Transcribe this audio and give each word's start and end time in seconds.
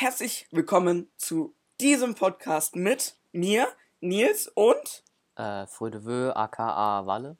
herzlich 0.00 0.46
willkommen 0.50 1.08
zu 1.16 1.54
diesem 1.80 2.14
Podcast 2.14 2.76
mit 2.76 3.16
mir, 3.32 3.66
Nils 4.00 4.46
und 4.54 5.02
Äh, 5.36 5.66
Frödevö, 5.66 6.32
aka 6.34 7.06
Walle. 7.06 7.36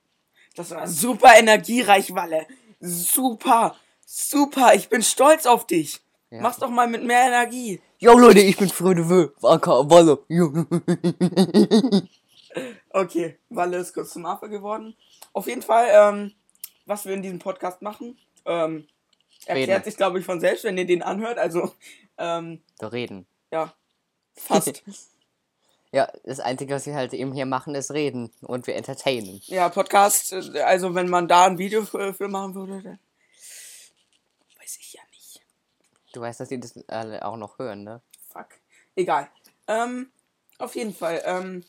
das 0.54 0.70
war 0.70 0.86
super 0.88 1.36
energiereich, 1.38 2.14
Walle. 2.14 2.46
Super, 2.80 3.76
super, 4.06 4.74
ich 4.74 4.88
bin 4.88 5.02
stolz 5.02 5.44
auf 5.44 5.66
dich. 5.66 6.00
Ja. 6.30 6.40
Mach's 6.40 6.58
doch 6.58 6.70
mal 6.70 6.88
mit 6.88 7.04
mehr 7.04 7.26
Energie. 7.26 7.80
Jo 7.98 8.18
Leute, 8.18 8.40
ich 8.40 8.56
bin 8.56 8.68
Frödevö, 8.70 9.28
aka 9.42 9.88
Walle. 9.90 10.18
Okay, 12.88 13.36
Walle 13.50 13.76
ist 13.76 13.92
kurz 13.92 14.14
zum 14.14 14.24
Affe 14.24 14.48
geworden. 14.48 14.96
Auf 15.34 15.46
jeden 15.46 15.60
Fall, 15.60 15.88
ähm, 15.92 16.32
was 16.86 17.04
wir 17.04 17.12
in 17.12 17.20
diesem 17.20 17.38
Podcast 17.38 17.82
machen, 17.82 18.16
ähm, 18.46 18.86
erklärt 19.44 19.68
Reden. 19.80 19.84
sich, 19.84 19.96
glaube 19.98 20.18
ich, 20.18 20.24
von 20.24 20.40
selbst, 20.40 20.64
wenn 20.64 20.78
ihr 20.78 20.86
den 20.86 21.02
anhört. 21.02 21.36
Also, 21.36 21.72
ähm, 22.18 22.62
reden. 22.80 23.26
ja, 23.50 23.72
fast. 24.36 24.82
Ja, 25.92 26.12
das 26.24 26.40
Einzige, 26.40 26.74
was 26.74 26.84
wir 26.84 26.94
halt 26.94 27.14
eben 27.14 27.32
hier 27.32 27.46
machen, 27.46 27.74
ist 27.74 27.90
reden 27.90 28.30
und 28.42 28.66
wir 28.66 28.74
entertainen. 28.74 29.40
ja, 29.46 29.68
Podcast, 29.70 30.32
äh, 30.32 30.60
also 30.60 30.94
wenn 30.94 31.08
man 31.08 31.26
da 31.26 31.46
ein 31.46 31.56
Video 31.56 31.84
für, 31.86 32.12
für 32.12 32.28
machen 32.28 32.54
würde, 32.54 32.82
dann 32.82 32.98
weiß 34.60 34.76
ich 34.78 34.92
ja 34.92 35.00
nicht. 35.12 35.40
Du 36.12 36.20
weißt, 36.20 36.40
dass 36.40 36.48
die 36.48 36.60
das 36.60 36.76
alle 36.88 37.24
auch 37.24 37.36
noch 37.36 37.58
hören, 37.58 37.84
ne? 37.84 38.02
Fuck. 38.30 38.48
Egal. 38.94 39.30
Ähm, 39.68 40.10
auf 40.58 40.74
jeden 40.74 40.94
Fall, 40.94 41.22
ähm, 41.24 41.64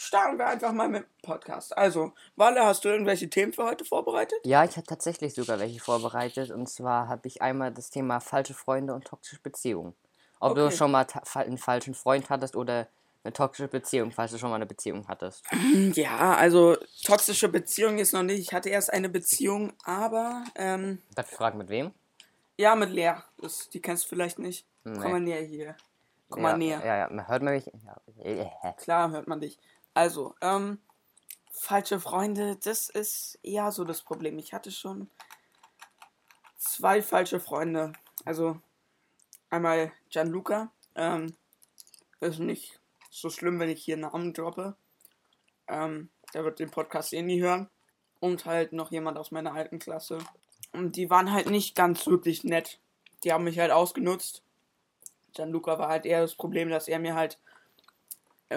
starten 0.00 0.38
wir 0.38 0.46
einfach 0.46 0.72
mal 0.72 0.88
mit 0.88 1.02
dem 1.02 1.08
Podcast. 1.22 1.76
Also, 1.76 2.12
Walle, 2.36 2.64
hast 2.64 2.84
du 2.84 2.88
irgendwelche 2.88 3.28
Themen 3.28 3.52
für 3.52 3.64
heute 3.64 3.84
vorbereitet? 3.84 4.38
Ja, 4.44 4.64
ich 4.64 4.76
habe 4.76 4.86
tatsächlich 4.86 5.34
sogar 5.34 5.58
welche 5.60 5.78
vorbereitet. 5.80 6.50
Und 6.50 6.68
zwar 6.68 7.08
habe 7.08 7.28
ich 7.28 7.42
einmal 7.42 7.70
das 7.72 7.90
Thema 7.90 8.20
falsche 8.20 8.54
Freunde 8.54 8.94
und 8.94 9.04
toxische 9.04 9.40
Beziehungen. 9.42 9.94
Ob 10.40 10.54
du 10.54 10.64
Okay. 10.66 10.76
schon 10.76 10.90
mal 10.90 11.06
einen 11.34 11.58
falschen 11.58 11.94
Freund 11.94 12.30
hattest 12.30 12.56
oder 12.56 12.88
eine 13.22 13.34
toxische 13.34 13.68
Beziehung, 13.68 14.10
falls 14.10 14.32
du 14.32 14.38
schon 14.38 14.48
mal 14.48 14.56
eine 14.56 14.64
Beziehung 14.66 15.06
hattest. 15.06 15.44
Ja, 15.94 16.34
also 16.34 16.76
toxische 17.04 17.48
Beziehung 17.50 17.98
ist 17.98 18.12
noch 18.14 18.22
nicht. 18.22 18.38
Ich 18.40 18.54
hatte 18.54 18.70
erst 18.70 18.90
eine 18.90 19.10
Beziehung, 19.10 19.74
aber 19.84 20.44
ähm, 20.54 21.02
Darf 21.14 21.30
ich 21.30 21.36
fragen, 21.36 21.58
mit 21.58 21.68
wem? 21.68 21.92
ja, 22.56 22.74
mit 22.74 22.90
Lea. 22.90 23.12
Das, 23.38 23.68
die 23.68 23.80
kennst 23.80 24.04
du 24.04 24.08
vielleicht 24.08 24.38
nicht. 24.38 24.66
Nee. 24.84 24.98
Komm 24.98 25.12
mal 25.12 25.20
näher 25.20 25.42
hier. 25.42 25.76
Komm 26.30 26.42
ja, 26.42 26.48
mal 26.48 26.56
näher. 26.58 26.82
Ja, 26.84 26.96
ja, 26.96 27.28
hört 27.28 27.42
man 27.42 27.54
mich? 27.54 27.70
Ja. 28.24 28.72
Klar 28.78 29.10
hört 29.10 29.26
man 29.28 29.40
dich. 29.40 29.58
Also, 30.00 30.34
ähm, 30.40 30.78
falsche 31.52 32.00
Freunde, 32.00 32.56
das 32.56 32.88
ist 32.88 33.38
ja 33.42 33.70
so 33.70 33.84
das 33.84 34.00
Problem. 34.00 34.38
Ich 34.38 34.54
hatte 34.54 34.70
schon 34.72 35.10
zwei 36.56 37.02
falsche 37.02 37.38
Freunde. 37.38 37.92
Also, 38.24 38.58
einmal 39.50 39.92
Gianluca. 40.08 40.72
Ähm, 40.94 41.36
ist 42.20 42.38
nicht 42.38 42.80
so 43.10 43.28
schlimm, 43.28 43.60
wenn 43.60 43.68
ich 43.68 43.84
hier 43.84 43.98
Namen 43.98 44.32
droppe. 44.32 44.74
Ähm, 45.68 46.08
der 46.32 46.44
wird 46.44 46.60
den 46.60 46.70
Podcast 46.70 47.12
eh 47.12 47.20
nie 47.20 47.42
hören. 47.42 47.68
Und 48.20 48.46
halt 48.46 48.72
noch 48.72 48.90
jemand 48.90 49.18
aus 49.18 49.32
meiner 49.32 49.52
alten 49.52 49.80
Klasse. 49.80 50.16
Und 50.72 50.96
die 50.96 51.10
waren 51.10 51.30
halt 51.30 51.50
nicht 51.50 51.76
ganz 51.76 52.06
wirklich 52.06 52.42
nett. 52.42 52.80
Die 53.22 53.34
haben 53.34 53.44
mich 53.44 53.58
halt 53.58 53.70
ausgenutzt. 53.70 54.42
Gianluca 55.34 55.78
war 55.78 55.90
halt 55.90 56.06
eher 56.06 56.22
das 56.22 56.36
Problem, 56.36 56.70
dass 56.70 56.88
er 56.88 57.00
mir 57.00 57.14
halt 57.14 57.38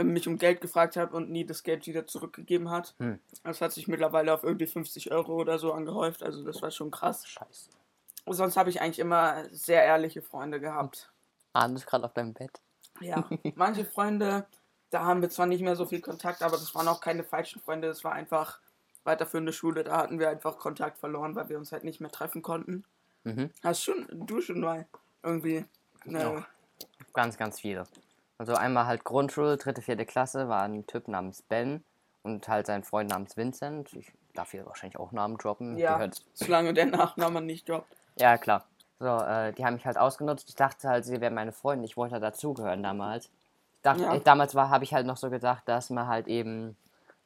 mich 0.02 0.28
um 0.28 0.38
Geld 0.38 0.62
gefragt 0.62 0.96
hat 0.96 1.14
und 1.14 1.30
nie 1.30 1.46
das 1.46 1.64
Geld 1.64 1.86
wieder 1.86 2.08
zurückgegeben 2.08 2.72
hat. 2.72 2.96
Hm. 2.98 3.20
Das 3.44 3.62
hat 3.62 3.74
sich 3.74 3.88
mittlerweile 3.88 4.34
auf 4.34 4.44
irgendwie 4.44 4.66
50 4.66 5.12
Euro 5.12 5.36
oder 5.36 5.60
so 5.60 5.72
angehäuft. 5.74 6.24
Also 6.24 6.44
das 6.44 6.62
war 6.62 6.72
schon 6.72 6.90
krass. 6.90 7.28
Scheiße. 7.28 7.70
Sonst 8.26 8.58
habe 8.58 8.70
ich 8.70 8.82
eigentlich 8.82 9.00
immer 9.00 9.44
sehr 9.52 9.84
ehrliche 9.84 10.22
Freunde 10.22 10.60
gehabt. 10.60 11.12
Ahn 11.52 11.76
ist 11.76 11.86
gerade 11.86 12.06
auf 12.06 12.14
deinem 12.14 12.34
Bett. 12.34 12.62
Ja, 13.02 13.28
manche 13.56 13.86
Freunde, 13.86 14.48
da 14.90 15.04
haben 15.04 15.22
wir 15.22 15.30
zwar 15.30 15.46
nicht 15.46 15.62
mehr 15.62 15.76
so 15.76 15.86
viel 15.86 16.02
Kontakt, 16.02 16.42
aber 16.42 16.58
das 16.58 16.74
waren 16.74 16.88
auch 16.88 17.02
keine 17.02 17.24
falschen 17.24 17.62
Freunde. 17.62 17.88
Das 17.88 18.04
war 18.04 18.14
einfach 18.14 18.60
weiterführende 19.04 19.54
Schule. 19.54 19.84
Da 19.84 19.98
hatten 19.98 20.20
wir 20.20 20.30
einfach 20.30 20.58
Kontakt 20.58 20.98
verloren, 20.98 21.36
weil 21.36 21.50
wir 21.50 21.58
uns 21.58 21.72
halt 21.72 21.84
nicht 21.84 22.00
mehr 22.00 22.12
treffen 22.12 22.42
konnten. 22.42 22.86
Mhm. 23.24 23.52
Hast 23.62 23.84
schon, 23.84 24.08
du 24.12 24.42
schon 24.42 24.62
mal 24.62 24.88
irgendwie 25.22 25.66
Ja. 26.06 26.46
Ganz, 27.14 27.38
ganz 27.38 27.60
viele. 27.60 27.86
Also 28.38 28.56
einmal 28.56 28.86
halt 28.86 29.04
Grundschule, 29.04 29.58
dritte, 29.58 29.82
vierte 29.82 30.06
Klasse, 30.06 30.50
war 30.50 30.64
ein 30.64 30.86
Typ 30.88 31.08
namens 31.08 31.42
Ben 31.44 31.84
und 32.24 32.48
halt 32.48 32.66
sein 32.68 32.84
Freund 32.84 33.10
namens 33.10 33.38
Vincent. 33.38 33.94
Ich 33.94 34.12
darf 34.34 34.52
hier 34.52 34.66
wahrscheinlich 34.66 34.98
auch 35.00 35.12
Namen 35.12 35.38
droppen. 35.38 35.78
Ja. 35.78 35.96
Die 35.96 36.02
hört's- 36.02 36.26
solange 36.34 36.74
der 36.74 36.88
Nachname 36.88 37.42
nicht 37.42 37.70
droppt. 37.70 37.96
ja 38.16 38.38
klar. 38.38 38.66
So, 39.00 39.08
äh, 39.08 39.52
die 39.54 39.66
haben 39.66 39.74
mich 39.76 39.86
halt 39.86 39.98
ausgenutzt. 39.98 40.48
Ich 40.50 40.56
dachte 40.56 40.88
halt, 40.88 41.04
sie 41.06 41.20
wären 41.20 41.34
meine 41.34 41.52
Freunde. 41.52 41.86
Ich 41.86 41.98
wollte 41.98 42.14
halt 42.14 42.24
dazugehören 42.24 42.82
damals. 42.84 43.26
Ich 43.26 43.82
dachte, 43.82 44.04
Ja. 44.04 44.16
ich, 44.16 44.24
damals 44.24 44.56
war, 44.56 44.70
habe 44.70 44.84
ich 44.86 44.94
halt 44.94 45.06
noch 45.06 45.18
so 45.18 45.30
gedacht, 45.30 45.64
dass 45.66 45.90
man 45.90 46.08
halt 46.08 46.28
eben 46.28 46.78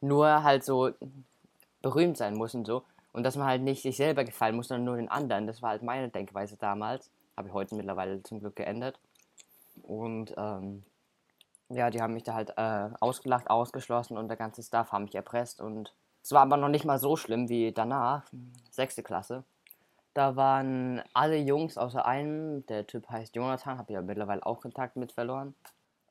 nur 0.01 0.44
halt 0.44 0.63
so 0.63 0.91
berühmt 1.81 2.17
sein 2.17 2.34
muss 2.35 2.56
und 2.56 2.66
so. 2.66 2.84
Und 3.13 3.23
dass 3.23 3.35
man 3.35 3.47
halt 3.47 3.62
nicht 3.62 3.81
sich 3.84 3.96
selber 3.97 4.23
gefallen 4.23 4.56
muss, 4.56 4.67
sondern 4.69 4.85
nur 4.85 4.96
den 4.97 5.09
anderen. 5.09 5.46
Das 5.47 5.62
war 5.62 5.69
halt 5.72 5.84
meine 5.84 6.09
Denkweise 6.09 6.57
damals. 6.57 7.09
Habe 7.35 7.47
ich 7.47 7.53
heute 7.53 7.75
mittlerweile 7.75 8.22
zum 8.23 8.40
Glück 8.40 8.56
geändert. 8.56 8.97
Und 9.84 10.34
ähm, 10.38 10.84
ja, 11.69 11.89
die 11.89 12.01
haben 12.01 12.13
mich 12.13 12.23
da 12.23 12.33
halt 12.33 12.53
äh, 12.57 12.89
ausgelacht, 13.00 13.50
ausgeschlossen 13.50 14.17
und 14.17 14.28
der 14.28 14.38
ganze 14.38 14.63
Staff 14.63 14.91
haben 14.91 15.03
mich 15.03 15.16
erpresst. 15.16 15.61
Und 15.61 15.94
es 16.23 16.31
war 16.31 16.41
aber 16.41 16.57
noch 16.57 16.69
nicht 16.69 16.85
mal 16.85 17.00
so 17.00 17.16
schlimm 17.16 17.50
wie 17.50 17.72
danach, 17.72 18.25
sechste 18.72 19.03
Klasse. 19.03 19.44
Da 20.13 20.35
waren 20.35 21.03
alle 21.13 21.38
Jungs 21.38 21.78
außer 21.78 22.05
einem, 22.05 22.66
der 22.66 22.88
Typ 22.88 23.09
heißt 23.09 23.35
Jonathan, 23.35 23.78
habe 23.78 23.91
ich 23.91 23.95
ja 23.95 24.01
mittlerweile 24.01 24.45
auch 24.45 24.61
Kontakt 24.61 24.95
mit 24.95 25.11
verloren. 25.11 25.53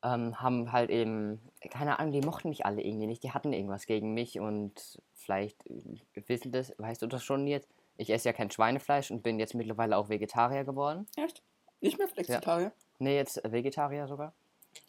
Ähm, 0.03 0.39
haben 0.39 0.71
halt 0.71 0.91
eben, 0.91 1.41
keine 1.71 1.99
Ahnung, 1.99 2.13
die 2.13 2.21
mochten 2.21 2.49
mich 2.49 2.65
alle 2.65 2.81
irgendwie 2.81 3.07
nicht, 3.07 3.23
die 3.23 3.31
hatten 3.31 3.51
irgendwas 3.51 3.87
gegen 3.87 4.13
mich 4.13 4.39
und 4.39 5.01
vielleicht 5.13 5.65
äh, 5.65 5.81
wissen 6.27 6.51
das, 6.51 6.73
weißt 6.77 7.01
du 7.01 7.07
das 7.07 7.23
schon 7.23 7.47
jetzt? 7.47 7.67
Ich 7.97 8.11
esse 8.11 8.29
ja 8.29 8.33
kein 8.33 8.51
Schweinefleisch 8.51 9.09
und 9.09 9.23
bin 9.23 9.39
jetzt 9.39 9.55
mittlerweile 9.55 9.97
auch 9.97 10.07
Vegetarier 10.07 10.63
geworden. 10.63 11.07
Echt? 11.17 11.41
Nicht 11.81 11.97
mehr 11.97 12.07
Flexitarier? 12.07 12.71
Nee, 12.99 13.15
jetzt 13.15 13.41
Vegetarier 13.43 14.07
sogar. 14.07 14.33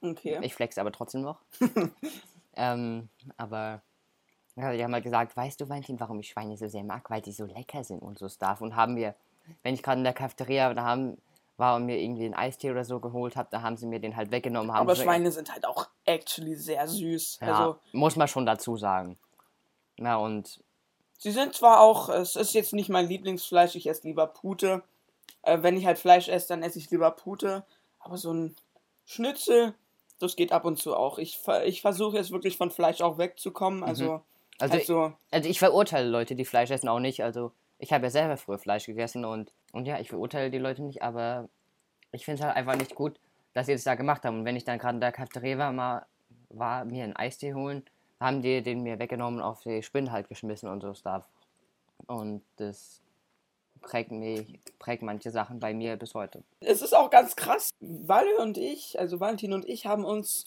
Okay. 0.01 0.39
Ich 0.43 0.55
flex 0.55 0.79
aber 0.79 0.93
trotzdem 0.93 1.23
noch. 1.23 1.41
ähm, 2.57 3.09
aber 3.37 3.83
ja, 4.57 4.73
die 4.73 4.83
haben 4.83 4.93
halt 4.93 5.05
gesagt, 5.05 5.37
weißt 5.37 5.61
du, 5.61 5.69
Valentin, 5.69 6.01
warum 6.01 6.21
ich 6.21 6.29
Schweine 6.29 6.57
so 6.57 6.69
sehr 6.69 6.85
mag? 6.85 7.09
Weil 7.11 7.23
die 7.23 7.33
so 7.33 7.45
lecker 7.45 7.85
sind 7.85 8.01
und 8.01 8.19
so 8.19 8.29
Stuff. 8.29 8.61
Und 8.61 8.77
haben 8.77 8.97
wir, 8.97 9.15
wenn 9.63 9.75
ich 9.75 9.83
gerade 9.83 9.99
in 9.99 10.05
der 10.05 10.13
Cafeteria 10.13 10.73
da 10.75 10.83
haben, 10.83 11.19
war 11.57 11.77
und 11.77 11.87
mir 11.87 11.99
irgendwie 11.99 12.25
einen 12.25 12.35
Eistee 12.35 12.71
oder 12.71 12.85
so 12.85 13.01
geholt 13.01 13.37
habe, 13.37 13.49
da 13.51 13.63
haben 13.63 13.77
sie 13.77 13.87
mir 13.87 13.99
den 14.01 14.17
halt 14.17 14.31
weggenommen. 14.31 14.73
Haben 14.73 14.83
Aber 14.83 14.95
Schweine 14.95 15.31
sind 15.33 15.53
halt 15.53 15.67
auch 15.67 15.89
actually 16.05 16.55
sehr 16.55 16.87
süß. 16.87 17.39
ja, 17.41 17.49
Also, 17.49 17.79
muss 17.93 18.17
man 18.17 18.29
schon 18.29 18.47
dazu 18.47 18.77
sagen. 18.77 19.19
Na 19.97 20.17
und 20.17 20.63
sie 21.19 21.33
sind 21.33 21.55
zwar 21.55 21.81
auch, 21.81 22.09
es 22.09 22.37
ist 22.37 22.55
jetzt 22.55 22.73
nicht 22.73 22.89
mein 22.89 23.09
Lieblingsfleisch, 23.09 23.75
ich 23.75 23.89
esse 23.89 24.07
lieber 24.07 24.29
Pute. 24.29 24.83
Äh, 25.43 25.63
wenn 25.63 25.77
ich 25.77 25.85
halt 25.85 25.99
Fleisch 25.99 26.29
esse, 26.29 26.49
dann 26.49 26.63
esse 26.63 26.79
ich 26.79 26.91
lieber 26.91 27.11
Pute. 27.11 27.65
Aber 27.99 28.17
so 28.17 28.33
ein 28.33 28.55
Schnitzel, 29.05 29.75
das 30.19 30.37
geht 30.37 30.53
ab 30.53 30.65
und 30.65 30.77
zu 30.77 30.97
auch. 30.97 31.19
Ich, 31.19 31.41
ich 31.65 31.81
versuche 31.81 32.17
jetzt 32.17 32.31
wirklich 32.31 32.57
von 32.57 32.71
Fleisch 32.71 33.01
auch 33.01 33.19
wegzukommen. 33.19 33.83
Also, 33.83 34.23
also, 34.59 34.75
also 34.75 35.13
also 35.31 35.49
ich 35.49 35.59
verurteile 35.59 36.09
Leute, 36.09 36.35
die 36.35 36.45
Fleisch 36.45 36.71
essen, 36.71 36.89
auch 36.89 37.01
nicht. 37.01 37.23
Also 37.23 37.53
ich 37.79 37.93
habe 37.93 38.07
ja 38.07 38.11
selber 38.11 38.37
früher 38.37 38.59
Fleisch 38.59 38.87
gegessen 38.87 39.25
und, 39.25 39.53
und 39.73 39.87
ja, 39.87 40.01
ich 40.01 40.09
verurteile 40.09 40.51
die 40.51 40.59
Leute 40.59 40.83
nicht, 40.83 41.03
aber 41.03 41.49
ich 42.11 42.25
finde 42.25 42.41
es 42.41 42.47
halt 42.47 42.57
einfach 42.57 42.77
nicht 42.77 42.95
gut, 42.95 43.21
dass 43.55 43.67
sie 43.67 43.73
das 43.73 43.85
da 43.85 43.95
gemacht 43.95 44.25
haben. 44.25 44.41
Und 44.41 44.45
wenn 44.45 44.57
ich 44.57 44.65
dann 44.65 44.79
gerade 44.79 44.97
in 44.97 45.01
der 45.01 45.13
Cafeteria 45.13 45.59
war, 45.59 45.73
mal 45.73 46.07
war, 46.51 46.85
mir 46.85 47.05
einen 47.05 47.17
Eistee 47.17 47.55
holen, 47.55 47.85
haben 48.21 48.43
die 48.43 48.63
den 48.63 48.83
mir 48.83 48.99
weggenommen, 48.99 49.41
auf 49.41 49.63
die 49.63 49.83
Spinne 49.83 50.11
halt 50.11 50.29
geschmissen 50.29 50.69
und 50.69 50.81
so 50.81 50.95
Stuff. 50.95 51.25
Und 52.07 52.43
das 52.57 53.03
prägt 53.81 54.11
mich, 54.11 54.59
prägt 54.79 55.03
manche 55.03 55.31
Sachen 55.31 55.61
bei 55.61 55.75
mir 55.75 55.97
bis 55.97 56.15
heute. 56.15 56.43
es 56.61 56.83
ist 56.83 56.95
auch 56.95 57.11
ganz 57.11 57.37
krass. 57.37 57.71
Walle 57.81 58.37
und 58.39 58.59
ich, 58.59 58.99
also 58.99 59.21
Valentin 59.21 59.53
und 59.53 59.69
ich 59.69 59.87
haben 59.87 60.05
uns, 60.05 60.47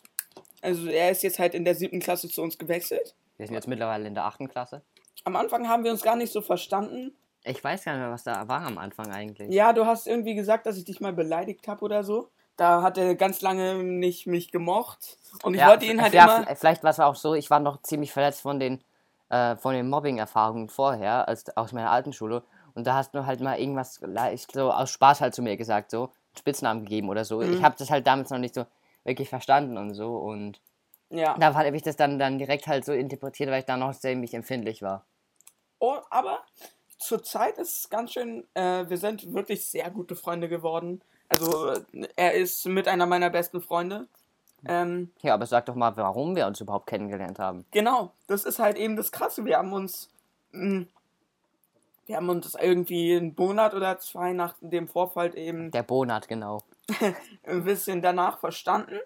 also 0.62 0.88
er 0.88 1.12
ist 1.12 1.24
jetzt 1.24 1.40
halt 1.40 1.54
in 1.54 1.66
der 1.66 1.76
siebten 1.76 2.00
Klasse 2.00 2.30
zu 2.30 2.42
uns 2.42 2.58
gewechselt. 2.58 3.16
Wir 3.38 3.48
sind 3.48 3.56
jetzt 3.56 3.68
mittlerweile 3.68 4.08
in 4.08 4.14
der 4.14 4.26
achten 4.26 4.48
Klasse. 4.48 4.82
Am 5.24 5.36
Anfang 5.36 5.68
haben 5.68 5.84
wir 5.84 5.92
uns 5.92 6.02
gar 6.04 6.16
nicht 6.16 6.32
so 6.32 6.42
verstanden. 6.42 7.16
Ich 7.44 7.64
weiß 7.64 7.84
gar 7.84 7.94
nicht 7.94 8.02
mehr, 8.02 8.12
was 8.12 8.24
da 8.24 8.48
war 8.48 8.62
am 8.62 8.78
Anfang 8.78 9.12
eigentlich. 9.12 9.52
Ja, 9.52 9.74
du 9.74 9.86
hast 9.86 10.08
irgendwie 10.08 10.36
gesagt, 10.36 10.66
dass 10.68 10.78
ich 10.78 10.86
dich 10.86 11.00
mal 11.02 11.14
beleidigt 11.14 11.68
habe 11.68 11.84
oder 11.84 12.04
so. 12.04 12.30
Da 12.56 12.84
hat 12.84 12.98
er 13.00 13.16
ganz 13.16 13.42
lange 13.42 13.84
nicht 13.84 14.28
mich 14.28 14.52
gemocht. 14.52 15.18
Und 15.42 15.56
ich 15.56 15.62
Ja, 15.62 15.70
wollte 15.70 15.86
ihn 15.86 16.02
halt 16.02 16.14
ja, 16.14 16.44
immer. 16.44 16.56
Vielleicht 16.56 16.84
war 16.84 16.92
es 16.92 17.00
auch 17.00 17.16
so, 17.16 17.34
ich 17.34 17.50
war 17.50 17.60
noch 17.60 17.82
ziemlich 17.82 18.12
verletzt 18.12 18.42
von 18.42 18.60
den, 18.60 18.84
äh, 19.30 19.56
von 19.56 19.74
den 19.74 19.90
Mobbing-Erfahrungen 19.90 20.70
vorher, 20.70 21.28
als, 21.28 21.56
aus 21.58 21.72
meiner 21.72 21.90
alten 21.90 22.14
Schule. 22.14 22.44
Und 22.76 22.86
da 22.88 22.96
hast 22.96 23.14
du 23.14 23.26
halt 23.26 23.40
mal 23.42 23.60
irgendwas 23.60 24.00
leicht 24.02 24.52
so 24.52 24.72
aus 24.72 24.90
Spaß 24.92 25.22
halt 25.22 25.36
zu 25.36 25.42
mir 25.42 25.58
gesagt, 25.58 25.92
so 25.92 26.04
einen 26.06 26.38
Spitznamen 26.38 26.84
gegeben 26.84 27.10
oder 27.10 27.26
so. 27.26 27.40
Mhm. 27.40 27.54
Ich 27.54 27.64
habe 27.64 27.76
das 27.78 27.90
halt 27.90 28.08
damals 28.08 28.30
noch 28.30 28.38
nicht 28.38 28.56
so 28.56 28.66
wirklich 29.04 29.30
verstanden 29.30 29.78
und 29.78 29.94
so. 29.94 30.16
Und 30.18 30.62
Ja. 31.10 31.36
da 31.38 31.54
habe 31.54 31.76
ich 31.76 31.84
das 31.84 31.96
dann, 31.96 32.20
dann 32.20 32.38
direkt 32.38 32.68
halt 32.68 32.86
so 32.86 32.94
interpretiert, 32.94 33.50
weil 33.50 33.60
ich 33.60 33.66
da 33.66 33.78
noch 33.78 33.94
ziemlich 33.94 34.34
empfindlich 34.34 34.82
war. 34.82 35.06
Oh, 35.80 35.98
aber 36.10 36.40
zurzeit 36.98 37.58
ist 37.58 37.78
es 37.80 37.90
ganz 37.90 38.14
schön. 38.14 38.46
Äh, 38.54 38.88
wir 38.90 38.98
sind 38.98 39.34
wirklich 39.34 39.66
sehr 39.66 39.90
gute 39.90 40.16
Freunde 40.16 40.48
geworden. 40.48 41.02
Also, 41.30 41.72
äh, 41.72 41.82
er 42.16 42.34
ist 42.34 42.66
mit 42.68 42.88
einer 42.88 43.06
meiner 43.08 43.30
besten 43.30 43.62
Freunde. 43.62 44.08
Ähm, 44.68 45.12
Ja, 45.22 45.34
aber 45.34 45.48
sag 45.48 45.66
doch 45.66 45.74
mal, 45.74 45.98
warum 45.98 46.36
wir 46.36 46.46
uns 46.46 46.62
überhaupt 46.62 46.86
kennengelernt 46.86 47.40
haben. 47.40 47.66
genau, 47.72 48.12
das 48.28 48.46
ist 48.46 48.60
halt 48.60 48.78
eben 48.78 48.96
das 48.96 49.12
Krasse. 49.12 49.44
Wir 49.46 49.58
haben 49.58 49.74
uns. 49.74 50.10
Mh, 50.52 50.86
wir 52.12 52.18
haben 52.18 52.30
uns 52.30 52.56
irgendwie 52.56 53.16
einen 53.16 53.34
Monat 53.38 53.74
oder 53.74 53.98
zwei 53.98 54.34
nach 54.34 54.56
dem 54.60 54.90
Vorfall 54.90 55.38
eben 55.38 55.72
Der 55.72 55.82
Bonat, 55.82 56.28
genau. 56.28 56.62
ein 57.44 57.64
bisschen 57.64 58.02
danach 58.02 58.40
verstanden. 58.40 59.00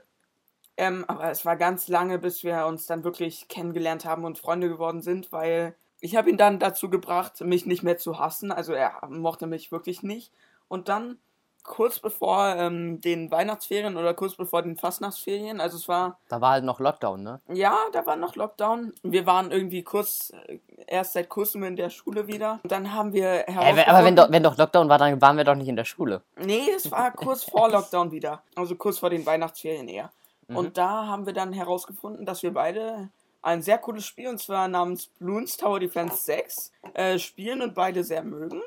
Ähm, 0.76 1.06
aber 1.08 1.30
es 1.30 1.46
war 1.46 1.56
ganz 1.56 1.88
lange, 1.88 2.18
bis 2.18 2.44
wir 2.44 2.66
uns 2.66 2.88
dann 2.88 3.04
wirklich 3.04 3.48
kennengelernt 3.48 4.06
haben 4.06 4.26
und 4.26 4.40
Freunde 4.40 4.70
geworden 4.70 5.04
sind, 5.04 5.32
weil 5.32 5.76
ich 6.00 6.16
habe 6.16 6.32
ihn 6.32 6.38
dann 6.38 6.58
dazu 6.58 6.90
gebracht, 6.90 7.42
mich 7.42 7.68
nicht 7.68 7.84
mehr 7.84 8.00
zu 8.00 8.18
hassen. 8.18 8.52
Also 8.52 8.74
er 8.74 9.00
mochte 9.08 9.46
mich 9.46 9.72
wirklich 9.72 10.02
nicht. 10.02 10.34
Und 10.68 10.90
dann 10.90 11.20
kurz 11.66 12.00
bevor 12.00 12.56
ähm, 12.58 13.02
den 13.02 13.32
Weihnachtsferien 13.32 13.98
oder 13.98 14.14
kurz 14.14 14.36
bevor 14.36 14.62
den 14.62 14.78
Fastnachtsferien, 14.78 15.60
also 15.60 15.78
es 15.78 15.88
war, 15.88 16.18
Da 16.30 16.40
war 16.40 16.52
halt 16.52 16.64
noch 16.64 16.80
Lockdown, 16.80 17.24
ne? 17.24 17.42
ja, 17.50 17.76
da 17.92 18.06
war 18.06 18.16
noch 18.16 18.36
Lockdown. 18.36 18.94
Wir 19.04 19.26
waren 19.26 19.52
irgendwie 19.52 19.84
kurz, 19.84 20.32
äh, 20.48 20.60
erst 20.88 21.14
seit 21.14 21.30
kurzem 21.30 21.64
in 21.64 21.76
der 21.76 21.90
Schule 21.90 22.28
wieder. 22.28 22.60
Und 22.64 22.72
dann 22.72 22.94
haben 22.94 23.14
wir 23.14 23.46
wenn- 23.48 23.80
aber 23.88 24.04
wenn 24.06 24.16
doch, 24.16 24.32
wenn 24.32 24.44
doch 24.44 24.58
Lockdown 24.58 24.88
war, 24.90 24.98
dann 24.98 25.20
waren 25.22 25.38
wir 25.38 25.44
doch 25.44 25.56
nicht 25.56 25.68
in 25.68 25.76
der 25.76 25.86
Schule. 25.86 26.22
Nee, 26.38 26.70
es 26.76 26.92
war 26.92 27.12
kurz 27.12 27.44
vor 27.50 27.70
Lockdown 27.70 28.12
wieder. 28.12 28.44
Also 28.56 28.76
kurz 28.76 29.00
vor 29.00 29.10
den 29.10 29.26
Weihnachtsferien 29.26 29.88
eher. 29.88 30.12
Und 30.48 30.78
da 30.78 31.08
haben 31.08 31.26
wir 31.26 31.34
dann 31.34 31.54
herausgefunden, 31.54 32.24
dass 32.28 32.44
wir 32.44 32.54
beide 32.54 33.10
ein 33.42 33.64
sehr 33.64 33.80
cooles 33.80 34.06
Spiel, 34.06 34.28
und 34.30 34.40
zwar 34.40 34.68
namens 34.68 35.08
Bloons 35.20 35.58
Tower 35.58 35.80
Defense 35.80 36.18
6, 36.18 36.72
äh, 36.94 37.18
spielen 37.18 37.62
und 37.64 37.74
beide 37.74 38.04
sehr 38.04 38.24
mögen. 38.24 38.62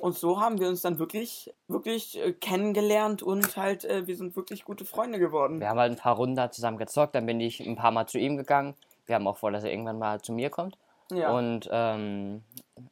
Und 0.00 0.16
so 0.16 0.40
haben 0.40 0.60
wir 0.60 0.68
uns 0.68 0.82
dann 0.82 0.98
wirklich, 0.98 1.52
wirklich 1.66 2.18
äh, 2.18 2.32
kennengelernt 2.32 3.22
und 3.22 3.56
halt, 3.56 3.84
äh, 3.84 4.06
wir 4.06 4.16
sind 4.16 4.36
wirklich 4.36 4.64
gute 4.64 4.84
Freunde 4.84 5.18
geworden. 5.18 5.60
Wir 5.60 5.68
haben 5.70 5.78
halt 5.78 5.92
ein 5.92 5.98
paar 5.98 6.16
Runden 6.16 6.36
da 6.36 6.50
zusammen 6.50 6.76
gezockt, 6.76 7.14
dann 7.14 7.24
bin 7.26 7.40
ich 7.40 7.60
ein 7.60 7.76
paar 7.76 7.90
Mal 7.90 8.06
zu 8.06 8.18
ihm 8.18 8.36
gegangen. 8.36 8.74
Wir 9.06 9.14
haben 9.14 9.26
auch 9.26 9.38
vor, 9.38 9.50
dass 9.50 9.64
er 9.64 9.70
irgendwann 9.70 9.98
mal 9.98 10.20
zu 10.20 10.32
mir 10.32 10.50
kommt. 10.50 10.76
Ja. 11.10 11.30
Und 11.30 11.68
ähm, 11.72 12.42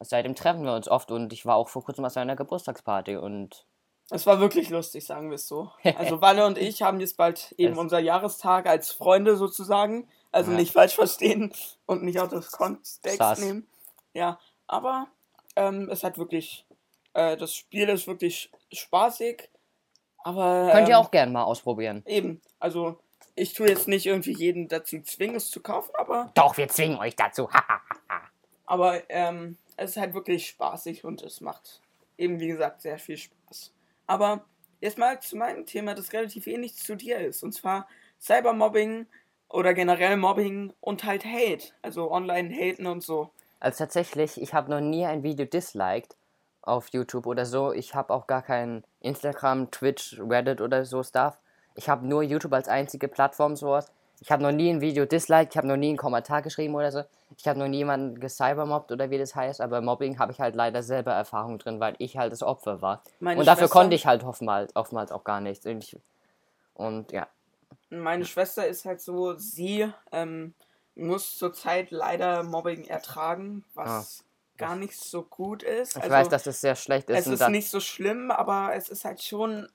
seitdem 0.00 0.34
treffen 0.34 0.64
wir 0.64 0.72
uns 0.72 0.88
oft 0.88 1.10
und 1.10 1.34
ich 1.34 1.44
war 1.44 1.56
auch 1.56 1.68
vor 1.68 1.84
kurzem 1.84 2.04
auf 2.06 2.12
seiner 2.12 2.34
Geburtstagsparty 2.34 3.16
und 3.16 3.66
Es 4.10 4.26
war 4.26 4.40
wirklich 4.40 4.70
lustig, 4.70 5.04
sagen 5.04 5.28
wir 5.28 5.34
es 5.34 5.46
so. 5.46 5.70
Also 5.98 6.22
Walle 6.22 6.46
und 6.46 6.56
ich 6.56 6.80
haben 6.80 6.98
jetzt 7.00 7.18
bald 7.18 7.54
eben 7.58 7.76
unser 7.76 7.98
Jahrestag 7.98 8.66
als 8.66 8.90
Freunde 8.90 9.36
sozusagen. 9.36 10.08
Also 10.32 10.50
Ja. 10.50 10.56
nicht 10.56 10.72
falsch 10.72 10.94
verstehen 10.94 11.52
und 11.84 12.02
nicht 12.04 12.18
auch 12.20 12.28
das 12.28 12.52
Kontext 12.52 13.38
nehmen. 13.38 13.66
Ja, 14.14 14.38
aber 14.66 15.08
ähm, 15.56 15.90
es 15.90 16.02
hat 16.02 16.16
wirklich, 16.16 16.64
äh, 17.16 17.36
das 17.36 17.54
Spiel 17.54 17.88
ist 17.88 18.06
wirklich 18.06 18.50
spaßig. 18.72 19.48
Aber 20.22 20.70
könnt 20.72 20.88
ihr 20.88 20.94
ähm, 20.96 21.00
auch 21.00 21.10
gerne 21.10 21.32
mal 21.32 21.44
ausprobieren. 21.44 22.02
eben, 22.06 22.40
also 22.58 22.98
ich 23.34 23.54
tue 23.54 23.68
jetzt 23.68 23.88
nicht 23.88 24.06
irgendwie 24.06 24.32
jeden 24.32 24.68
dazu 24.68 25.00
zwingen, 25.00 25.36
es 25.36 25.50
zu 25.50 25.60
kaufen, 25.60 25.94
aber, 25.94 26.30
Doch, 26.34 26.56
wir 26.56 26.68
zwingen 26.68 26.98
euch 26.98 27.16
dazu. 27.16 27.48
aber 28.66 29.08
ähm, 29.10 29.56
es 29.76 29.90
ist 29.90 29.96
halt 29.96 30.14
wirklich 30.14 30.48
spaßig 30.48 31.04
und 31.04 31.22
es 31.22 31.40
macht 31.40 31.80
eben, 32.18 32.40
wie 32.40 32.48
gesagt, 32.48 32.82
sehr 32.82 32.98
viel 32.98 33.16
Spaß. 33.16 33.72
Aber 34.06 34.44
jetzt 34.80 34.98
mal 34.98 35.20
zu 35.20 35.36
meinem 35.36 35.66
Thema, 35.66 35.94
das 35.94 36.12
relativ 36.12 36.46
ähnlich 36.46 36.76
zu 36.76 36.96
dir 36.96 37.18
ist. 37.18 37.42
Und 37.42 37.52
zwar 37.52 37.88
Cybermobbing 38.20 39.06
oder 39.48 39.74
generell 39.74 40.16
Mobbing 40.16 40.72
und 40.80 41.04
halt 41.04 41.24
Hate. 41.24 41.72
Also 41.82 42.10
Online-Haten 42.10 42.86
und 42.86 43.02
so. 43.02 43.30
Also 43.60 43.78
tatsächlich, 43.78 44.40
ich 44.40 44.54
habe 44.54 44.70
noch 44.70 44.80
nie 44.80 45.04
ein 45.06 45.22
Video 45.22 45.46
disliked 45.46 46.16
auf 46.66 46.88
YouTube 46.92 47.26
oder 47.26 47.46
so. 47.46 47.72
Ich 47.72 47.94
habe 47.94 48.12
auch 48.12 48.26
gar 48.26 48.42
kein 48.42 48.84
Instagram, 49.00 49.70
Twitch, 49.70 50.20
Reddit 50.20 50.60
oder 50.60 50.84
so 50.84 51.02
Stuff. 51.02 51.38
Ich 51.74 51.88
habe 51.88 52.06
nur 52.06 52.22
YouTube 52.22 52.52
als 52.52 52.68
einzige 52.68 53.08
Plattform 53.08 53.56
sowas. 53.56 53.90
Ich 54.20 54.30
habe 54.32 54.42
noch 54.42 54.52
nie 54.52 54.70
ein 54.70 54.80
Video 54.80 55.04
disliked, 55.04 55.52
ich 55.52 55.58
habe 55.58 55.66
noch 55.68 55.76
nie 55.76 55.88
einen 55.90 55.98
Kommentar 55.98 56.40
geschrieben 56.40 56.74
oder 56.74 56.90
so. 56.90 57.02
Ich 57.36 57.46
habe 57.46 57.58
noch 57.58 57.68
nie 57.68 57.78
jemanden 57.78 58.18
gecybermobbt 58.18 58.90
oder 58.90 59.10
wie 59.10 59.18
das 59.18 59.34
heißt, 59.34 59.60
aber 59.60 59.82
Mobbing 59.82 60.18
habe 60.18 60.32
ich 60.32 60.40
halt 60.40 60.54
leider 60.56 60.82
selber 60.82 61.12
Erfahrung 61.12 61.58
drin, 61.58 61.80
weil 61.80 61.96
ich 61.98 62.16
halt 62.16 62.32
das 62.32 62.42
Opfer 62.42 62.80
war. 62.80 63.02
Meine 63.20 63.40
und 63.40 63.46
dafür 63.46 63.64
Schwester- 63.64 63.78
konnte 63.78 63.94
ich 63.94 64.06
halt 64.06 64.24
oftmals, 64.24 64.74
oftmals 64.74 65.12
auch 65.12 65.22
gar 65.22 65.42
nichts. 65.42 65.66
Und, 65.66 65.84
ich, 65.84 65.98
und 66.72 67.12
ja, 67.12 67.26
Meine 67.90 68.24
Schwester 68.24 68.66
ist 68.66 68.86
halt 68.86 69.02
so, 69.02 69.34
sie 69.34 69.86
ähm, 70.12 70.54
muss 70.94 71.36
zurzeit 71.36 71.90
leider 71.90 72.42
Mobbing 72.42 72.84
ertragen, 72.86 73.64
was 73.74 74.24
gar 74.56 74.76
nicht 74.76 74.96
so 74.96 75.22
gut 75.22 75.62
ist. 75.62 75.96
ich 75.96 76.02
also, 76.02 76.14
weiß, 76.14 76.28
dass 76.28 76.44
das 76.44 76.60
sehr 76.60 76.76
schlecht 76.76 77.10
ist. 77.10 77.26
es 77.26 77.40
ist 77.40 77.48
nicht 77.48 77.70
so 77.70 77.80
schlimm, 77.80 78.30
aber 78.30 78.74
es 78.74 78.88
ist 78.88 79.04
halt 79.04 79.22
schon 79.22 79.68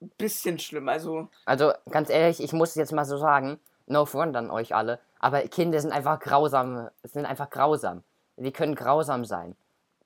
ein 0.00 0.10
bisschen 0.18 0.58
schlimm. 0.58 0.88
Also 0.88 1.28
Also 1.44 1.72
ganz 1.90 2.10
ehrlich, 2.10 2.42
ich 2.42 2.52
muss 2.52 2.74
jetzt 2.74 2.92
mal 2.92 3.04
so 3.04 3.16
sagen, 3.18 3.58
no 3.86 4.04
front 4.06 4.36
an 4.36 4.50
euch 4.50 4.74
alle, 4.74 5.00
aber 5.18 5.42
Kinder 5.42 5.80
sind 5.80 5.92
einfach 5.92 6.20
grausam, 6.20 6.88
sind 7.02 7.26
einfach 7.26 7.50
grausam. 7.50 8.04
Die 8.36 8.52
können 8.52 8.74
grausam 8.74 9.24
sein. 9.24 9.56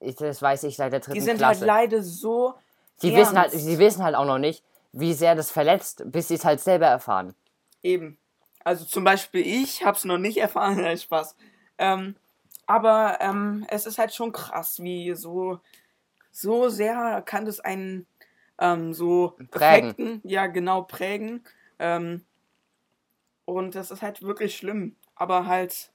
Ich, 0.01 0.17
das 0.17 0.41
weiß 0.41 0.65
ich 0.65 0.77
seit 0.77 0.93
der 0.93 1.01
dritten 1.01 1.15
die 1.15 1.21
sind 1.21 1.39
Klasse. 1.39 1.61
halt 1.61 1.67
leider 1.67 2.03
so. 2.03 2.55
sie 2.97 3.13
ernst. 3.13 3.21
wissen 3.21 3.39
halt, 3.39 3.53
sie 3.53 3.79
wissen 3.79 4.03
halt 4.03 4.17
auch 4.17 4.25
noch 4.25 4.39
nicht, 4.39 4.65
wie 4.93 5.15
sehr 5.15 5.35
das 5.35 5.51
verletzt, 5.51 6.03
bis 6.07 6.29
sie 6.29 6.35
es 6.35 6.45
halt 6.45 6.61
selber 6.61 6.87
erfahren. 6.87 7.35
Eben. 7.83 8.19
Also 8.65 8.85
zum 8.85 9.05
Beispiel 9.05 9.47
ich 9.47 9.85
hab's 9.85 10.05
noch 10.05 10.19
nicht 10.19 10.39
erfahren, 10.39 10.97
Spaß. 10.97 11.37
Ähm, 11.79 12.17
aber 12.67 13.19
ähm, 13.21 13.65
es 13.69 13.87
ist 13.87 13.99
halt 13.99 14.15
schon 14.15 14.33
krass, 14.33 14.83
wie 14.83 15.15
so, 15.15 15.61
so 16.31 16.69
sehr 16.69 17.23
kann 17.23 17.45
das 17.45 17.61
einen 17.61 18.07
ähm, 18.59 18.93
so 18.95 19.37
Prägen. 19.51 19.91
Effekten, 19.91 20.21
ja 20.25 20.47
genau, 20.47 20.83
prägen. 20.83 21.45
Ähm, 21.79 22.25
und 23.45 23.75
das 23.75 23.91
ist 23.91 24.03
halt 24.03 24.23
wirklich 24.23 24.57
schlimm. 24.57 24.97
Aber 25.15 25.47
halt 25.47 25.91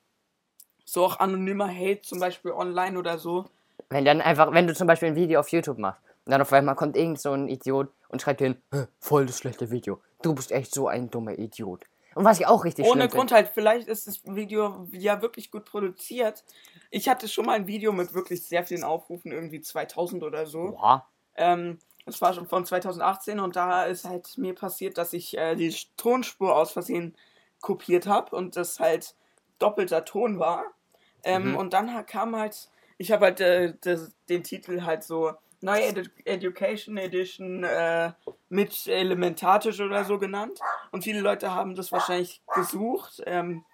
so 0.85 1.05
auch 1.05 1.19
anonymer 1.19 1.67
Hate, 1.67 2.01
zum 2.01 2.19
Beispiel 2.19 2.51
online 2.51 2.97
oder 2.97 3.17
so. 3.17 3.45
Wenn 3.89 4.05
dann 4.05 4.21
einfach, 4.21 4.51
wenn 4.53 4.67
du 4.67 4.73
zum 4.73 4.87
Beispiel 4.87 5.09
ein 5.09 5.15
Video 5.15 5.39
auf 5.39 5.49
YouTube 5.49 5.77
machst 5.77 6.01
und 6.25 6.31
dann 6.31 6.41
auf 6.41 6.51
einmal 6.53 6.75
kommt 6.75 6.97
irgend 6.97 7.19
so 7.19 7.31
ein 7.31 7.47
Idiot 7.47 7.89
und 8.09 8.21
schreibt 8.21 8.41
dir 8.41 8.47
hin, 8.47 8.61
"Hä, 8.71 8.85
voll 8.99 9.25
das 9.25 9.37
schlechte 9.37 9.71
Video. 9.71 10.01
Du 10.21 10.33
bist 10.33 10.51
echt 10.51 10.73
so 10.73 10.87
ein 10.87 11.09
dummer 11.09 11.37
Idiot. 11.37 11.85
Und 12.17 12.25
was 12.25 12.39
ich 12.39 12.47
auch 12.47 12.65
richtig 12.65 12.87
Ohne 12.87 13.07
Grund 13.09 13.31
halt, 13.31 13.51
vielleicht 13.53 13.87
ist 13.87 14.07
das 14.07 14.25
Video 14.25 14.87
ja 14.91 15.21
wirklich 15.21 15.51
gut 15.51 15.65
produziert. 15.65 16.43
Ich 16.89 17.07
hatte 17.09 17.27
schon 17.27 17.45
mal 17.45 17.53
ein 17.53 17.67
Video 17.67 17.91
mit 17.91 18.15
wirklich 18.15 18.43
sehr 18.43 18.65
vielen 18.65 18.83
Aufrufen, 18.83 19.31
irgendwie 19.31 19.61
2000 19.61 20.23
oder 20.23 20.47
so. 20.47 20.71
Boah. 20.71 21.07
Ähm, 21.35 21.77
das 22.07 22.19
war 22.19 22.33
schon 22.33 22.47
von 22.47 22.65
2018 22.65 23.39
und 23.39 23.55
da 23.55 23.83
ist 23.83 24.05
halt 24.05 24.35
mir 24.37 24.55
passiert, 24.55 24.97
dass 24.97 25.13
ich 25.13 25.37
äh, 25.37 25.55
die 25.55 25.75
Tonspur 25.95 26.55
aus 26.55 26.71
Versehen 26.71 27.15
kopiert 27.61 28.07
habe 28.07 28.35
und 28.35 28.55
das 28.55 28.79
halt 28.79 29.13
doppelter 29.59 30.03
Ton 30.03 30.39
war. 30.39 30.65
Ähm, 31.23 31.51
Mhm. 31.51 31.55
Und 31.55 31.73
dann 31.73 32.03
kam 32.07 32.35
halt, 32.35 32.69
ich 32.97 33.11
habe 33.11 33.25
halt 33.25 33.41
äh, 33.41 33.75
das, 33.81 34.15
den 34.27 34.43
Titel 34.43 34.81
halt 34.81 35.03
so 35.03 35.33
Neue 35.61 35.87
Edu 35.87 36.01
Education 36.25 36.97
Edition 36.97 37.63
äh, 37.63 38.11
mit 38.49 38.87
Elementatisch 38.87 39.79
oder 39.79 40.03
so 40.03 40.19
genannt. 40.19 40.59
Und 40.91 41.03
viele 41.03 41.21
Leute 41.21 41.53
haben 41.53 41.75
das 41.75 41.91
wahrscheinlich 41.91 42.41
gesucht. 42.53 43.21
Ähm, 43.25 43.65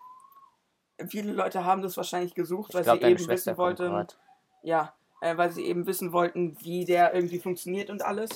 viele 1.07 1.33
Leute 1.33 1.65
haben 1.65 1.81
das 1.81 1.97
wahrscheinlich 1.97 2.33
gesucht, 2.33 2.73
weil 2.73 2.81
Ich 2.81 2.85
glaube, 2.85 2.97
sie 2.97 3.01
deine 3.01 3.15
eben 3.15 3.23
Schwester 3.23 3.51
wissen 3.51 3.57
wollten, 3.57 4.07
ja, 4.61 4.93
äh, 5.21 5.35
weil 5.37 5.51
sie 5.51 5.65
eben 5.65 5.85
wissen 5.85 6.13
wollten, 6.13 6.57
wie 6.61 6.85
der 6.85 7.13
irgendwie 7.13 7.39
funktioniert 7.39 7.89
und 7.89 8.01
alles. 8.03 8.29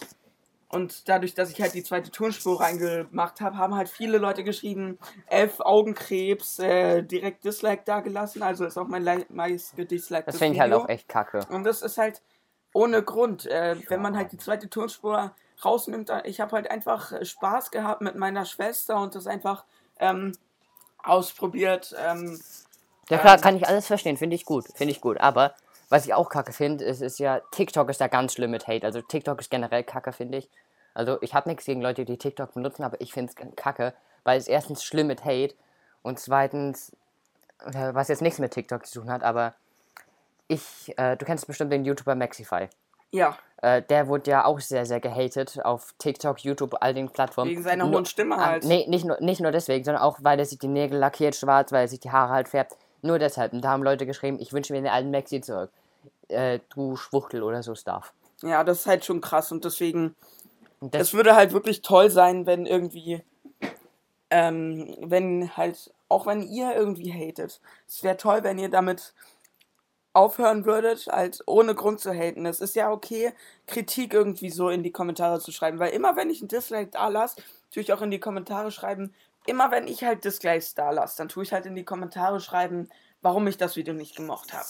Und 0.70 1.08
dadurch, 1.08 1.34
dass 1.34 1.50
ich 1.50 1.62
halt 1.62 1.74
die 1.74 1.84
zweite 1.84 2.12
Tonspur 2.12 2.60
reingemacht 2.60 3.40
habe, 3.40 3.58
haben 3.58 3.76
halt 3.76 3.88
viele 3.88 4.18
Leute 4.18 4.44
geschrieben, 4.44 5.00
elf 5.28 5.62
Augenkrebs, 5.62 6.60
äh, 6.60 7.04
direkt 7.04 7.46
Dislike 7.46 7.84
da 7.86 8.02
gelassen. 8.02 8.44
Also 8.44 8.66
ist 8.66 8.78
auch 8.78 8.88
mein 8.88 9.26
meist 9.30 9.78
gedisliktes 9.78 10.34
Das 10.34 10.40
finde 10.40 10.56
ich 10.56 10.60
halt 10.60 10.74
auch 10.74 10.90
echt 10.90 11.08
kacke. 11.08 11.40
Und 11.50 11.64
das 11.64 11.82
ist 11.82 11.98
halt 11.98 12.22
ohne 12.74 13.04
Grund. 13.04 13.46
Äh, 13.46 13.78
wenn 13.90 14.02
man 14.02 14.18
halt 14.18 14.32
die 14.32 14.38
zweite 14.38 14.70
Tonspur 14.70 15.32
rausnimmt, 15.64 16.12
ich 16.26 16.40
habe 16.40 16.56
halt 16.56 16.70
einfach 16.70 17.12
äh, 17.12 17.26
Spaß 17.26 17.72
gehabt 17.72 18.02
mit 18.02 18.16
meiner 18.16 18.46
Schwester 18.46 19.02
und 19.02 19.16
das 19.16 19.28
einfach 19.28 19.66
ähm, 20.00 20.34
ausprobiert. 21.04 21.96
Ähm, 22.00 22.40
Ja 23.10 23.18
klar, 23.18 23.36
Ähm, 23.36 23.42
kann 23.42 23.58
ich 23.58 23.68
alles 23.68 23.88
verstehen, 23.88 24.18
finde 24.18 24.36
ich 24.36 24.46
gut, 24.46 24.66
finde 24.76 24.92
ich 24.92 25.02
gut. 25.02 25.20
Aber 25.20 25.56
was 25.90 26.06
ich 26.06 26.14
auch 26.14 26.30
kacke 26.30 26.54
finde, 26.54 26.84
ist, 26.84 27.02
ist 27.02 27.20
ja, 27.20 27.40
TikTok 27.52 27.90
ist 27.90 28.02
da 28.02 28.08
ganz 28.08 28.34
schlimm 28.34 28.52
mit 28.52 28.68
Hate. 28.68 28.86
Also 28.86 29.02
TikTok 29.02 29.40
ist 29.40 29.50
generell 29.50 29.84
kacke, 29.84 30.12
finde 30.12 30.40
ich. 30.40 30.50
Also 30.94 31.18
ich 31.22 31.34
habe 31.34 31.50
nichts 31.50 31.66
gegen 31.66 31.82
Leute, 31.82 32.06
die 32.06 32.18
TikTok 32.18 32.54
benutzen, 32.54 32.84
aber 32.84 33.00
ich 33.00 33.14
finde 33.14 33.32
es 33.32 33.56
kacke, 33.56 33.94
weil 34.24 34.38
es 34.38 34.48
erstens 34.48 34.84
schlimm 34.84 35.08
mit 35.08 35.24
Hate 35.24 35.56
und 36.02 36.20
zweitens, 36.20 36.92
äh, 37.66 37.94
was 37.94 38.08
jetzt 38.10 38.22
nichts 38.22 38.40
mit 38.40 38.52
TikTok 38.52 38.86
zu 38.86 39.00
tun 39.00 39.12
hat, 39.12 39.24
aber 39.24 39.54
ich, 40.48 40.94
äh, 40.98 41.16
du 41.18 41.26
kennst 41.26 41.48
bestimmt 41.48 41.72
den 41.72 41.86
YouTuber 41.86 42.16
Maxify. 42.16 42.68
ja, 43.12 43.38
Äh, 43.62 43.82
der 43.82 44.08
wurde 44.08 44.30
ja 44.30 44.46
auch 44.46 44.60
sehr, 44.60 44.86
sehr 44.86 45.00
gehatet 45.00 45.60
auf 45.66 45.94
TikTok, 45.98 46.40
YouTube, 46.44 46.76
all 46.80 46.94
den 46.94 47.10
Plattformen. 47.10 47.50
wegen 47.50 47.64
seiner 47.64 47.90
hohen 47.90 48.06
Stimme 48.06 48.36
Ah, 48.38 48.46
halt. 48.46 48.66
nee, 48.66 48.86
nicht 48.88 49.04
nur, 49.04 49.20
nicht 49.20 49.42
nur 49.42 49.52
deswegen, 49.52 49.84
sondern 49.84 50.04
auch, 50.04 50.20
weil 50.22 50.38
er 50.38 50.46
sich 50.46 50.60
die 50.60 50.68
Nägel 50.68 51.00
lackiert 51.00 51.36
schwarz, 51.36 51.72
weil 51.72 51.82
er 51.82 51.88
sich 51.88 52.00
die 52.00 52.12
Haare 52.12 52.34
halt 52.34 52.48
färbt. 52.50 52.78
Nur 53.02 53.18
deshalb. 53.18 53.54
Und 53.54 53.62
da 53.62 53.70
haben 53.70 53.82
Leute 53.84 54.06
geschrieben, 54.06 54.38
ich 54.40 54.54
wünsche 54.54 54.74
mir 54.74 54.82
den 54.82 54.92
alten 54.92 55.10
Maxi 55.10 55.42
zurück. 55.42 55.72
Äh, 56.28 56.60
du 56.76 56.96
Schwuchtel 56.96 57.42
oder 57.42 57.64
so 57.64 57.74
Stuff. 57.74 58.14
Ja, 58.44 58.64
das 58.64 58.82
ist 58.82 58.86
halt 58.88 59.06
schon 59.06 59.22
krass 59.22 59.52
und 59.52 59.66
deswegen 59.66 60.16
es 60.92 61.16
würde 61.16 61.36
halt 61.36 61.54
wirklich 61.54 61.82
toll 61.82 62.12
sein, 62.12 62.46
wenn 62.46 62.68
irgendwie, 62.68 63.24
ähm, 64.30 64.96
wenn 65.02 65.56
halt, 65.58 65.92
auch 66.10 66.26
wenn 66.28 66.44
ihr 66.44 66.76
irgendwie 66.76 67.12
hatet, 67.12 67.60
es 67.88 68.04
wäre 68.04 68.18
toll, 68.18 68.44
wenn 68.44 68.60
ihr 68.60 68.70
damit 68.70 69.14
aufhören 70.18 70.66
würdet, 70.66 71.08
halt 71.08 71.44
ohne 71.46 71.76
Grund 71.76 72.00
zu 72.00 72.12
haten. 72.12 72.46
Es 72.48 72.60
ist 72.60 72.76
ja 72.76 72.92
okay, 72.92 73.34
Kritik 73.68 74.14
irgendwie 74.14 74.50
so 74.50 74.70
in 74.70 74.82
die 74.82 74.92
Kommentare 74.92 75.40
zu 75.40 75.52
schreiben, 75.52 75.78
weil 75.78 75.92
immer 75.92 76.16
wenn 76.16 76.32
ich 76.32 76.42
ein 76.42 76.48
Dislike 76.48 76.90
da 76.92 77.08
lasse, 77.08 77.42
tue 77.72 77.84
ich 77.84 77.94
auch 77.94 78.02
in 78.02 78.10
die 78.10 78.20
Kommentare 78.20 78.72
schreiben, 78.72 79.14
immer 79.46 79.70
wenn 79.70 79.88
ich 79.88 80.04
halt 80.04 80.26
Dislikes 80.26 80.74
da 80.74 80.90
lasse, 80.90 81.18
dann 81.18 81.30
tue 81.30 81.44
ich 81.44 81.54
halt 81.54 81.66
in 81.66 81.76
die 81.76 81.86
Kommentare 81.86 82.40
schreiben, 82.40 82.90
warum 83.22 83.48
ich 83.48 83.58
das 83.58 83.76
Video 83.76 83.94
nicht 83.94 84.16
gemocht 84.16 84.54
habe. 84.54 84.68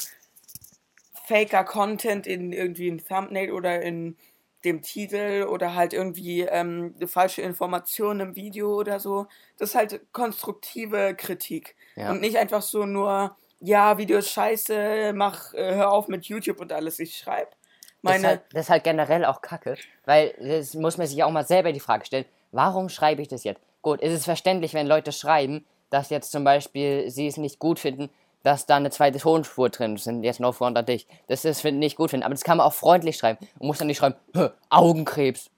Faker 1.25 1.63
Content 1.63 2.27
in 2.27 2.51
irgendwie 2.51 2.89
ein 2.89 3.03
Thumbnail 3.03 3.51
oder 3.51 3.81
in 3.81 4.17
dem 4.65 4.81
Titel 4.81 5.45
oder 5.49 5.75
halt 5.75 5.93
irgendwie 5.93 6.41
ähm, 6.41 6.93
eine 6.97 7.07
falsche 7.07 7.41
Information 7.41 8.19
im 8.19 8.35
Video 8.35 8.75
oder 8.75 8.99
so. 8.99 9.27
Das 9.57 9.69
ist 9.69 9.75
halt 9.75 10.01
konstruktive 10.11 11.15
Kritik. 11.15 11.75
Ja. 11.95 12.11
Und 12.11 12.21
nicht 12.21 12.37
einfach 12.37 12.61
so 12.61 12.85
nur, 12.85 13.35
ja, 13.59 13.97
Video 13.97 14.17
ist 14.19 14.29
scheiße, 14.31 15.13
mach, 15.13 15.53
äh, 15.53 15.75
hör 15.75 15.91
auf 15.91 16.07
mit 16.07 16.25
YouTube 16.25 16.59
und 16.59 16.71
alles. 16.71 16.99
Ich 16.99 17.17
schreibe 17.17 17.49
das, 17.51 18.15
ist 18.15 18.21
meine. 18.21 18.27
halt, 18.27 18.41
das 18.53 18.61
ist 18.65 18.69
halt 18.69 18.83
generell 18.83 19.25
auch 19.25 19.41
kacke, 19.41 19.75
weil 20.05 20.33
das 20.39 20.73
muss 20.75 20.97
man 20.97 21.07
sich 21.07 21.23
auch 21.23 21.31
mal 21.31 21.45
selber 21.45 21.71
die 21.71 21.79
Frage 21.79 22.05
stellen, 22.05 22.25
warum 22.51 22.89
schreibe 22.89 23.21
ich 23.21 23.27
das 23.27 23.43
jetzt? 23.43 23.61
Gut, 23.81 24.01
ist 24.01 24.13
es 24.13 24.25
verständlich, 24.25 24.73
wenn 24.73 24.87
Leute 24.87 25.11
schreiben, 25.11 25.65
dass 25.89 26.09
jetzt 26.09 26.31
zum 26.31 26.43
Beispiel 26.43 27.09
sie 27.09 27.27
es 27.27 27.37
nicht 27.37 27.59
gut 27.59 27.79
finden, 27.79 28.09
dass 28.43 28.65
da 28.65 28.75
eine 28.77 28.91
zweite 28.91 29.19
Tonspur 29.19 29.69
drin 29.69 29.95
ist, 29.95 30.03
sind 30.05 30.23
jetzt 30.23 30.39
no 30.39 30.51
front 30.51 30.77
an 30.77 30.85
dich. 30.85 31.07
Das 31.27 31.43
ist 31.43 31.61
find- 31.61 31.79
nicht 31.79 31.97
gut 31.97 32.11
finden, 32.11 32.23
aber 32.23 32.33
das 32.33 32.43
kann 32.43 32.57
man 32.57 32.67
auch 32.67 32.73
freundlich 32.73 33.17
schreiben 33.17 33.45
und 33.59 33.67
muss 33.67 33.77
dann 33.77 33.87
nicht 33.87 33.97
schreiben, 33.97 34.15
"Hä, 34.33 34.49
Augenkrebs, 34.69 35.49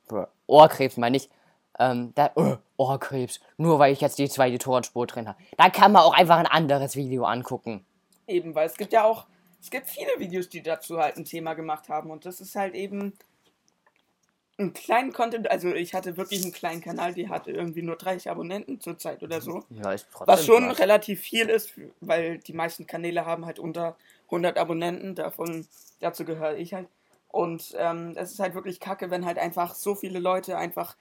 Ohrkrebs 0.47 0.97
meine 0.97 1.17
ich, 1.17 1.29
ähm, 1.77 2.13
da, 2.15 2.31
Ohrkrebs, 2.77 3.39
nur 3.57 3.79
weil 3.79 3.93
ich 3.93 4.01
jetzt 4.01 4.17
die 4.17 4.29
zweite 4.29 4.57
Tonspur 4.57 5.05
drin 5.07 5.27
habe. 5.27 5.37
Da 5.57 5.69
kann 5.69 5.91
man 5.91 6.03
auch 6.03 6.13
einfach 6.13 6.37
ein 6.37 6.47
anderes 6.47 6.95
Video 6.95 7.25
angucken. 7.25 7.85
Eben, 8.29 8.55
weil 8.55 8.67
es 8.67 8.77
gibt 8.77 8.93
ja 8.93 9.03
auch, 9.03 9.25
es 9.61 9.69
gibt 9.69 9.87
viele 9.87 10.11
Videos, 10.17 10.49
die 10.49 10.61
dazu 10.61 10.99
halt 10.99 11.17
ein 11.17 11.25
Thema 11.25 11.53
gemacht 11.53 11.89
haben. 11.89 12.11
Und 12.11 12.25
das 12.25 12.41
ist 12.41 12.55
halt 12.55 12.75
eben 12.75 13.13
ein 14.59 14.73
kleinen 14.73 15.13
Content, 15.13 15.49
also 15.49 15.73
ich 15.73 15.93
hatte 15.93 16.17
wirklich 16.17 16.43
einen 16.43 16.51
kleinen 16.51 16.81
Kanal, 16.81 17.13
die 17.13 17.29
hatte 17.29 17.51
irgendwie 17.51 17.81
nur 17.81 17.95
30 17.95 18.29
Abonnenten 18.29 18.81
zurzeit 18.81 19.23
oder 19.23 19.39
so, 19.39 19.63
Ja, 19.69 19.93
ist 19.93 20.07
trotzdem 20.11 20.33
was 20.33 20.45
schon 20.45 20.67
was. 20.69 20.79
relativ 20.79 21.21
viel 21.21 21.47
ist, 21.49 21.73
weil 22.01 22.39
die 22.39 22.53
meisten 22.53 22.85
Kanäle 22.85 23.25
haben 23.25 23.45
halt 23.45 23.57
unter 23.57 23.95
100 24.25 24.57
Abonnenten, 24.57 25.15
davon, 25.15 25.65
dazu 26.01 26.25
gehöre 26.25 26.57
ich 26.57 26.73
halt. 26.73 26.87
Und 27.29 27.73
ähm, 27.77 28.13
es 28.15 28.31
ist 28.31 28.39
halt 28.39 28.53
wirklich 28.53 28.79
kacke, 28.79 29.09
wenn 29.11 29.25
halt 29.25 29.37
einfach 29.37 29.75
so 29.75 29.95
viele 29.95 30.19
Leute 30.19 30.57
einfach 30.57 30.97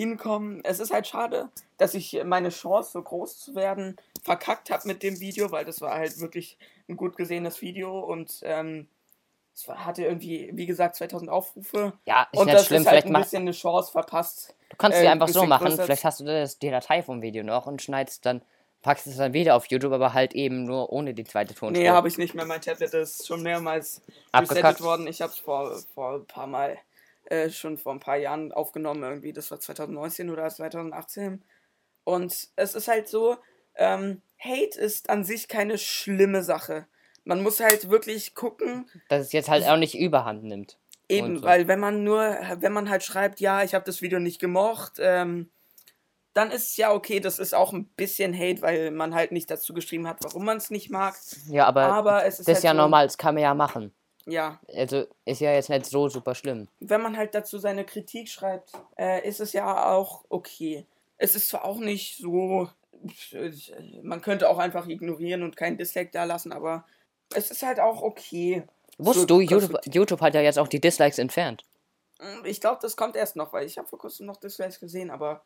hinkommen. 0.00 0.60
Es 0.64 0.80
ist 0.80 0.92
halt 0.92 1.06
schade, 1.06 1.48
dass 1.76 1.94
ich 1.94 2.18
meine 2.24 2.48
Chance, 2.48 2.92
so 2.92 3.02
groß 3.02 3.38
zu 3.38 3.54
werden, 3.54 3.96
verkackt 4.22 4.70
habe 4.70 4.86
mit 4.88 5.02
dem 5.02 5.20
Video, 5.20 5.50
weil 5.50 5.64
das 5.64 5.80
war 5.80 5.92
halt 5.94 6.18
wirklich 6.20 6.56
ein 6.88 6.96
gut 6.96 7.16
gesehenes 7.16 7.60
Video 7.60 7.98
und 8.00 8.40
ähm, 8.42 8.88
es 9.54 9.68
war, 9.68 9.84
hatte 9.84 10.02
irgendwie, 10.04 10.50
wie 10.54 10.66
gesagt, 10.66 10.96
2000 10.96 11.30
Aufrufe. 11.30 11.92
Ja, 12.06 12.26
ist 12.32 12.38
und 12.38 12.46
nicht 12.46 12.58
das 12.58 12.66
schlimm, 12.66 12.82
ist 12.82 12.88
halt 12.88 13.02
vielleicht 13.02 13.14
ein 13.14 13.22
bisschen 13.22 13.42
eine 13.42 13.52
Chance 13.52 13.92
verpasst. 13.92 14.54
Du 14.70 14.76
kannst 14.76 14.96
es 14.96 15.02
äh, 15.02 15.06
ja 15.06 15.12
einfach 15.12 15.28
so 15.28 15.44
machen. 15.44 15.66
größer- 15.68 15.82
Vielleicht 15.84 16.04
hast 16.04 16.20
du 16.20 16.24
das, 16.24 16.58
die 16.58 16.70
Datei 16.70 17.02
vom 17.02 17.20
Video 17.20 17.42
noch 17.44 17.66
und 17.66 17.82
schneidest 17.82 18.24
dann, 18.24 18.40
packst 18.82 19.06
es 19.06 19.16
dann 19.18 19.34
wieder 19.34 19.56
auf 19.56 19.66
YouTube, 19.66 19.92
aber 19.92 20.14
halt 20.14 20.32
eben 20.34 20.64
nur 20.64 20.90
ohne 20.90 21.12
die 21.12 21.24
zweite 21.24 21.54
Tonspur. 21.54 21.82
Nee, 21.82 21.90
habe 21.90 22.08
ich 22.08 22.16
nicht 22.16 22.34
mehr. 22.34 22.46
Mein 22.46 22.62
Tablet 22.62 22.94
ist 22.94 23.26
schon 23.26 23.42
mehrmals 23.42 24.00
Abgekackt. 24.32 24.64
resettet 24.64 24.82
worden. 24.82 25.06
Ich 25.06 25.20
habe 25.20 25.32
es 25.32 25.38
vor, 25.38 25.76
vor 25.94 26.14
ein 26.14 26.24
paar 26.26 26.46
Mal, 26.46 26.78
äh, 27.30 27.48
schon 27.50 27.78
vor 27.78 27.92
ein 27.92 28.00
paar 28.00 28.16
Jahren 28.16 28.52
aufgenommen. 28.52 29.02
Irgendwie, 29.02 29.32
das 29.32 29.50
war 29.50 29.60
2019 29.60 30.30
oder 30.30 30.48
2018. 30.48 31.42
Und 32.04 32.48
es 32.56 32.74
ist 32.74 32.88
halt 32.88 33.08
so, 33.08 33.36
ähm, 33.76 34.20
Hate 34.38 34.78
ist 34.78 35.10
an 35.10 35.24
sich 35.24 35.48
keine 35.48 35.78
schlimme 35.78 36.42
Sache. 36.42 36.86
Man 37.24 37.42
muss 37.42 37.60
halt 37.60 37.90
wirklich 37.90 38.34
gucken, 38.34 38.90
Dass 39.08 39.26
es 39.26 39.32
jetzt 39.32 39.48
halt 39.48 39.64
auch 39.66 39.76
nicht 39.76 39.94
überhand 39.94 40.44
nimmt. 40.44 40.78
Eben, 41.08 41.38
so. 41.38 41.42
weil 41.42 41.68
wenn 41.68 41.80
man 41.80 42.04
nur, 42.04 42.20
wenn 42.58 42.72
man 42.72 42.88
halt 42.88 43.02
schreibt, 43.02 43.40
ja, 43.40 43.62
ich 43.62 43.74
habe 43.74 43.84
das 43.84 44.00
Video 44.00 44.18
nicht 44.18 44.40
gemocht, 44.40 44.94
ähm, 44.98 45.50
dann 46.32 46.50
ist 46.50 46.70
es 46.70 46.76
ja 46.76 46.92
okay, 46.92 47.20
das 47.20 47.38
ist 47.38 47.54
auch 47.54 47.72
ein 47.72 47.86
bisschen 47.86 48.36
Hate, 48.36 48.62
weil 48.62 48.90
man 48.92 49.14
halt 49.14 49.32
nicht 49.32 49.50
dazu 49.50 49.74
geschrieben 49.74 50.06
hat, 50.06 50.18
warum 50.22 50.44
man 50.44 50.56
es 50.56 50.70
nicht 50.70 50.90
mag. 50.90 51.16
Ja, 51.48 51.66
aber, 51.66 51.82
Aber 51.92 52.24
es 52.24 52.38
ist 52.38 52.48
das 52.48 52.58
ist 52.58 52.64
halt 52.64 52.64
ja 52.64 52.70
so, 52.70 52.76
normal, 52.76 53.06
das 53.06 53.18
kann 53.18 53.34
man 53.34 53.42
ja 53.42 53.54
machen. 53.54 53.92
Ja, 54.30 54.60
Also 54.74 55.04
ist 55.24 55.40
ja 55.40 55.52
jetzt 55.52 55.68
nicht 55.70 55.86
so 55.86 56.08
super 56.08 56.34
schlimm. 56.34 56.68
wenn 56.80 57.02
man 57.02 57.16
halt 57.16 57.34
dazu 57.34 57.58
seine 57.58 57.84
Kritik 57.84 58.28
schreibt, 58.28 58.72
äh, 58.98 59.26
ist 59.28 59.40
es 59.40 59.52
ja 59.52 59.90
auch 59.92 60.24
okay. 60.28 60.86
Es 61.18 61.34
ist 61.34 61.48
zwar 61.48 61.64
auch 61.64 61.78
nicht 61.78 62.18
so, 62.18 62.68
man 64.02 64.20
könnte 64.22 64.48
auch 64.48 64.58
einfach 64.58 64.86
ignorieren 64.86 65.42
und 65.42 65.56
kein 65.56 65.76
Dislike 65.76 66.10
da 66.12 66.24
lassen, 66.24 66.52
aber 66.52 66.84
es 67.34 67.50
ist 67.50 67.62
halt 67.62 67.80
auch 67.80 68.02
okay. 68.02 68.62
Wusstest 68.98 69.28
So 69.28 69.36
du, 69.36 69.40
YouTube, 69.40 69.60
konstruktiv. 69.60 69.94
YouTube 69.94 70.20
hat 70.20 70.34
ja 70.34 70.40
jetzt 70.42 70.58
auch 70.58 70.68
die 70.68 70.80
Dislikes 70.80 71.18
entfernt. 71.18 71.64
Ich 72.44 72.60
glaube, 72.60 72.78
das 72.82 72.96
kommt 72.96 73.16
erst 73.16 73.36
noch, 73.36 73.52
weil 73.52 73.66
ich 73.66 73.78
habe 73.78 73.88
vor 73.88 73.98
kurzem 73.98 74.26
noch 74.26 74.36
Dislikes 74.36 74.78
gesehen, 74.78 75.10
aber 75.10 75.42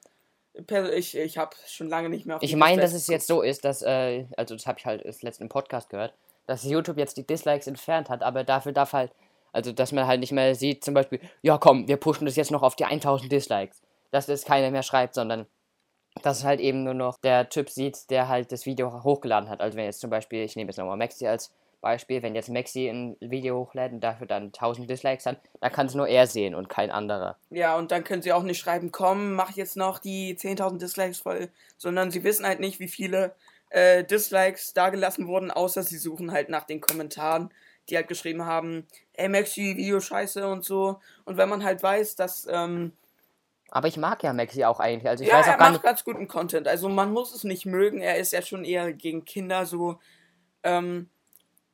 ich, 0.95 1.17
ich 1.17 1.39
habe 1.39 1.55
schon 1.67 1.89
lange 1.89 2.09
nicht 2.09 2.27
mehr 2.27 2.37
auf 2.37 2.43
Ich 2.43 2.57
meine, 2.57 2.83
dass 2.83 2.93
es 2.93 3.07
jetzt 3.07 3.27
so 3.27 3.43
ist, 3.43 3.65
dass, 3.65 3.83
äh, 3.83 4.27
also 4.37 4.55
das 4.57 4.67
habe 4.67 4.79
ich 4.79 4.87
halt 4.87 5.03
im 5.41 5.49
Podcast 5.49 5.91
gehört, 5.91 6.15
dass 6.47 6.65
YouTube 6.65 6.99
jetzt 6.99 7.17
die 7.17 7.27
Dislikes 7.27 7.67
entfernt 7.67 8.09
hat, 8.09 8.23
aber 8.23 8.45
dafür 8.45 8.73
darf 8.73 8.93
halt, 8.93 9.13
also 9.53 9.73
dass 9.73 9.93
man 9.93 10.07
halt 10.07 10.21
nicht 10.21 10.33
mehr 10.33 10.55
sieht, 10.55 10.85
zum 10.85 10.95
Beispiel, 10.95 11.21
ja 11.43 11.59
komm, 11.59 11.89
wir 11.89 11.97
pushen 11.97 12.27
das 12.27 12.37
jetzt 12.37 12.51
noch 12.51 12.63
auf 12.63 12.77
die 12.77 12.85
1000 12.85 13.31
Dislikes. 13.31 13.83
Dass 14.11 14.27
das 14.27 14.45
keiner 14.45 14.71
mehr 14.71 14.83
schreibt, 14.83 15.15
sondern 15.15 15.47
dass 16.23 16.45
halt 16.45 16.61
eben 16.61 16.85
nur 16.85 16.95
noch 16.95 17.19
der 17.19 17.49
Typ 17.49 17.69
sieht, 17.69 18.11
der 18.11 18.29
halt 18.29 18.53
das 18.53 18.67
Video 18.67 19.03
hochgeladen 19.03 19.49
hat. 19.49 19.61
Also 19.61 19.77
wenn 19.77 19.85
jetzt 19.85 20.01
zum 20.01 20.11
Beispiel, 20.11 20.45
ich 20.45 20.55
nehme 20.55 20.71
jetzt 20.71 20.79
nochmal 20.79 20.97
Maxi 20.97 21.27
als 21.27 21.53
Beispiel, 21.81 22.23
wenn 22.23 22.35
jetzt 22.35 22.49
Maxi 22.49 22.89
ein 22.89 23.17
Video 23.21 23.59
hochlädt 23.59 23.93
und 23.93 24.01
dafür 24.01 24.27
dann 24.27 24.45
1000 24.47 24.89
Dislikes 24.89 25.27
hat, 25.27 25.39
dann 25.61 25.71
kann 25.71 25.87
es 25.87 25.95
nur 25.95 26.09
er 26.09 26.27
sehen 26.27 26.55
und 26.55 26.69
kein 26.69 26.91
anderer. 26.91 27.37
Ja, 27.51 27.77
und 27.77 27.91
dann 27.91 28.05
können 28.05 28.23
sie 28.23 28.33
auch 28.33 28.43
nicht 28.43 28.59
schreiben, 28.59 28.91
komm, 28.91 29.35
mach 29.35 29.51
jetzt 29.51 29.77
noch 29.77 29.99
die 29.99 30.35
10.000 30.35 30.79
Dislikes 30.79 31.19
voll, 31.19 31.51
sondern 31.77 32.11
sie 32.11 32.25
wissen 32.25 32.47
halt 32.47 32.61
nicht, 32.61 32.81
wie 32.81 32.89
viele 32.89 33.35
äh, 33.75 34.05
Dislikes 34.05 34.73
da 34.73 34.89
gelassen 34.91 35.27
wurden, 35.27 35.51
außer 35.51 35.83
sie 35.83 35.99
suchen 35.99 36.31
halt 36.33 36.49
nach 36.49 36.65
den 36.65 36.81
Kommentaren, 36.81 37.53
die 37.89 37.97
halt 37.97 38.09
geschrieben 38.09 38.47
haben, 38.47 38.87
ey 39.15 39.29
Maxi, 39.29 39.77
Video 39.77 40.01
scheiße 40.01 40.47
und 40.49 40.65
so. 40.65 41.01
Und 41.25 41.37
wenn 41.37 41.49
man 41.49 41.65
halt 41.65 41.83
weiß, 41.83 42.17
dass, 42.17 42.47
ähm, 42.51 42.93
Aber 43.71 43.89
ich 43.89 43.97
mag 43.97 44.23
ja 44.23 44.33
Maxi 44.33 44.65
auch 44.65 44.79
eigentlich, 44.81 45.09
also 45.09 45.25
ich 45.25 45.31
ja, 45.31 45.37
weiß 45.39 45.47
er 45.49 45.55
auch 45.55 45.59
gar 45.59 45.65
macht 45.67 45.73
nicht, 45.75 45.83
ganz 45.83 46.05
guten 46.05 46.29
Content. 46.29 46.69
Also 46.69 46.89
man 46.89 47.13
muss 47.13 47.35
es 47.35 47.45
nicht 47.45 47.67
mögen, 47.67 48.01
er 48.01 48.17
ist 48.19 48.33
ja 48.33 48.43
schon 48.43 48.65
eher 48.65 48.93
gegen 48.93 49.25
Kinder 49.25 49.67
so, 49.67 49.99
ähm, 50.63 51.11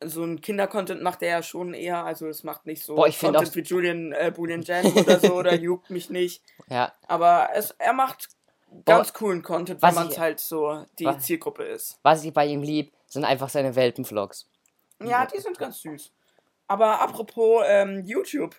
so 0.02 0.24
ein 0.24 0.40
Kinder-Content 0.40 1.02
macht 1.02 1.22
er 1.22 1.28
ja 1.28 1.42
schon 1.42 1.74
eher, 1.74 2.04
also 2.06 2.26
es 2.26 2.42
macht 2.42 2.64
nicht 2.64 2.82
so 2.82 2.94
Boah, 2.94 3.06
ich 3.06 3.18
Content 3.18 3.50
auch- 3.50 3.54
wie 3.54 3.60
Julian, 3.60 4.12
äh, 4.12 4.32
Boolean 4.34 4.62
Jan 4.62 4.86
oder 4.86 5.20
so, 5.20 5.34
oder 5.34 5.54
juckt 5.60 5.90
mich 5.90 6.08
nicht. 6.08 6.42
ja, 6.68 6.90
Aber 7.06 7.50
es, 7.54 7.72
er 7.72 7.92
macht 7.92 8.28
ganz 8.84 9.12
coolen 9.12 9.42
Content, 9.42 9.82
wenn 9.82 9.94
man 9.94 10.08
es 10.08 10.18
halt 10.18 10.40
so 10.40 10.84
die 10.98 11.04
was- 11.06 11.24
Zielgruppe 11.24 11.64
ist. 11.64 11.98
was 12.02 12.24
ich 12.24 12.32
bei 12.32 12.46
ihm 12.46 12.62
lieb, 12.62 12.92
sind 13.06 13.24
einfach 13.24 13.48
seine 13.48 13.74
Welpenvlogs. 13.76 14.48
Ja, 15.02 15.26
die 15.26 15.40
sind 15.40 15.58
ganz 15.58 15.80
süß. 15.80 16.12
Aber 16.68 17.00
apropos 17.00 17.64
ähm, 17.66 18.04
YouTube. 18.04 18.54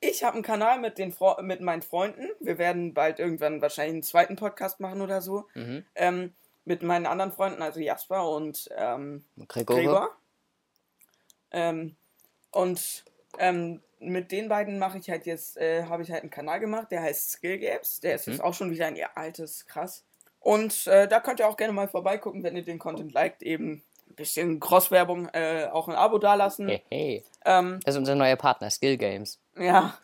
Ich 0.00 0.24
habe 0.24 0.34
einen 0.34 0.42
Kanal 0.42 0.80
mit, 0.80 0.98
den 0.98 1.14
mit 1.42 1.60
meinen 1.60 1.82
Freunden. 1.82 2.28
Wir 2.40 2.58
werden 2.58 2.92
bald 2.94 3.18
irgendwann 3.20 3.62
wahrscheinlich 3.62 3.94
einen 3.94 4.02
zweiten 4.02 4.36
Podcast 4.36 4.80
machen 4.80 5.00
oder 5.00 5.22
so. 5.22 5.46
Mhm. 5.54 5.84
Ähm, 5.94 6.34
mit 6.64 6.82
meinen 6.82 7.06
anderen 7.06 7.32
Freunden, 7.32 7.62
also 7.62 7.80
Jasper 7.80 8.28
und 8.28 8.68
ähm, 8.76 9.24
Gregor. 9.48 9.76
Gregor. 9.76 10.10
Ähm, 11.52 11.96
und 12.50 13.04
ähm, 13.38 13.82
mit 14.04 14.32
den 14.32 14.48
beiden 14.48 14.78
mache 14.78 14.98
ich 14.98 15.10
halt 15.10 15.26
jetzt, 15.26 15.56
äh, 15.56 15.84
habe 15.84 16.02
ich 16.02 16.10
halt 16.10 16.22
einen 16.22 16.30
Kanal 16.30 16.60
gemacht, 16.60 16.90
der 16.90 17.02
heißt 17.02 17.32
Skill 17.32 17.58
Games. 17.58 18.00
Der 18.00 18.14
ist 18.14 18.26
jetzt 18.26 18.42
auch 18.42 18.54
schon 18.54 18.70
wieder 18.70 18.86
ein 18.86 18.96
altes, 19.14 19.66
krass. 19.66 20.04
Und 20.40 20.86
äh, 20.86 21.08
da 21.08 21.20
könnt 21.20 21.40
ihr 21.40 21.48
auch 21.48 21.56
gerne 21.56 21.72
mal 21.72 21.88
vorbeigucken, 21.88 22.42
wenn 22.42 22.56
ihr 22.56 22.64
den 22.64 22.78
Content 22.78 23.12
liked. 23.12 23.42
Eben 23.42 23.82
ein 24.08 24.14
bisschen 24.14 24.60
Cross-Werbung, 24.60 25.28
äh, 25.30 25.68
auch 25.72 25.88
ein 25.88 25.94
Abo 25.94 26.18
dalassen. 26.18 26.68
Hey, 26.68 26.82
hey. 26.90 27.24
Ähm, 27.44 27.80
Das 27.84 27.94
ist 27.94 27.98
unser 27.98 28.14
neuer 28.14 28.36
Partner, 28.36 28.70
Skill 28.70 28.96
Games. 28.96 29.38
ja, 29.58 29.98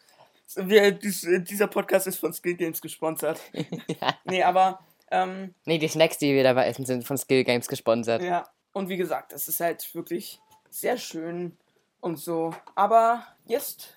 wir, 0.57 0.91
dies, 0.93 1.27
dieser 1.43 1.69
Podcast 1.69 2.07
ist 2.07 2.19
von 2.19 2.33
Skill 2.33 2.55
Games 2.55 2.81
gesponsert. 2.81 3.41
nee, 4.25 4.43
aber 4.43 4.81
ähm, 5.11 5.55
Nee, 5.65 5.79
die 5.79 5.89
Snacks, 5.89 6.19
die 6.19 6.35
wir 6.35 6.43
dabei 6.43 6.67
essen, 6.67 6.85
sind 6.87 7.05
von 7.05 7.19
Skill 7.19 7.45
Games 7.45 7.69
gesponsert. 7.69 8.23
Ja, 8.23 8.49
und 8.73 8.89
wie 8.89 8.97
gesagt, 8.97 9.33
es 9.33 9.47
ist 9.47 9.61
halt 9.61 9.95
wirklich 9.95 10.41
sehr 10.71 10.97
schön 10.97 11.57
und 12.01 12.17
so. 12.17 12.55
Aber 12.75 13.27
jetzt 13.47 13.97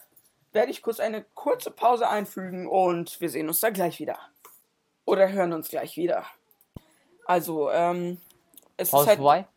werde 0.51 0.71
ich 0.71 0.81
kurz 0.81 0.99
eine 0.99 1.23
kurze 1.33 1.71
Pause 1.71 2.07
einfügen 2.07 2.67
und 2.67 3.19
wir 3.21 3.29
sehen 3.29 3.47
uns 3.47 3.59
da 3.59 3.69
gleich 3.69 3.99
wieder. 3.99 4.19
Oder 5.05 5.31
hören 5.31 5.53
uns 5.53 5.69
gleich 5.69 5.97
wieder. 5.97 6.25
Also, 7.25 7.71
ähm, 7.71 8.19
es 8.77 8.91
Pause 8.91 9.03
ist 9.03 9.07
halt, 9.09 9.17
vorbei? 9.17 9.47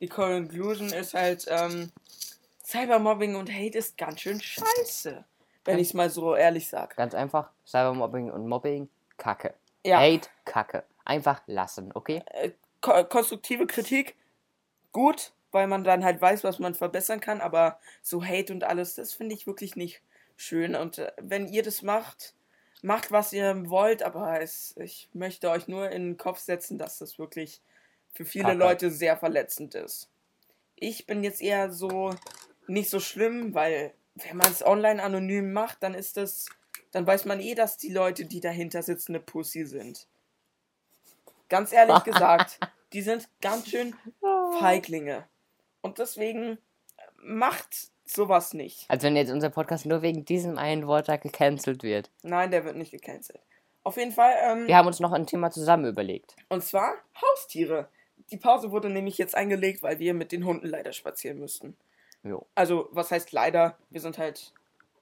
die 0.00 0.08
Conclusion 0.08 0.92
ist 0.92 1.14
halt, 1.14 1.46
ähm, 1.48 1.92
Cybermobbing 2.64 3.34
und 3.34 3.52
Hate 3.52 3.78
ist 3.78 3.98
ganz 3.98 4.20
schön 4.20 4.40
scheiße. 4.40 5.24
wenn 5.64 5.78
ich 5.78 5.88
es 5.88 5.94
mal 5.94 6.08
so 6.08 6.34
ehrlich 6.34 6.68
sage. 6.68 6.94
Ganz 6.96 7.14
einfach, 7.14 7.50
Cybermobbing 7.66 8.30
und 8.30 8.48
Mobbing, 8.48 8.88
Kacke. 9.18 9.54
Ja. 9.84 9.98
Hate, 9.98 10.28
Kacke. 10.44 10.84
Einfach 11.04 11.42
lassen, 11.46 11.90
okay? 11.94 12.22
Ko 12.80 13.04
konstruktive 13.04 13.66
Kritik, 13.66 14.16
gut, 14.92 15.32
weil 15.52 15.66
man 15.66 15.84
dann 15.84 16.04
halt 16.04 16.20
weiß, 16.20 16.44
was 16.44 16.58
man 16.58 16.74
verbessern 16.74 17.20
kann, 17.20 17.40
aber 17.40 17.78
so 18.02 18.24
Hate 18.24 18.52
und 18.52 18.64
alles, 18.64 18.94
das 18.94 19.12
finde 19.12 19.34
ich 19.34 19.46
wirklich 19.46 19.76
nicht 19.76 20.02
schön. 20.36 20.74
Und 20.74 20.98
äh, 20.98 21.12
wenn 21.18 21.48
ihr 21.48 21.62
das 21.62 21.82
macht, 21.82 22.34
macht, 22.82 23.12
was 23.12 23.32
ihr 23.32 23.68
wollt, 23.68 24.02
aber 24.02 24.40
es, 24.40 24.74
ich 24.78 25.08
möchte 25.12 25.50
euch 25.50 25.68
nur 25.68 25.90
in 25.90 26.10
den 26.10 26.16
Kopf 26.16 26.38
setzen, 26.38 26.78
dass 26.78 26.98
das 26.98 27.18
wirklich 27.18 27.60
für 28.12 28.24
viele 28.24 28.44
Kacke. 28.44 28.58
Leute 28.58 28.90
sehr 28.90 29.16
verletzend 29.16 29.74
ist. 29.74 30.08
Ich 30.76 31.06
bin 31.06 31.22
jetzt 31.22 31.42
eher 31.42 31.70
so 31.70 32.14
nicht 32.66 32.90
so 32.90 33.00
schlimm, 33.00 33.54
weil 33.54 33.92
wenn 34.14 34.36
man 34.36 34.50
es 34.50 34.64
online 34.64 35.02
anonym 35.02 35.52
macht, 35.52 35.82
dann 35.82 35.94
ist 35.94 36.16
das, 36.16 36.46
dann 36.92 37.06
weiß 37.06 37.24
man 37.24 37.40
eh, 37.40 37.54
dass 37.54 37.76
die 37.76 37.92
Leute, 37.92 38.24
die 38.24 38.40
dahinter 38.40 38.82
sitzen, 38.82 39.14
eine 39.14 39.20
Pussy 39.20 39.66
sind. 39.66 40.06
Ganz 41.48 41.72
ehrlich 41.72 42.02
gesagt, 42.04 42.58
die 42.92 43.02
sind 43.02 43.28
ganz 43.40 43.68
schön 43.68 43.94
Feiglinge. 44.58 45.26
Und 45.82 45.98
deswegen 45.98 46.58
macht 47.22 47.90
sowas 48.04 48.54
nicht. 48.54 48.86
Als 48.88 49.02
wenn 49.04 49.16
jetzt 49.16 49.30
unser 49.30 49.50
Podcast 49.50 49.86
nur 49.86 50.02
wegen 50.02 50.24
diesem 50.24 50.58
einen 50.58 50.86
Wort 50.86 51.08
da 51.08 51.16
gecancelt 51.16 51.82
wird. 51.82 52.10
Nein, 52.22 52.50
der 52.50 52.64
wird 52.64 52.76
nicht 52.76 52.90
gecancelt. 52.90 53.40
Auf 53.82 53.96
jeden 53.96 54.12
Fall, 54.12 54.34
ähm, 54.42 54.66
Wir 54.66 54.76
haben 54.76 54.86
uns 54.86 55.00
noch 55.00 55.12
ein 55.12 55.26
Thema 55.26 55.50
zusammen 55.50 55.86
überlegt. 55.86 56.36
und 56.48 56.62
zwar 56.62 56.94
Haustiere. 57.20 57.88
Die 58.30 58.36
Pause 58.36 58.70
wurde 58.70 58.90
nämlich 58.90 59.16
jetzt 59.18 59.34
eingelegt, 59.34 59.82
weil 59.82 59.98
wir 59.98 60.12
mit 60.14 60.32
den 60.32 60.44
Hunden 60.44 60.66
leider 60.66 60.92
spazieren 60.92 61.38
müssten. 61.38 61.76
Jo. 62.22 62.46
Also, 62.54 62.88
was 62.92 63.10
heißt 63.10 63.32
leider? 63.32 63.76
Wir 63.88 64.00
sind 64.00 64.18
halt 64.18 64.52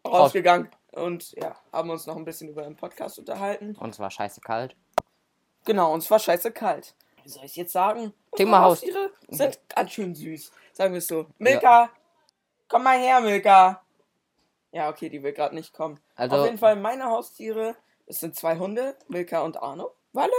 rausgegangen 0.07 0.69
und 0.93 1.33
ja, 1.33 1.57
haben 1.73 1.91
uns 1.91 2.07
noch 2.07 2.17
ein 2.17 2.25
bisschen 2.25 2.49
über 2.49 2.63
den 2.63 2.77
Podcast 2.77 3.19
unterhalten. 3.19 3.75
Und 3.77 3.91
es 3.91 3.99
war 3.99 4.11
scheiße 4.11 4.41
kalt. 4.41 4.77
Genau, 5.65 5.93
und 5.93 6.03
es 6.03 6.11
war 6.11 6.19
scheiße 6.21 6.53
kalt. 6.53 6.95
Wie 7.29 7.33
soll 7.33 7.45
ich 7.45 7.57
jetzt 7.57 7.73
sagen? 7.75 8.15
Thema 8.37 8.61
Haus- 8.63 8.79
Haustiere 8.81 9.11
sind 9.29 9.61
ganz 9.69 9.91
schön 9.91 10.15
süß. 10.15 10.51
Sagen 10.73 10.95
wir 10.95 10.99
es 10.99 11.07
so. 11.09 11.27
Milka, 11.37 11.91
komm 12.69 12.85
mal 12.85 12.99
her, 12.99 13.21
Milka. 13.21 13.83
Ja, 14.73 14.89
okay, 14.89 15.11
die 15.11 15.23
will 15.23 15.35
gerade 15.35 15.55
nicht 15.55 15.75
kommen. 15.75 16.01
Also- 16.17 16.37
Auf 16.37 16.47
jeden 16.47 16.57
Fall 16.57 16.77
meine 16.77 17.05
Haustiere, 17.05 17.77
es 18.07 18.21
sind 18.21 18.35
zwei 18.35 18.57
Hunde, 18.57 18.97
Milka 19.09 19.43
und 19.43 19.63
Arno. 19.63 19.91
Walle? 20.15 20.33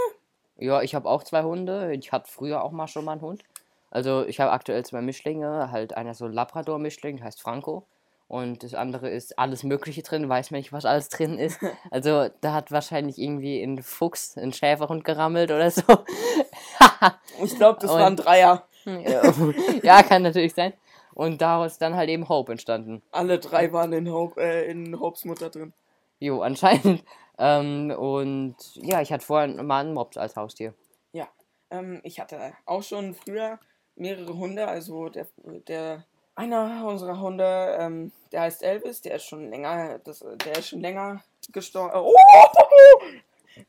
Ja, 0.56 0.82
ich 0.82 0.96
habe 0.96 1.08
auch 1.08 1.22
zwei 1.22 1.44
Hunde. 1.44 1.94
Ich 1.94 2.10
hatte 2.10 2.28
früher 2.28 2.64
auch 2.64 2.72
mal 2.72 2.88
schon 2.88 3.04
mal 3.04 3.12
einen 3.12 3.20
Hund. 3.20 3.44
Also 3.92 4.24
ich 4.24 4.40
habe 4.40 4.50
aktuell 4.50 4.84
zwei 4.84 5.00
Mischlinge. 5.00 5.70
Halt 5.70 5.96
einer 5.96 6.14
so 6.14 6.26
Labrador-Mischling, 6.26 7.22
heißt 7.22 7.40
Franco. 7.40 7.86
Und 8.30 8.62
das 8.62 8.74
andere 8.74 9.10
ist 9.10 9.40
alles 9.40 9.64
Mögliche 9.64 10.02
drin, 10.02 10.28
weiß 10.28 10.52
man 10.52 10.58
nicht, 10.60 10.72
was 10.72 10.84
alles 10.84 11.08
drin 11.08 11.36
ist. 11.36 11.58
Also 11.90 12.28
da 12.40 12.52
hat 12.52 12.70
wahrscheinlich 12.70 13.18
irgendwie 13.18 13.60
ein 13.60 13.82
Fuchs, 13.82 14.36
ein 14.38 14.52
Schäferhund 14.52 15.02
gerammelt 15.02 15.50
oder 15.50 15.68
so. 15.70 15.82
Ich 17.42 17.56
glaube, 17.56 17.78
das 17.80 17.90
Und- 17.90 17.98
war 17.98 18.06
ein 18.06 18.16
Dreier. 18.16 18.66
ja, 19.82 20.02
kann 20.04 20.22
natürlich 20.22 20.54
sein. 20.54 20.74
Und 21.12 21.40
daraus 21.42 21.78
dann 21.78 21.96
halt 21.96 22.08
eben 22.08 22.28
Hope 22.28 22.52
entstanden. 22.52 23.02
Alle 23.10 23.40
drei 23.40 23.72
waren 23.72 23.92
in, 23.92 24.12
Hope, 24.12 24.40
äh, 24.40 24.70
in 24.70 24.98
Hopes 25.00 25.24
Mutter 25.24 25.50
drin. 25.50 25.72
Jo, 26.20 26.40
anscheinend. 26.42 27.02
Ähm, 27.36 27.90
und 27.90 28.54
ja, 28.74 29.00
ich 29.00 29.12
hatte 29.12 29.24
vorher 29.26 29.48
mal 29.62 29.80
einen 29.80 29.94
Mops 29.94 30.16
als 30.16 30.36
Haustier. 30.36 30.72
Ja, 31.12 31.26
ähm, 31.70 32.00
ich 32.04 32.20
hatte 32.20 32.52
auch 32.64 32.82
schon 32.82 33.14
früher 33.14 33.58
mehrere 33.96 34.36
Hunde. 34.36 34.68
Also 34.68 35.08
der, 35.08 35.26
der 35.66 36.04
einer 36.40 36.86
unserer 36.86 37.20
Hunde, 37.20 37.76
ähm, 37.78 38.12
der 38.32 38.42
heißt 38.42 38.62
Elvis, 38.62 39.02
der 39.02 39.16
ist 39.16 39.26
schon 39.26 39.50
länger, 39.50 39.98
das, 40.00 40.24
der 40.44 40.58
ist 40.58 40.68
schon 40.68 40.80
länger 40.80 41.22
gestorben. 41.52 41.92
Oh! 41.94 42.14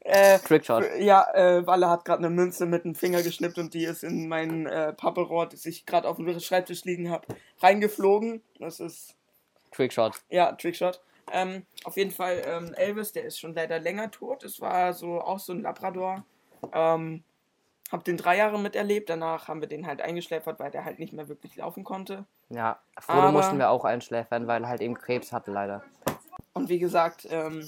Äh, 0.02 0.40
Trickshot. 0.40 0.86
ja, 1.00 1.28
äh, 1.34 1.68
Walle 1.68 1.90
hat 1.90 2.06
gerade 2.06 2.20
eine 2.20 2.30
Münze 2.30 2.66
mit 2.66 2.86
dem 2.86 2.96
Finger 2.96 3.24
geschnippt 3.24 3.58
und 3.58 3.74
die 3.74 3.84
ist 3.84 4.04
in 4.04 4.30
mein 4.30 4.66
äh, 4.66 4.94
Pappelrohr, 4.94 5.48
das 5.48 5.66
ich 5.66 5.86
gerade 5.86 6.08
auf 6.08 6.16
dem 6.16 6.40
Schreibtisch 6.40 6.86
liegen 6.86 7.10
habe, 7.10 7.28
reingeflogen. 7.60 8.42
Das 8.60 8.80
ist 8.80 9.16
Trickshot. 9.72 10.14
ja, 10.30 10.54
Trickshot. 10.54 11.02
Ähm, 11.34 11.66
auf 11.84 11.98
jeden 11.98 12.12
Fall, 12.12 12.42
ähm, 12.46 12.74
Elvis, 12.76 13.12
der 13.12 13.24
ist 13.26 13.40
schon 13.40 13.54
leider 13.54 13.80
länger 13.80 14.12
tot. 14.12 14.44
Es 14.44 14.62
war 14.62 14.94
so 14.94 15.20
auch 15.20 15.40
so 15.40 15.52
ein 15.54 15.62
Labrador. 15.62 16.26
Ähm, 16.74 17.24
hab 17.92 18.06
den 18.06 18.18
drei 18.18 18.38
Jahre 18.38 18.60
miterlebt. 18.60 19.10
Danach 19.10 19.48
haben 19.48 19.62
wir 19.62 19.68
den 19.68 19.88
halt 19.88 20.02
eingeschläfert, 20.02 20.60
weil 20.60 20.72
der 20.72 20.86
halt 20.86 21.00
nicht 21.00 21.14
mehr 21.14 21.28
wirklich 21.28 21.56
laufen 21.58 21.84
konnte. 21.84 22.26
Ja, 22.54 22.80
Frodo 23.00 23.20
Aber- 23.20 23.32
mussten 23.32 23.58
wir 23.58 23.70
auch 23.70 23.86
einschläfern, 23.86 24.46
weil 24.48 24.64
er 24.64 24.70
halt 24.70 24.82
eben 24.82 24.96
Krebs 24.96 25.32
hatte, 25.32 25.52
leider. 25.52 25.84
Und 26.54 26.68
wie 26.70 26.80
gesagt, 26.80 27.26
ähm, 27.30 27.68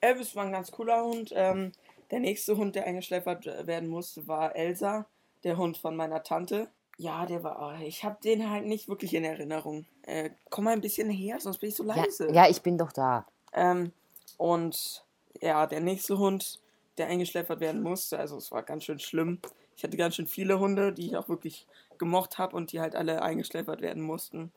Elvis 0.00 0.34
war 0.34 0.44
ein 0.44 0.52
ganz 0.52 0.72
cooler 0.72 1.04
Hund. 1.04 1.32
Ähm, 1.34 1.72
der 2.10 2.20
nächste 2.20 2.56
Hund, 2.56 2.74
der 2.74 2.86
eingeschläfert 2.86 3.46
werden 3.66 3.88
musste, 3.88 4.26
war 4.26 4.56
Elsa, 4.56 5.06
der 5.44 5.56
Hund 5.56 5.78
von 5.78 5.94
meiner 5.94 6.22
Tante. 6.22 6.68
Ja, 6.96 7.26
der 7.26 7.44
war. 7.44 7.80
Ich 7.82 8.02
habe 8.02 8.16
den 8.24 8.50
halt 8.50 8.66
nicht 8.66 8.88
wirklich 8.88 9.14
in 9.14 9.24
Erinnerung. 9.24 9.86
Äh, 10.02 10.30
komm 10.50 10.64
mal 10.64 10.72
ein 10.72 10.80
bisschen 10.80 11.10
her, 11.10 11.38
sonst 11.38 11.58
bin 11.58 11.68
ich 11.68 11.76
so 11.76 11.84
Ja, 11.84 11.94
leise. 11.94 12.28
ja, 12.32 12.48
ich 12.48 12.60
bin 12.62 12.76
doch 12.76 12.90
da. 12.90 13.24
Ähm, 13.52 13.92
und 14.36 15.04
ja, 15.40 15.66
der 15.68 15.80
nächste 15.80 16.18
Hund, 16.18 16.58
der 16.96 17.06
eingeschläfert 17.06 17.60
werden 17.60 17.82
musste, 17.82 18.18
also 18.18 18.36
es 18.36 18.50
war 18.50 18.64
ganz 18.64 18.82
schön 18.84 18.98
schlimm. 18.98 19.38
Ich 19.78 19.84
hatte 19.84 19.96
ganz 19.96 20.16
schön 20.16 20.26
viele 20.26 20.58
Hunde, 20.58 20.92
die 20.92 21.06
ich 21.06 21.16
auch 21.16 21.28
wirklich 21.28 21.64
gemocht 21.98 22.36
habe 22.36 22.56
und 22.56 22.72
die 22.72 22.80
halt 22.80 22.96
alle 22.96 23.22
eingeschläfert 23.22 23.80
werden 23.80 24.02
mussten. 24.02 24.52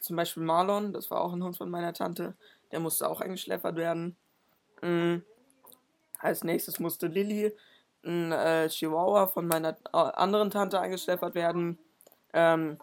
Zum 0.00 0.16
Beispiel 0.16 0.42
Marlon, 0.42 0.92
das 0.92 1.08
war 1.08 1.20
auch 1.20 1.32
ein 1.32 1.44
Hund 1.44 1.56
von 1.56 1.70
meiner 1.70 1.92
Tante, 1.92 2.34
der 2.72 2.80
musste 2.80 3.08
auch 3.08 3.20
eingeschläfert 3.20 3.76
werden. 3.76 4.16
Mm. 4.82 5.18
Als 6.18 6.42
nächstes 6.42 6.80
musste 6.80 7.06
Lilly, 7.06 7.54
ein 8.04 8.32
äh, 8.32 8.68
Chihuahua 8.68 9.28
von 9.28 9.46
meiner 9.46 9.76
äh, 9.92 9.96
anderen 9.98 10.50
Tante, 10.50 10.80
eingeschläfert 10.80 11.36
werden. 11.36 11.78
Ähm, 12.32 12.78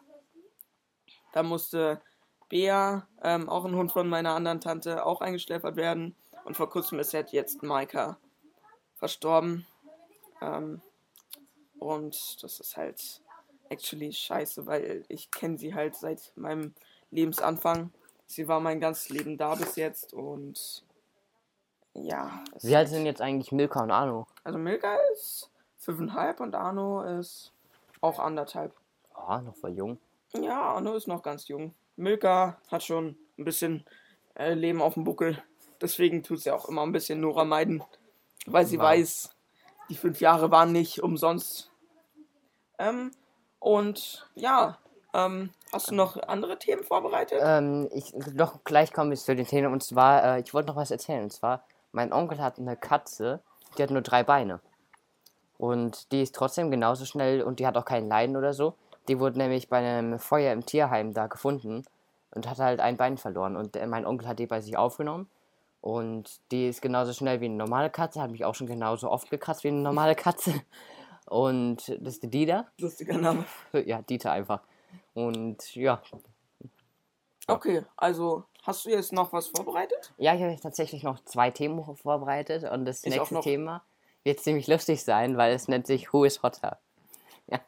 da 1.34 1.44
musste 1.44 2.00
Bea, 2.48 3.06
ähm, 3.22 3.50
auch 3.50 3.66
ein 3.66 3.76
Hund 3.76 3.92
von 3.92 4.08
meiner 4.08 4.36
anderen 4.36 4.62
Tante, 4.62 5.06
auch 5.06 5.20
eingeschläfert 5.20 5.76
werden. 5.76 6.16
Und 6.46 6.56
vor 6.56 6.70
kurzem 6.70 7.00
ist 7.00 7.12
jetzt 7.12 7.62
Maika 7.62 8.18
verstorben. 8.96 9.68
Ähm, 10.42 10.82
und 11.84 12.44
das 12.44 12.60
ist 12.60 12.78
halt 12.78 13.22
actually 13.70 14.12
scheiße, 14.12 14.66
weil 14.66 15.04
ich 15.08 15.32
kenne 15.32 15.58
sie 15.58 15.74
halt 15.74 15.96
seit 15.96 16.32
meinem 16.36 16.74
Lebensanfang. 17.12 17.92
Sie 18.26 18.48
war 18.48 18.60
mein 18.60 18.80
ganzes 18.80 19.10
Leben 19.10 19.38
da 19.38 19.56
bis 19.56 19.76
jetzt 19.76 20.14
und 20.14 20.84
ja. 21.94 22.44
Wie 22.62 22.76
alt 22.76 22.90
sind 22.90 23.06
jetzt 23.06 23.22
eigentlich 23.22 23.52
Milka 23.52 23.84
und 23.84 23.92
Arno? 23.92 24.26
Also 24.44 24.58
Milka 24.58 24.98
ist 25.14 25.50
fünfeinhalb 25.78 26.40
und 26.40 26.56
Arno 26.56 27.04
ist 27.20 27.52
auch 28.02 28.20
anderthalb. 28.20 28.74
Ja, 29.16 29.42
noch 29.42 29.56
voll 29.56 29.72
jung. 29.78 30.00
Ja, 30.34 30.62
Arno 30.74 30.96
ist 30.96 31.08
noch 31.08 31.22
ganz 31.22 31.48
jung. 31.48 31.74
Milka 31.96 32.58
hat 32.70 32.84
schon 32.84 33.16
ein 33.38 33.46
bisschen 33.46 33.86
äh, 34.36 34.54
Leben 34.54 34.82
auf 34.82 34.96
dem 34.96 35.04
Buckel. 35.04 35.42
Deswegen 35.82 36.24
tut 36.24 36.42
sie 36.42 36.52
auch 36.52 36.68
immer 36.68 36.82
ein 36.82 36.92
bisschen 36.92 37.20
Nora 37.20 37.46
meiden. 37.46 37.84
Weil 38.48 38.66
sie 38.66 38.78
Wow. 38.78 38.86
weiß, 38.86 39.30
die 39.90 39.96
fünf 39.96 40.20
Jahre 40.22 40.50
waren 40.50 40.72
nicht 40.72 41.04
umsonst. 41.04 41.70
Ähm, 42.80 43.12
und 43.60 44.28
ja, 44.36 44.78
ähm, 45.14 45.52
hast 45.72 45.92
du 45.92 45.96
noch 45.96 46.22
andere 46.24 46.58
Themen 46.58 46.84
vorbereitet? 46.84 47.40
Ähm, 47.44 47.90
ich, 47.94 48.14
doch 48.34 48.64
gleich 48.64 48.92
komme 48.92 49.14
ich 49.14 49.22
zu 49.22 49.36
den 49.36 49.46
Themen. 49.46 49.72
Und 49.72 49.84
zwar, 49.84 50.24
äh, 50.24 50.42
ich 50.42 50.54
wollte 50.54 50.70
noch 50.70 50.76
was 50.76 50.92
erzählen. 50.92 51.24
Und 51.24 51.32
zwar, 51.32 51.64
mein 51.92 52.12
Onkel 52.12 52.40
hat 52.40 52.58
eine 52.58 52.76
Katze, 52.76 53.42
die 53.78 53.84
hat 53.84 53.92
nur 53.92 54.02
drei 54.02 54.24
Beine. 54.24 54.60
Und 55.58 56.12
die 56.12 56.24
ist 56.24 56.36
trotzdem 56.36 56.72
genauso 56.72 57.06
schnell 57.06 57.42
und 57.42 57.60
die 57.60 57.68
hat 57.68 57.78
auch 57.78 57.86
kein 57.86 58.08
Leiden 58.08 58.36
oder 58.36 58.54
so. 58.54 58.74
Die 59.08 59.20
wurde 59.20 59.38
nämlich 59.38 59.70
bei 59.70 59.78
einem 59.78 60.20
Feuer 60.20 60.52
im 60.52 60.66
Tierheim 60.66 61.14
da 61.14 61.28
gefunden 61.28 61.86
und 62.32 62.50
hat 62.50 62.58
halt 62.58 62.80
ein 62.80 62.98
Bein 62.98 63.18
verloren. 63.18 63.56
Und 63.56 63.76
äh, 63.76 63.86
mein 63.86 64.06
Onkel 64.06 64.28
hat 64.28 64.40
die 64.40 64.48
bei 64.48 64.62
sich 64.62 64.78
aufgenommen. 64.78 65.30
Und 65.80 66.40
die 66.52 66.70
ist 66.70 66.82
genauso 66.82 67.14
schnell 67.14 67.42
wie 67.42 67.46
eine 67.46 67.56
normale 67.56 67.90
Katze, 67.90 68.22
hat 68.22 68.32
mich 68.32 68.46
auch 68.46 68.56
schon 68.56 68.68
genauso 68.68 69.12
oft 69.12 69.30
gekratzt 69.30 69.64
wie 69.64 69.68
eine 69.68 69.82
normale 69.82 70.16
Katze. 70.16 70.54
Und 71.34 71.88
das 72.00 72.16
ist 72.16 72.24
die 72.24 72.30
Dieter. 72.30 72.68
Lustiger 72.78 73.18
Name. 73.18 73.46
Ja, 73.86 74.02
Dieter 74.02 74.32
einfach. 74.32 74.62
Und 75.14 75.76
ja, 75.76 76.02
Okay, 77.48 77.84
also 77.98 78.46
hast 78.62 78.86
du 78.86 78.90
jetzt 78.90 79.12
noch 79.12 79.34
was 79.34 79.48
vorbereitet? 79.48 80.14
Ja, 80.18 80.34
ich 80.34 80.42
habe 80.42 80.56
tatsächlich 80.62 81.04
noch 81.04 81.20
zwei 81.26 81.52
Themen 81.52 81.84
vorbereitet 81.96 82.64
und 82.72 82.86
das 82.86 83.04
Ich 83.04 83.14
nächste. 83.16 83.40
Thema 83.42 83.84
wird 84.24 84.40
ziemlich 84.40 84.68
lustig 84.68 85.04
sein, 85.04 85.36
weil 85.36 85.54
es 85.54 85.68
nennt 85.68 85.86
sich 85.88 86.14
Who 86.14 86.24
is 86.24 86.42
Hotter. 86.44 86.80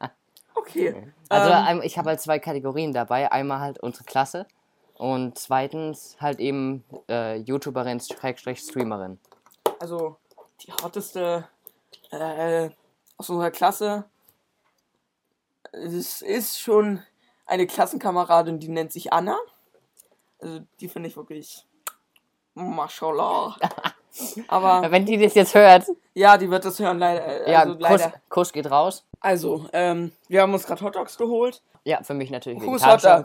Okay. 0.58 1.12
Also 1.30 1.52
ähm, 1.52 1.78
ähm, 1.78 1.82
ich 1.84 1.98
habe 1.98 2.10
halt 2.10 2.22
zwei 2.22 2.40
Kategorien 2.40 2.92
dabei. 2.94 3.32
Einmal 3.32 3.60
halt 3.60 3.84
unsere 3.84 4.06
Klasse 4.06 4.48
und 4.96 5.38
zweitens 5.38 6.16
halt 6.20 6.40
eben 6.40 6.84
äh, 7.10 7.36
YouTuberin, 7.36 8.00
Streamerin. 8.00 9.20
also 9.80 10.18
die 10.62 10.72
hotteste 10.72 11.48
äh, 12.10 12.70
aus 13.18 13.30
unserer 13.30 13.52
Klasse. 13.52 14.06
Es 15.72 16.22
ist 16.22 16.60
schon 16.60 17.02
eine 17.46 17.68
Klassenkameradin, 17.68 18.60
die 18.60 18.70
nennt 18.70 18.92
sich 18.92 19.12
Anna. 19.14 19.38
Also 20.40 20.62
die 20.80 20.88
finde 20.88 21.10
ich 21.10 21.18
wirklich 21.18 21.66
Mashallah. 22.54 23.58
Aber 24.48 24.90
Wenn 24.92 25.06
die 25.06 25.18
das 25.18 25.34
jetzt 25.34 25.54
hört, 25.56 25.86
ja, 26.14 26.38
die 26.38 26.50
wird 26.50 26.64
das 26.64 26.80
hören 26.80 27.00
leider. 27.00 27.46
äh, 27.48 27.52
ja, 27.52 27.60
Also, 27.62 27.74
Kuss, 27.74 27.82
leider. 27.82 28.14
Kuss 28.30 28.54
geht 28.54 28.72
raus. 28.72 29.06
also 29.20 29.68
ähm, 29.74 30.14
wir 30.30 30.42
haben 30.42 30.54
uns 30.54 30.66
gerade 30.66 30.82
Hotdogs 30.82 31.18
geholt. 31.18 31.62
Ja, 31.84 32.02
für 32.02 32.14
mich 32.14 32.32
natürlich 32.32 32.64
Kuss. 32.64 32.82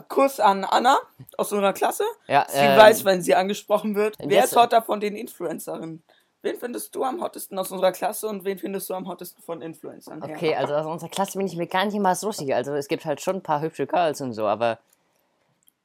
Kuss 0.09 0.39
an 0.41 0.65
Anna 0.65 0.99
aus 1.37 1.51
unserer 1.53 1.71
Klasse. 1.73 2.03
Ja, 2.27 2.45
Sie 2.49 2.57
ähm, 2.57 2.77
weiß, 2.77 3.05
wenn 3.05 3.21
sie 3.21 3.33
angesprochen 3.35 3.95
wird. 3.95 4.17
Wer 4.19 4.43
ist 4.43 4.55
hotter 4.55 4.81
von 4.81 4.99
den 4.99 5.15
Influencerinnen? 5.15 6.03
Wen 6.43 6.55
findest 6.57 6.95
du 6.95 7.03
am 7.03 7.21
hottesten 7.21 7.57
aus 7.59 7.71
unserer 7.71 7.91
Klasse 7.91 8.27
und 8.27 8.43
wen 8.43 8.57
findest 8.57 8.89
du 8.89 8.95
am 8.95 9.07
hottesten 9.07 9.43
von 9.43 9.61
Influencern? 9.61 10.23
her? 10.23 10.35
Okay, 10.35 10.55
also 10.55 10.73
aus 10.73 10.85
unserer 10.87 11.09
Klasse 11.09 11.37
bin 11.37 11.45
ich 11.45 11.55
mir 11.55 11.67
gar 11.67 11.85
nicht 11.85 11.93
immer 11.93 12.15
so 12.15 12.31
sicher. 12.31 12.55
Also 12.55 12.73
es 12.73 12.87
gibt 12.87 13.05
halt 13.05 13.21
schon 13.21 13.37
ein 13.37 13.43
paar 13.43 13.61
hübsche 13.61 13.85
Girls 13.85 14.21
und 14.21 14.33
so, 14.33 14.47
aber 14.47 14.79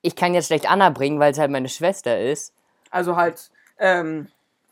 ich 0.01 0.17
kann 0.17 0.33
jetzt 0.33 0.47
schlecht 0.47 0.71
Anna 0.71 0.89
bringen, 0.91 1.21
weil 1.21 1.33
es 1.33 1.39
halt 1.39 1.51
meine 1.51 1.69
Schwester 1.69 2.19
ist. 2.19 2.55
Also 2.91 3.17
halt, 3.17 3.51
ähm, 3.79 4.29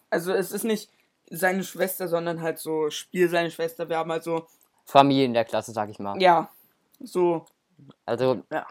also 0.09 0.33
es 0.33 0.53
ist 0.53 0.64
nicht 0.64 0.90
seine 1.29 1.64
Schwester, 1.64 2.09
sondern 2.09 2.40
halt 2.40 2.59
so 2.59 2.88
Spiel 2.88 3.29
seine 3.29 3.51
Schwester. 3.51 3.88
Wir 3.88 3.99
haben 3.99 4.11
halt 4.11 4.23
so, 4.23 4.47
Familie 4.87 5.25
in 5.25 5.35
der 5.35 5.44
Klasse, 5.44 5.73
sag 5.73 5.90
ich 5.90 5.99
mal. 5.99 6.20
ja, 6.20 6.49
so, 7.01 7.44
Also 8.07 8.42
ja. 8.51 8.66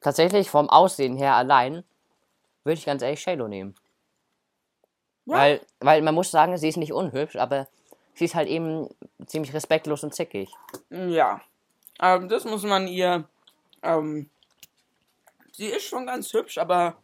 tatsächlich 0.00 0.48
vom 0.48 0.70
Aussehen 0.70 1.16
her 1.16 1.34
allein 1.34 1.84
würde 2.64 2.78
ich 2.78 2.86
ganz 2.86 3.02
ehrlich 3.02 3.20
Shalo 3.20 3.48
nehmen. 3.48 3.74
Ja. 5.26 5.36
Weil, 5.36 5.60
weil 5.80 6.02
man 6.02 6.14
muss 6.14 6.30
sagen, 6.30 6.56
sie 6.56 6.68
ist 6.68 6.76
nicht 6.76 6.92
unhübsch, 6.92 7.36
aber 7.36 7.68
sie 8.14 8.24
ist 8.24 8.34
halt 8.34 8.48
eben 8.48 8.88
ziemlich 9.26 9.54
respektlos 9.54 10.02
und 10.04 10.14
zickig. 10.14 10.50
Ja. 10.90 11.40
Ähm, 12.00 12.28
das 12.28 12.44
muss 12.44 12.64
man 12.64 12.88
ihr, 12.88 13.24
ähm, 13.82 14.28
sie 15.52 15.66
ist 15.66 15.84
schon 15.84 16.06
ganz 16.06 16.32
hübsch, 16.32 16.58
aber 16.58 16.96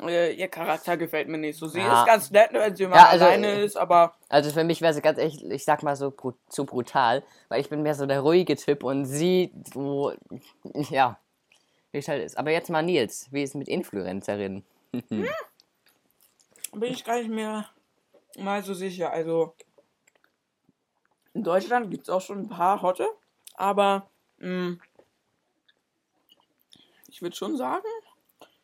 äh, 0.00 0.34
ihr 0.34 0.48
Charakter 0.48 0.96
gefällt 0.96 1.28
mir 1.28 1.38
nicht 1.38 1.58
so. 1.58 1.66
Sie 1.66 1.78
Ja. 1.80 2.00
ist 2.00 2.06
ganz 2.06 2.30
nett, 2.30 2.50
wenn 2.52 2.74
sie 2.76 2.86
mal 2.86 2.96
Ja, 2.96 3.08
also, 3.08 3.24
alleine 3.24 3.60
ist, 3.60 3.76
aber 3.76 4.14
Also 4.28 4.50
für 4.50 4.64
mich 4.64 4.80
wäre 4.82 4.92
sie 4.92 5.00
ganz 5.00 5.18
echt, 5.18 5.42
ich 5.42 5.64
sag 5.64 5.82
mal 5.82 5.96
so 5.96 6.12
zu 6.48 6.66
brutal, 6.66 7.22
weil 7.48 7.60
ich 7.60 7.68
bin 7.70 7.82
mehr 7.82 7.94
so 7.94 8.04
der 8.04 8.20
ruhige 8.20 8.56
Typ 8.56 8.82
und 8.84 9.06
sie 9.06 9.52
so, 9.72 10.12
ja, 10.90 11.18
wie 11.92 11.98
es 11.98 12.08
halt 12.08 12.24
ist. 12.24 12.36
Aber 12.36 12.50
jetzt 12.50 12.68
mal 12.70 12.82
Nils, 12.82 13.28
wie 13.30 13.42
ist 13.42 13.50
es 13.50 13.54
mit 13.54 13.68
Influencerinnen? 13.68 14.64
bin 16.74 16.92
ich 16.92 17.04
gar 17.04 17.16
nicht 17.18 17.30
mehr 17.30 17.68
mal 18.36 18.62
so 18.62 18.74
sicher. 18.74 19.10
Also 19.10 19.54
in 21.32 21.42
Deutschland 21.42 21.90
gibt 21.90 22.04
es 22.04 22.10
auch 22.10 22.20
schon 22.20 22.40
ein 22.40 22.48
paar 22.48 22.82
Hotte, 22.82 23.08
aber 23.54 24.08
mh, 24.38 24.76
ich 27.08 27.22
würde 27.22 27.36
schon 27.36 27.56
sagen, 27.56 27.86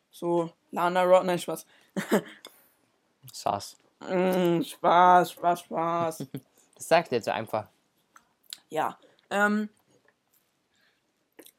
so 0.09 0.51
Lana 0.71 1.03
Rod, 1.03 1.25
nein, 1.25 1.39
Spaß. 1.39 1.65
Sass. 3.31 3.77
Mm, 3.99 4.61
Spaß, 4.61 5.31
Spaß, 5.31 5.59
Spaß. 5.61 6.25
Das 6.75 6.87
sagt 6.87 7.11
jetzt 7.11 7.29
einfach. 7.29 7.67
ja, 8.69 8.97
ähm, 9.29 9.69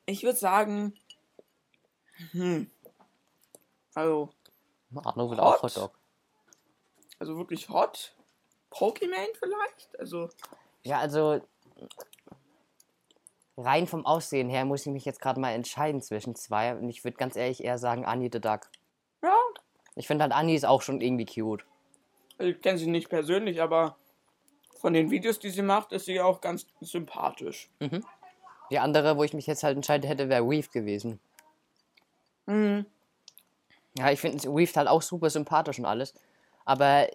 ich 0.05 0.25
würde 0.25 0.37
sagen, 0.37 0.99
hm, 2.33 2.69
also, 3.95 4.31
Arno 5.05 5.31
will 5.31 5.38
Hot? 5.38 5.59
auch 5.59 5.62
Hotdog. 5.62 6.02
Also 7.22 7.37
wirklich 7.37 7.68
hot. 7.68 8.16
Pokémon 8.72 9.28
vielleicht? 9.38 10.00
Also, 10.00 10.28
Ja, 10.82 10.98
also 10.98 11.40
rein 13.56 13.87
vom 13.87 14.04
Aussehen 14.04 14.50
her 14.50 14.64
muss 14.64 14.85
ich 14.87 14.92
mich 14.92 15.04
jetzt 15.04 15.20
gerade 15.20 15.38
mal 15.38 15.52
entscheiden 15.52 16.02
zwischen 16.02 16.35
zwei 16.35 16.74
und 16.74 16.88
ich 16.90 17.04
würde 17.04 17.16
ganz 17.16 17.37
ehrlich 17.37 17.62
eher 17.62 17.78
sagen 17.78 18.04
Annie 18.04 18.28
the 18.32 18.40
Duck. 18.40 18.68
ja, 19.22 19.37
Ich 19.94 20.08
finde 20.08 20.24
halt 20.24 20.32
Annie 20.32 20.56
ist 20.56 20.64
auch 20.64 20.82
schon 20.82 21.00
irgendwie 21.00 21.26
cute. 21.26 21.64
ich 22.38 22.61
kenne 22.61 22.78
sie 22.78 22.88
nicht 22.88 23.08
persönlich, 23.08 23.62
aber 23.62 23.96
von 24.80 24.92
den 24.92 25.12
Videos, 25.12 25.38
die 25.38 25.50
sie 25.50 25.62
macht, 25.62 25.92
ist 25.92 26.06
sie 26.06 26.20
auch 26.20 26.40
ganz 26.40 26.66
sympathisch. 26.80 27.70
Die 28.70 28.78
andere, 28.80 29.16
wo 29.16 29.22
ich 29.22 29.32
mich 29.32 29.46
jetzt 29.46 29.62
halt 29.62 29.76
entscheiden 29.76 30.08
hätte, 30.08 30.28
wäre 30.28 30.48
Weaved 30.48 30.72
gewesen. 30.72 31.20
Mhm. 32.46 32.85
Ja, 33.96 34.11
ich 34.11 34.18
finde 34.18 34.42
Weaved 34.52 34.76
halt 34.76 34.88
auch 34.88 35.02
super 35.02 35.30
sympathisch 35.30 35.78
und 35.78 35.85
alles. 35.85 36.14
Aber 36.64 37.09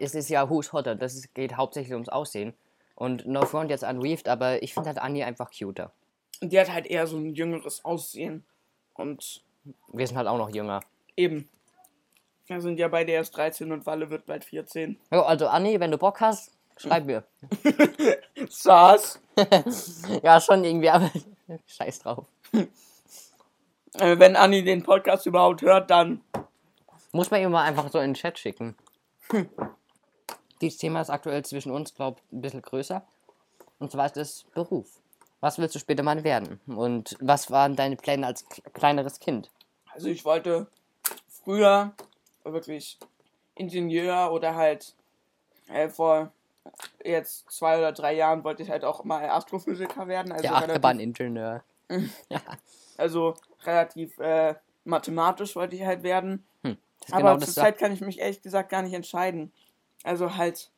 es 0.00 0.14
ist 0.14 0.28
ja 0.28 0.48
Who's 0.48 0.72
Hotter, 0.72 0.94
das 0.94 1.14
ist, 1.14 1.34
geht 1.34 1.56
hauptsächlich 1.56 1.92
ums 1.92 2.08
Aussehen. 2.08 2.54
Und 2.94 3.26
no 3.26 3.44
front 3.44 3.70
jetzt 3.70 3.84
an 3.84 4.02
Weaved, 4.02 4.28
aber 4.28 4.62
ich 4.62 4.72
finde 4.72 4.90
halt 4.90 4.98
Annie 4.98 5.24
einfach 5.24 5.50
cuter. 5.50 5.90
Und 6.40 6.52
die 6.52 6.60
hat 6.60 6.72
halt 6.72 6.86
eher 6.86 7.06
so 7.06 7.16
ein 7.16 7.34
jüngeres 7.34 7.84
Aussehen. 7.84 8.44
Und 8.94 9.42
Wir 9.92 10.06
sind 10.06 10.16
halt 10.16 10.28
auch 10.28 10.38
noch 10.38 10.50
jünger. 10.54 10.80
eben. 11.16 11.48
Wir 12.46 12.60
sind 12.60 12.78
ja 12.78 12.88
beide 12.88 13.10
erst 13.12 13.34
13 13.36 13.72
und 13.72 13.86
Walle 13.86 14.10
wird 14.10 14.26
bald 14.26 14.44
14. 14.44 14.98
Jo, 15.10 15.22
also 15.22 15.46
Annie, 15.46 15.80
wenn 15.80 15.90
du 15.90 15.96
Bock 15.96 16.20
hast, 16.20 16.52
schreib 16.76 17.06
mir. 17.06 17.24
Saß. 18.50 19.18
ja, 20.22 20.38
schon 20.40 20.62
irgendwie, 20.62 20.90
aber 20.90 21.10
scheiß 21.66 22.00
drauf. 22.00 22.26
Äh, 23.98 24.18
wenn 24.18 24.36
Anni 24.36 24.62
den 24.62 24.82
Podcast 24.82 25.24
überhaupt 25.24 25.62
hört, 25.62 25.90
dann 25.90 26.20
Muss 27.12 27.30
man 27.30 27.40
ihm 27.40 27.50
mal 27.50 27.64
einfach 27.64 27.90
so 27.90 27.98
in 27.98 28.10
den 28.10 28.14
Chat 28.14 28.38
schicken. 28.38 28.76
Dieses 30.60 30.78
Thema 30.78 31.00
ist 31.00 31.10
aktuell 31.10 31.44
zwischen 31.44 31.72
uns, 31.72 31.94
glaube 31.94 32.20
ich, 32.20 32.32
ein 32.32 32.40
bisschen 32.40 32.62
größer. 32.62 33.06
Und 33.78 33.90
zwar 33.90 34.06
ist 34.06 34.16
das 34.16 34.44
Beruf. 34.54 35.00
Was 35.40 35.58
willst 35.58 35.74
du 35.74 35.78
später 35.78 36.02
mal 36.02 36.24
werden? 36.24 36.60
Und 36.66 37.16
was 37.20 37.50
waren 37.50 37.76
deine 37.76 37.96
Pläne 37.96 38.26
als 38.26 38.46
kleineres 38.72 39.20
Kind? 39.20 39.50
Also 39.92 40.08
ich 40.08 40.24
wollte 40.24 40.68
früher 41.28 41.92
wirklich 42.44 42.98
Ingenieur 43.54 44.32
oder 44.32 44.54
halt 44.54 44.94
äh, 45.68 45.88
vor 45.88 46.32
jetzt 47.04 47.50
zwei 47.50 47.78
oder 47.78 47.92
drei 47.92 48.14
Jahren 48.14 48.42
wollte 48.42 48.62
ich 48.62 48.70
halt 48.70 48.84
auch 48.84 49.04
mal 49.04 49.28
Astrophysiker 49.28 50.08
werden. 50.08 50.32
Also 50.32 50.42
Der 50.42 50.52
relativ, 50.52 50.70
Achterbahn-Ingenieur. 50.70 51.62
also 52.96 53.34
relativ 53.64 54.18
äh, 54.18 54.54
mathematisch 54.84 55.54
wollte 55.56 55.76
ich 55.76 55.84
halt 55.84 56.02
werden. 56.02 56.44
Das 57.06 57.12
Aber 57.12 57.34
genau 57.34 57.44
zurzeit 57.44 57.78
kann 57.78 57.92
ich 57.92 58.00
mich 58.00 58.18
ehrlich 58.18 58.42
gesagt 58.42 58.70
gar 58.70 58.82
nicht 58.82 58.94
entscheiden. 58.94 59.52
Also 60.02 60.36
halt 60.36 60.70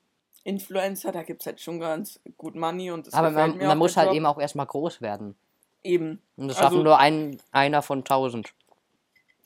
Influencer, 0.45 1.11
da 1.13 1.23
gibt 1.23 1.43
es 1.43 1.47
halt 1.47 1.61
schon 1.61 1.81
ganz 1.81 2.21
gut 2.37 2.55
Money 2.55 2.91
und 2.93 3.07
das 3.07 3.15
Aber 3.15 3.31
man, 3.31 3.57
man 3.59 3.79
muss 3.79 3.97
halt 3.97 4.09
Job. 4.09 4.17
eben 4.17 4.27
auch 4.27 4.39
erstmal 4.39 4.67
groß 4.67 5.01
werden. 5.01 5.35
eben. 5.83 6.21
Und 6.37 6.49
das 6.49 6.57
Also- 6.59 6.69
schaffen 6.71 6.83
nur 6.85 6.99
ein, 6.99 7.41
einer 7.53 7.81
von 7.83 8.05
tausend. 8.05 8.53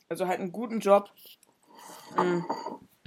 Also 0.09 0.27
halt 0.27 0.39
einen 0.39 0.51
guten 0.51 0.79
Job, 0.79 1.09
mh, 2.17 2.43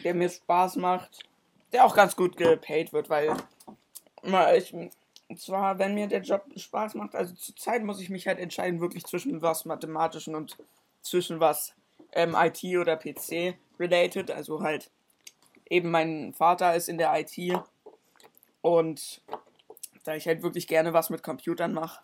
der 0.05 0.15
mir 0.15 0.29
Spaß 0.31 0.77
macht, 0.77 1.25
der 1.73 1.85
auch 1.85 1.95
ganz 1.97 2.15
gut 2.17 2.37
gepaid 2.37 2.93
wird, 2.93 3.11
weil 3.11 3.37
ich, 4.57 4.73
und 4.73 4.93
zwar, 5.41 5.79
wenn 5.79 5.95
mir 5.95 6.07
der 6.07 6.23
Job 6.23 6.45
Spaß 6.57 6.95
macht, 6.95 7.15
also 7.15 7.35
zurzeit 7.35 7.83
muss 7.85 8.01
ich 8.01 8.09
mich 8.09 8.27
halt 8.27 8.39
entscheiden, 8.39 8.81
wirklich 8.81 9.05
zwischen 9.05 9.43
was 9.43 9.65
Mathematischen 9.65 10.35
und 10.35 10.57
zwischen 11.03 11.41
was 11.41 11.75
ähm, 12.15 12.35
IT 12.39 12.63
oder 12.79 12.97
PC 12.97 13.57
related, 13.79 14.31
also 14.31 14.63
halt 14.63 14.91
eben 15.69 15.91
mein 15.91 16.33
Vater 16.35 16.75
ist 16.75 16.89
in 16.89 16.99
der 16.99 17.13
IT 17.19 17.37
und 18.63 19.21
da 20.05 20.15
ich 20.15 20.27
halt 20.27 20.43
wirklich 20.43 20.67
gerne 20.69 20.93
was 20.93 21.11
mit 21.11 21.23
Computern 21.23 21.73
mache, 21.73 22.03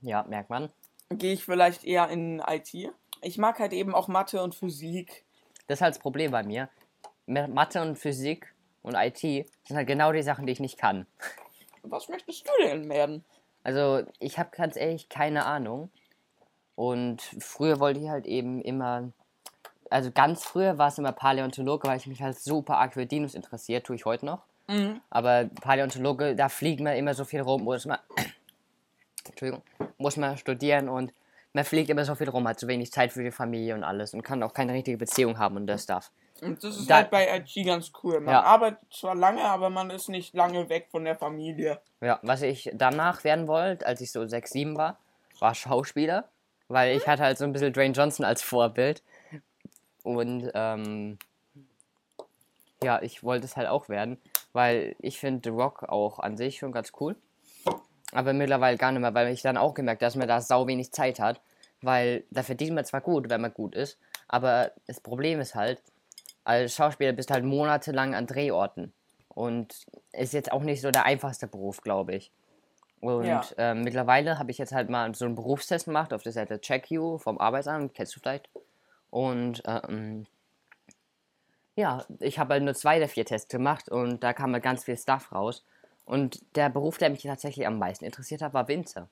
Ja, 0.00 0.24
merkt 0.24 0.50
man. 0.50 0.70
gehe 1.10 1.32
ich 1.34 1.44
vielleicht 1.44 1.84
eher 1.84 2.08
in 2.08 2.40
IT. 2.46 2.74
Ich 3.22 3.38
mag 3.38 3.58
halt 3.58 3.72
eben 3.72 3.94
auch 3.94 4.08
Mathe 4.08 4.42
und 4.42 4.54
Physik. 4.54 5.24
Das 5.66 5.78
ist 5.78 5.82
halt 5.82 5.94
das 5.94 6.02
Problem 6.02 6.30
bei 6.30 6.42
mir. 6.42 6.68
Ma- 7.26 7.46
Mathe 7.48 7.82
und 7.82 7.96
Physik 7.98 8.54
und 8.82 8.94
IT 8.94 9.18
sind 9.18 9.76
halt 9.76 9.86
genau 9.86 10.12
die 10.12 10.22
Sachen, 10.22 10.46
die 10.46 10.52
ich 10.52 10.60
nicht 10.60 10.78
kann. 10.78 11.06
Was 11.82 12.08
möchtest 12.08 12.46
du 12.46 12.52
denn 12.64 12.88
werden? 12.88 13.24
Also, 13.64 14.02
ich 14.18 14.38
habe 14.38 14.50
ganz 14.56 14.76
ehrlich 14.76 15.08
keine 15.08 15.44
Ahnung. 15.44 15.90
Und 16.74 17.20
früher 17.40 17.80
wollte 17.80 18.00
ich 18.00 18.08
halt 18.08 18.26
eben 18.26 18.60
immer. 18.62 19.12
Also, 19.90 20.10
ganz 20.10 20.44
früher 20.44 20.78
war 20.78 20.88
es 20.88 20.98
immer 20.98 21.12
Paläontologe, 21.12 21.88
weil 21.88 21.96
ich 21.98 22.06
mich 22.06 22.22
halt 22.22 22.38
super 22.38 22.76
arg 22.78 22.94
für 22.94 23.06
Dinos 23.06 23.34
interessiert, 23.34 23.86
tue 23.86 23.96
ich 23.96 24.04
heute 24.04 24.26
noch. 24.26 24.42
Mhm. 24.68 25.00
Aber 25.10 25.44
Paläontologe, 25.62 26.34
da 26.36 26.48
fliegt 26.48 26.80
man 26.80 26.94
immer 26.96 27.14
so 27.14 27.24
viel 27.24 27.40
rum, 27.40 27.64
muss 27.64 27.86
man. 27.86 27.98
Entschuldigung, 29.28 29.62
muss 29.98 30.16
man 30.16 30.36
studieren 30.36 30.88
und 30.88 31.12
man 31.52 31.64
fliegt 31.64 31.90
immer 31.90 32.04
so 32.04 32.14
viel 32.14 32.28
rum, 32.28 32.46
hat 32.48 32.58
so 32.60 32.68
wenig 32.68 32.92
Zeit 32.92 33.12
für 33.12 33.22
die 33.22 33.30
Familie 33.30 33.74
und 33.74 33.84
alles 33.84 34.14
und 34.14 34.22
kann 34.22 34.42
auch 34.42 34.52
keine 34.54 34.72
richtige 34.72 34.96
Beziehung 34.98 35.38
haben 35.38 35.56
und 35.56 35.66
das 35.66 35.86
darf. 35.86 36.10
Und 36.40 36.62
das 36.62 36.76
ist 36.76 36.88
Da- 36.88 36.96
halt 36.96 37.10
bei 37.10 37.36
IT 37.36 37.64
ganz 37.66 37.90
cool. 38.02 38.20
Man 38.20 38.34
Ja. 38.34 38.42
arbeitet 38.42 38.78
zwar 38.92 39.14
lange, 39.14 39.42
aber 39.42 39.70
man 39.70 39.90
ist 39.90 40.08
nicht 40.08 40.34
lange 40.34 40.68
weg 40.68 40.86
von 40.90 41.04
der 41.04 41.16
Familie. 41.16 41.80
Ja, 42.00 42.20
was 42.22 42.42
ich 42.42 42.70
danach 42.74 43.24
werden 43.24 43.48
wollte, 43.48 43.84
als 43.86 44.00
ich 44.00 44.12
so 44.12 44.26
6, 44.26 44.52
7 44.52 44.76
war, 44.76 44.98
war 45.40 45.54
Schauspieler, 45.54 46.28
weil 46.68 46.96
ich 46.96 47.08
hatte 47.08 47.22
halt 47.24 47.38
so 47.38 47.44
ein 47.44 47.52
bisschen 47.52 47.72
Dwayne 47.72 47.92
Johnson 47.92 48.24
als 48.24 48.42
Vorbild. 48.42 49.02
Und 50.08 50.50
ähm, 50.54 51.18
ja, 52.82 53.02
ich 53.02 53.22
wollte 53.22 53.44
es 53.44 53.58
halt 53.58 53.68
auch 53.68 53.90
werden, 53.90 54.16
weil 54.54 54.96
ich 55.00 55.20
finde 55.20 55.50
The 55.50 55.54
Rock 55.54 55.82
auch 55.82 56.18
an 56.18 56.38
sich 56.38 56.56
schon 56.56 56.72
ganz 56.72 56.92
cool. 56.98 57.14
Aber 58.12 58.32
mittlerweile 58.32 58.78
gar 58.78 58.90
nicht 58.90 59.02
mehr, 59.02 59.12
weil 59.12 59.28
ich 59.28 59.42
dann 59.42 59.58
auch 59.58 59.74
gemerkt, 59.74 60.00
dass 60.00 60.16
man 60.16 60.26
da 60.26 60.40
sau 60.40 60.66
wenig 60.66 60.92
Zeit 60.92 61.20
hat, 61.20 61.42
weil 61.82 62.24
da 62.30 62.42
verdient 62.42 62.74
man 62.74 62.86
zwar 62.86 63.02
gut, 63.02 63.28
wenn 63.28 63.42
man 63.42 63.52
gut 63.52 63.74
ist, 63.74 63.98
aber 64.28 64.72
das 64.86 64.98
Problem 64.98 65.40
ist 65.40 65.54
halt, 65.54 65.82
als 66.42 66.74
Schauspieler 66.74 67.12
bist 67.12 67.28
du 67.28 67.34
halt 67.34 67.44
monatelang 67.44 68.14
an 68.14 68.26
Drehorten. 68.26 68.94
Und 69.28 69.86
ist 70.12 70.32
jetzt 70.32 70.52
auch 70.52 70.62
nicht 70.62 70.80
so 70.80 70.90
der 70.90 71.04
einfachste 71.04 71.48
Beruf, 71.48 71.82
glaube 71.82 72.14
ich. 72.14 72.32
Und 73.00 73.26
Ja. 73.26 73.42
äh, 73.58 73.74
mittlerweile 73.74 74.38
habe 74.38 74.50
ich 74.50 74.56
jetzt 74.56 74.72
halt 74.72 74.88
mal 74.88 75.14
so 75.14 75.26
einen 75.26 75.34
Berufstest 75.34 75.84
gemacht 75.84 76.14
auf 76.14 76.22
der 76.22 76.32
Seite 76.32 76.62
CheckU 76.62 77.18
vom 77.18 77.38
Arbeitsamt, 77.38 77.92
kennst 77.92 78.16
du 78.16 78.20
vielleicht. 78.20 78.48
Und 79.10 79.62
ähm, 79.66 80.26
ja, 81.76 82.04
ich 82.20 82.38
habe 82.38 82.54
halt 82.54 82.64
nur 82.64 82.74
zwei 82.74 82.98
der 82.98 83.08
vier 83.08 83.24
Tests 83.24 83.48
gemacht 83.48 83.88
und 83.88 84.22
da 84.24 84.32
kam 84.32 84.52
halt 84.52 84.64
ganz 84.64 84.84
viel 84.84 84.96
Stuff 84.96 85.32
raus. 85.32 85.64
Und 86.04 86.42
der 86.56 86.70
Beruf, 86.70 86.98
der 86.98 87.10
mich 87.10 87.22
tatsächlich 87.22 87.66
am 87.66 87.78
meisten 87.78 88.04
interessiert 88.04 88.42
hat, 88.42 88.54
war 88.54 88.66
Winzer. 88.66 89.08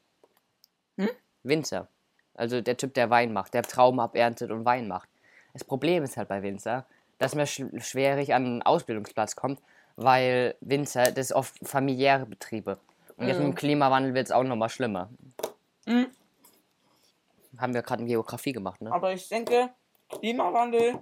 Hm? 0.97 1.11
Winzer. 1.43 1.89
Also 2.35 2.61
der 2.61 2.77
Typ, 2.77 2.95
der 2.95 3.11
Wein 3.11 3.33
macht, 3.33 3.55
der 3.55 3.63
Trauben 3.63 4.01
aberntet 4.01 4.51
und 4.51 4.65
Wein 4.65 4.89
macht. 4.89 5.09
Das 5.53 5.65
Problem 5.65 6.03
ist 6.03 6.17
halt 6.17 6.29
bei 6.29 6.43
Winzer, 6.43 6.87
dass 7.19 7.35
man 7.35 7.47
sch 7.47 7.63
schwierig 7.79 8.35
an 8.35 8.45
einen 8.45 8.63
Ausbildungsplatz 8.63 9.37
kommt, 9.37 9.61
weil 9.97 10.55
Winzer, 10.61 11.13
das 11.13 11.27
ist 11.27 11.33
oft 11.33 11.55
familiäre 11.67 12.27
Betriebe. 12.27 12.79
Und 13.17 13.29
jetzt 13.29 13.39
mit 13.39 13.47
dem 13.47 13.55
Klimawandel 13.55 14.13
wird 14.13 14.27
es 14.27 14.33
auch 14.33 14.43
nochmal 14.43 14.69
schlimmer. 14.69 15.09
Mhm. 15.87 16.09
Haben 17.59 17.75
wir 17.75 17.83
gerade 17.83 18.03
in 18.03 18.09
Geografie 18.09 18.53
gemacht, 18.53 18.83
ne? 18.83 18.93
Aber 18.93 19.13
ich 19.13 19.29
denke, 19.29 19.71
Klimawandel 20.09 21.01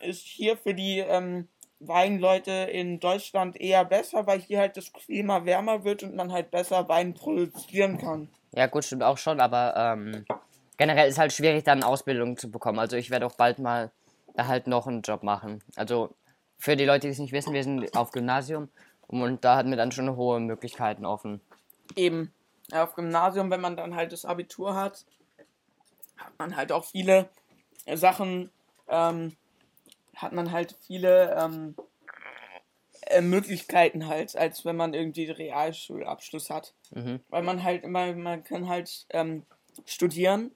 ist 0.00 0.26
hier 0.26 0.56
für 0.56 0.74
die 0.74 0.98
ähm, 0.98 1.48
Weinleute 1.80 2.50
in 2.50 3.00
Deutschland 3.00 3.60
eher 3.60 3.84
besser, 3.84 4.26
weil 4.26 4.40
hier 4.40 4.60
halt 4.60 4.76
das 4.76 4.92
Klima 4.92 5.44
wärmer 5.44 5.84
wird 5.84 6.02
und 6.02 6.14
man 6.14 6.32
halt 6.32 6.50
besser 6.50 6.88
Wein 6.88 7.14
produzieren 7.14 7.98
kann. 7.98 8.28
Ja, 8.52 8.66
gut, 8.66 8.84
stimmt 8.84 9.02
auch 9.02 9.18
schon, 9.18 9.40
aber 9.40 9.74
ähm, 9.76 10.24
generell 10.76 11.08
ist 11.08 11.18
halt 11.18 11.32
schwierig, 11.32 11.64
dann 11.64 11.82
Ausbildung 11.82 12.36
zu 12.36 12.50
bekommen. 12.50 12.78
Also 12.78 12.96
ich 12.96 13.10
werde 13.10 13.26
auch 13.26 13.36
bald 13.36 13.58
mal 13.58 13.90
da 14.34 14.46
halt 14.46 14.66
noch 14.66 14.86
einen 14.86 15.02
Job 15.02 15.22
machen. 15.22 15.62
Also 15.76 16.14
für 16.58 16.76
die 16.76 16.84
Leute, 16.84 17.06
die 17.06 17.12
es 17.12 17.18
nicht 17.18 17.32
wissen, 17.32 17.52
wir 17.52 17.62
sind 17.62 17.96
auf 17.96 18.10
Gymnasium 18.10 18.68
und 19.06 19.44
da 19.44 19.56
hatten 19.56 19.70
wir 19.70 19.76
dann 19.76 19.92
schon 19.92 20.16
hohe 20.16 20.40
Möglichkeiten 20.40 21.04
offen. 21.04 21.40
Eben. 21.96 22.32
Ja, 22.70 22.84
auf 22.84 22.94
Gymnasium, 22.94 23.50
wenn 23.50 23.60
man 23.60 23.76
dann 23.76 23.94
halt 23.94 24.12
das 24.12 24.24
Abitur 24.24 24.74
hat, 24.74 25.04
hat 26.16 26.32
man 26.38 26.56
halt 26.56 26.72
auch 26.72 26.84
viele 26.84 27.28
Sachen, 27.92 28.50
ähm, 28.88 29.36
hat 30.16 30.32
man 30.32 30.52
halt 30.52 30.76
viele 30.86 31.34
ähm, 31.38 31.74
äh, 33.06 33.20
Möglichkeiten 33.20 34.06
halt, 34.06 34.36
als 34.36 34.64
wenn 34.64 34.76
man 34.76 34.94
irgendwie 34.94 35.30
Realschulabschluss 35.30 36.50
hat. 36.50 36.74
Mhm. 36.94 37.20
Weil 37.28 37.42
man 37.42 37.62
halt 37.62 37.84
immer, 37.84 38.12
man 38.14 38.44
kann 38.44 38.68
halt 38.68 39.06
ähm, 39.10 39.44
studieren. 39.84 40.52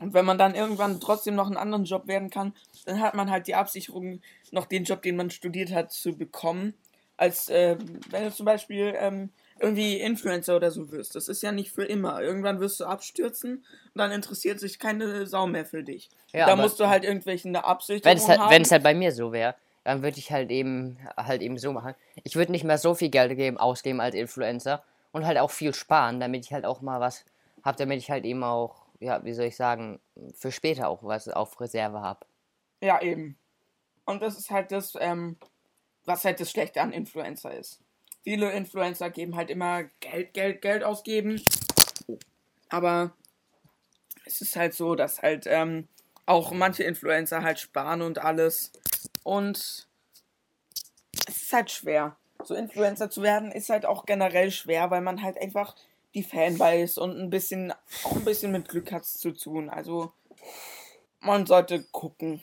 Und 0.00 0.12
wenn 0.14 0.24
man 0.24 0.38
dann 0.38 0.54
irgendwann 0.54 1.00
trotzdem 1.00 1.34
noch 1.34 1.46
einen 1.46 1.56
anderen 1.56 1.84
Job 1.84 2.06
werden 2.06 2.30
kann, 2.30 2.54
dann 2.84 3.00
hat 3.00 3.14
man 3.14 3.30
halt 3.30 3.46
die 3.46 3.54
Absicherung, 3.54 4.20
noch 4.50 4.66
den 4.66 4.84
Job, 4.84 5.02
den 5.02 5.16
man 5.16 5.30
studiert 5.30 5.72
hat, 5.72 5.92
zu 5.92 6.16
bekommen. 6.16 6.74
Als 7.16 7.48
ähm, 7.50 8.00
wenn 8.10 8.24
du 8.24 8.32
zum 8.32 8.46
Beispiel 8.46 8.94
ähm, 8.96 9.30
irgendwie 9.60 10.00
Influencer 10.00 10.56
oder 10.56 10.70
so 10.70 10.90
wirst. 10.90 11.14
Das 11.14 11.28
ist 11.28 11.42
ja 11.42 11.52
nicht 11.52 11.72
für 11.72 11.84
immer. 11.84 12.20
Irgendwann 12.20 12.60
wirst 12.60 12.80
du 12.80 12.84
abstürzen 12.84 13.58
und 13.58 13.98
dann 13.98 14.10
interessiert 14.10 14.60
sich 14.60 14.78
keine 14.78 15.26
Sau 15.26 15.46
mehr 15.46 15.64
für 15.64 15.82
dich. 15.82 16.10
Ja, 16.32 16.46
da 16.46 16.56
musst 16.56 16.80
du 16.80 16.88
halt 16.88 17.04
irgendwelche 17.04 17.48
eine 17.48 17.64
Absicht 17.64 18.04
Wenn 18.04 18.16
es 18.16 18.28
halt, 18.28 18.40
haben. 18.40 18.50
wenn 18.50 18.62
es 18.62 18.70
halt 18.70 18.82
bei 18.82 18.94
mir 18.94 19.12
so 19.12 19.32
wäre, 19.32 19.54
dann 19.84 20.02
würde 20.02 20.18
ich 20.18 20.30
halt 20.30 20.50
eben 20.50 20.98
halt 21.16 21.42
eben 21.42 21.58
so 21.58 21.72
machen. 21.72 21.94
Ich 22.22 22.36
würde 22.36 22.52
nicht 22.52 22.64
mehr 22.64 22.78
so 22.78 22.94
viel 22.94 23.08
Geld 23.08 23.36
geben, 23.36 23.56
ausgeben 23.58 24.00
als 24.00 24.14
Influencer 24.14 24.82
und 25.12 25.26
halt 25.26 25.38
auch 25.38 25.50
viel 25.50 25.74
sparen, 25.74 26.20
damit 26.20 26.44
ich 26.44 26.52
halt 26.52 26.64
auch 26.64 26.80
mal 26.80 27.00
was 27.00 27.24
habe, 27.64 27.78
damit 27.78 27.98
ich 27.98 28.10
halt 28.10 28.24
eben 28.24 28.44
auch, 28.44 28.86
ja, 29.00 29.24
wie 29.24 29.32
soll 29.32 29.46
ich 29.46 29.56
sagen, 29.56 30.00
für 30.34 30.52
später 30.52 30.88
auch 30.88 31.02
was 31.02 31.28
auf 31.28 31.60
Reserve 31.60 32.00
habe. 32.00 32.20
Ja, 32.80 33.00
eben. 33.00 33.36
Und 34.04 34.22
das 34.22 34.38
ist 34.38 34.50
halt 34.50 34.72
das, 34.72 34.94
ähm, 35.00 35.36
was 36.04 36.24
halt 36.24 36.40
das 36.40 36.50
Schlechte 36.50 36.80
an 36.80 36.92
Influencer 36.92 37.54
ist. 37.54 37.80
Viele 38.24 38.52
Influencer 38.52 39.10
geben 39.10 39.36
halt 39.36 39.50
immer 39.50 39.84
Geld, 40.00 40.34
Geld, 40.34 40.62
Geld 40.62 40.84
ausgeben. 40.84 41.40
Aber 42.68 43.12
es 44.24 44.40
ist 44.40 44.56
halt 44.56 44.74
so, 44.74 44.94
dass 44.94 45.22
halt 45.22 45.46
ähm, 45.46 45.88
auch 46.26 46.52
manche 46.52 46.84
Influencer 46.84 47.42
halt 47.42 47.58
sparen 47.58 48.02
und 48.02 48.18
alles. 48.18 48.72
Und 49.22 49.88
es 51.26 51.42
ist 51.42 51.52
halt 51.52 51.70
schwer. 51.70 52.16
So 52.44 52.54
Influencer 52.54 53.10
zu 53.10 53.22
werden 53.22 53.50
ist 53.50 53.70
halt 53.70 53.86
auch 53.86 54.06
generell 54.06 54.50
schwer, 54.50 54.90
weil 54.90 55.00
man 55.00 55.22
halt 55.22 55.40
einfach 55.40 55.74
die 56.14 56.22
Fanbase 56.22 57.00
und 57.00 57.18
ein 57.18 57.30
bisschen, 57.30 57.72
auch 58.04 58.16
ein 58.16 58.24
bisschen 58.24 58.52
mit 58.52 58.68
Glück 58.68 58.92
hat 58.92 59.04
zu 59.04 59.32
tun. 59.32 59.70
Also 59.70 60.12
man 61.20 61.46
sollte 61.46 61.82
gucken. 61.84 62.42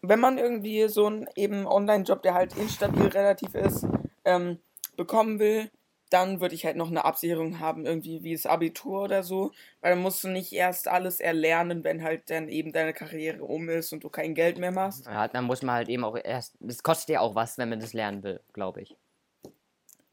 Wenn 0.00 0.20
man 0.20 0.38
irgendwie 0.38 0.88
so 0.88 1.06
einen 1.06 1.28
eben 1.36 1.66
Online-Job, 1.66 2.22
der 2.22 2.34
halt 2.34 2.56
instabil 2.56 3.06
relativ 3.06 3.54
ist, 3.54 3.86
ähm, 4.24 4.58
bekommen 4.96 5.38
will, 5.38 5.70
dann 6.10 6.40
würde 6.40 6.54
ich 6.54 6.66
halt 6.66 6.76
noch 6.76 6.88
eine 6.88 7.04
Absicherung 7.04 7.58
haben, 7.58 7.86
irgendwie 7.86 8.22
wie 8.22 8.34
das 8.34 8.44
Abitur 8.44 9.02
oder 9.02 9.22
so, 9.22 9.52
weil 9.80 9.92
dann 9.92 10.02
musst 10.02 10.22
du 10.22 10.28
nicht 10.28 10.52
erst 10.52 10.88
alles 10.88 11.20
erlernen, 11.20 11.84
wenn 11.84 12.02
halt 12.02 12.28
dann 12.28 12.48
eben 12.48 12.72
deine 12.72 12.92
Karriere 12.92 13.44
um 13.44 13.68
ist 13.68 13.92
und 13.92 14.04
du 14.04 14.10
kein 14.10 14.34
Geld 14.34 14.58
mehr 14.58 14.72
machst. 14.72 15.06
Ja, 15.06 15.28
dann 15.28 15.44
muss 15.44 15.62
man 15.62 15.76
halt 15.76 15.88
eben 15.88 16.04
auch 16.04 16.18
erst, 16.22 16.54
das 16.60 16.82
kostet 16.82 17.10
ja 17.10 17.20
auch 17.20 17.34
was, 17.34 17.56
wenn 17.56 17.70
man 17.70 17.80
das 17.80 17.94
lernen 17.94 18.22
will, 18.22 18.40
glaube 18.52 18.82
ich. 18.82 18.94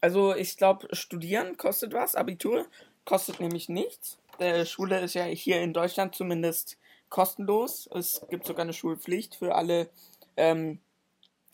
Also 0.00 0.34
ich 0.34 0.56
glaube, 0.56 0.88
studieren 0.94 1.58
kostet 1.58 1.92
was, 1.92 2.14
Abitur 2.14 2.66
kostet 3.04 3.40
nämlich 3.40 3.68
nichts. 3.68 4.18
Der 4.38 4.64
Schule 4.64 5.00
ist 5.00 5.14
ja 5.14 5.24
hier 5.24 5.60
in 5.60 5.74
Deutschland 5.74 6.14
zumindest 6.14 6.78
kostenlos. 7.10 7.88
Es 7.94 8.24
gibt 8.30 8.46
sogar 8.46 8.62
eine 8.62 8.72
Schulpflicht 8.72 9.34
für 9.34 9.54
alle 9.54 9.90
ähm, 10.38 10.80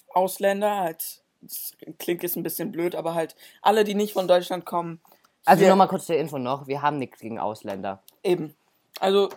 Ausländer. 0.08 0.76
Halt, 0.76 1.24
das 1.42 1.72
klingt 1.98 2.22
jetzt 2.22 2.36
ein 2.36 2.42
bisschen 2.42 2.72
blöd, 2.72 2.94
aber 2.94 3.14
halt 3.14 3.36
alle, 3.62 3.84
die 3.84 3.94
nicht 3.94 4.12
von 4.12 4.26
Deutschland 4.28 4.64
kommen. 4.64 5.00
Also 5.44 5.66
nochmal 5.68 5.88
kurz 5.88 6.06
zur 6.06 6.16
Info 6.16 6.38
noch, 6.38 6.66
wir 6.66 6.82
haben 6.82 6.98
nichts 6.98 7.20
gegen 7.20 7.38
Ausländer. 7.38 8.02
Eben. 8.24 8.54
Also 9.00 9.28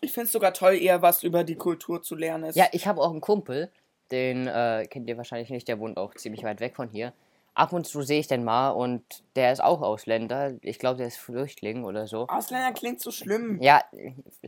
ich 0.00 0.12
finde 0.12 0.26
es 0.26 0.32
sogar 0.32 0.52
toll, 0.54 0.74
eher 0.74 1.02
was 1.02 1.22
über 1.22 1.44
die 1.44 1.54
Kultur 1.56 2.02
zu 2.02 2.16
lernen. 2.16 2.44
Es- 2.44 2.56
Ja, 2.56 2.66
ich 2.72 2.86
habe 2.86 3.00
auch 3.00 3.10
einen 3.10 3.20
Kumpel, 3.20 3.70
den 4.10 4.46
äh, 4.48 4.86
kennt 4.90 5.08
ihr 5.08 5.16
wahrscheinlich 5.16 5.50
nicht, 5.50 5.68
der 5.68 5.78
wohnt 5.78 5.96
auch 5.96 6.14
ziemlich 6.14 6.42
weit 6.44 6.60
weg 6.60 6.74
von 6.76 6.88
hier. 6.88 7.12
Ab 7.54 7.74
und 7.74 7.86
zu 7.86 8.00
sehe 8.00 8.18
ich 8.20 8.26
den 8.26 8.44
mal 8.44 8.70
und 8.70 9.02
der 9.36 9.52
ist 9.52 9.62
auch 9.62 9.82
Ausländer. 9.82 10.54
Ich 10.62 10.78
glaube, 10.78 10.96
der 10.96 11.08
ist 11.08 11.18
Flüchtling 11.18 11.84
oder 11.84 12.06
so. 12.06 12.26
Ausländer 12.28 12.72
klingt 12.72 13.00
so 13.02 13.10
schlimm. 13.10 13.60
Ja, 13.60 13.82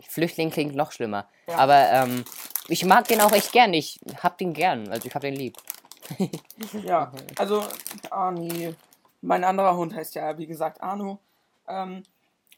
Flüchtling 0.09 0.51
klingt 0.51 0.75
noch 0.75 0.91
schlimmer. 0.91 1.29
Ja. 1.47 1.57
Aber 1.59 1.91
ähm, 1.93 2.25
ich 2.69 2.85
mag 2.87 3.07
den 3.09 3.21
auch 3.21 3.33
echt 3.33 3.53
gern. 3.53 3.75
Ich 3.75 4.01
hab 4.23 4.39
den 4.39 4.55
gern. 4.55 4.89
Also 4.89 5.07
ich 5.07 5.15
hab 5.15 5.21
den 5.21 5.35
lieb. 5.37 5.57
Ja, 6.85 7.13
also, 7.39 7.63
ah 8.11 8.31
nee. 8.31 8.75
Mein 9.23 9.45
anderer 9.45 9.77
Hund 9.77 9.95
heißt 9.95 10.15
ja, 10.17 10.37
wie 10.39 10.47
gesagt, 10.47 10.83
Arno. 10.83 11.19
Ähm, 11.67 12.03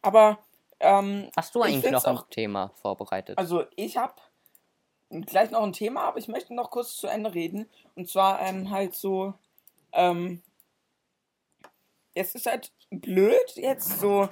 aber, 0.03 0.39
ähm, 0.81 1.31
Hast 1.37 1.55
du 1.55 1.61
Ich 1.65 1.75
eigentlich 1.75 1.93
noch 1.93 2.05
ein 2.05 2.19
auch- 2.19 2.29
Thema 2.29 2.71
vorbereitet? 2.83 3.39
also 3.39 3.65
ich 3.77 3.97
habe 3.97 4.15
gleich 5.11 5.51
noch 5.53 5.63
ein 5.63 5.73
Thema, 5.73 6.03
aber 6.03 6.19
ich 6.19 6.27
möchte 6.29 6.55
noch 6.55 6.71
kurz 6.71 6.97
zu 6.97 7.07
Ende 7.07 7.33
reden. 7.35 7.69
Und 7.95 8.09
zwar 8.09 8.41
ähm, 8.41 8.71
halt 8.71 8.95
so, 8.95 9.35
ähm, 9.93 10.43
es 12.15 12.35
ist 12.35 12.47
halt 12.47 12.73
blöd, 12.91 13.53
jetzt 13.55 14.01
so, 14.01 14.29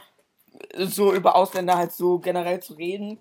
so 0.76 1.12
über 1.14 1.36
Ausländer 1.36 1.76
halt 1.76 1.92
so 1.92 2.18
generell 2.18 2.60
zu 2.60 2.74
reden. 2.74 3.20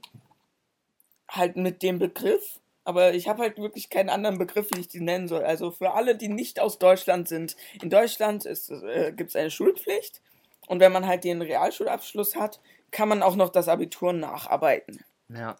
Halt 1.30 1.56
mit 1.56 1.82
dem 1.84 2.00
Begriff. 2.00 2.60
Aber 2.86 3.14
ich 3.14 3.28
habe 3.28 3.42
halt 3.42 3.58
wirklich 3.58 3.90
keinen 3.90 4.10
anderen 4.10 4.38
Begriff, 4.38 4.70
wie 4.74 4.82
ich 4.82 4.88
die 4.88 5.00
nennen 5.00 5.28
soll. 5.28 5.44
Also 5.44 5.72
für 5.72 5.94
alle, 5.94 6.16
die 6.16 6.28
nicht 6.28 6.60
aus 6.60 6.80
Deutschland 6.80 7.28
sind. 7.28 7.56
In 7.82 7.90
Deutschland 7.90 8.46
äh, 8.46 9.12
gibt 9.14 9.30
es 9.30 9.36
eine 9.36 9.52
Schulpflicht. 9.52 10.22
Und 10.68 10.80
wenn 10.80 10.92
man 10.92 11.08
halt 11.08 11.24
den 11.24 11.42
Realschulabschluss 11.42 12.36
hat, 12.36 12.60
kann 12.92 13.10
man 13.10 13.24
auch 13.24 13.36
noch 13.36 13.50
das 13.50 13.68
Abitur 13.68 14.14
nacharbeiten. 14.14 15.04
ja. 15.30 15.56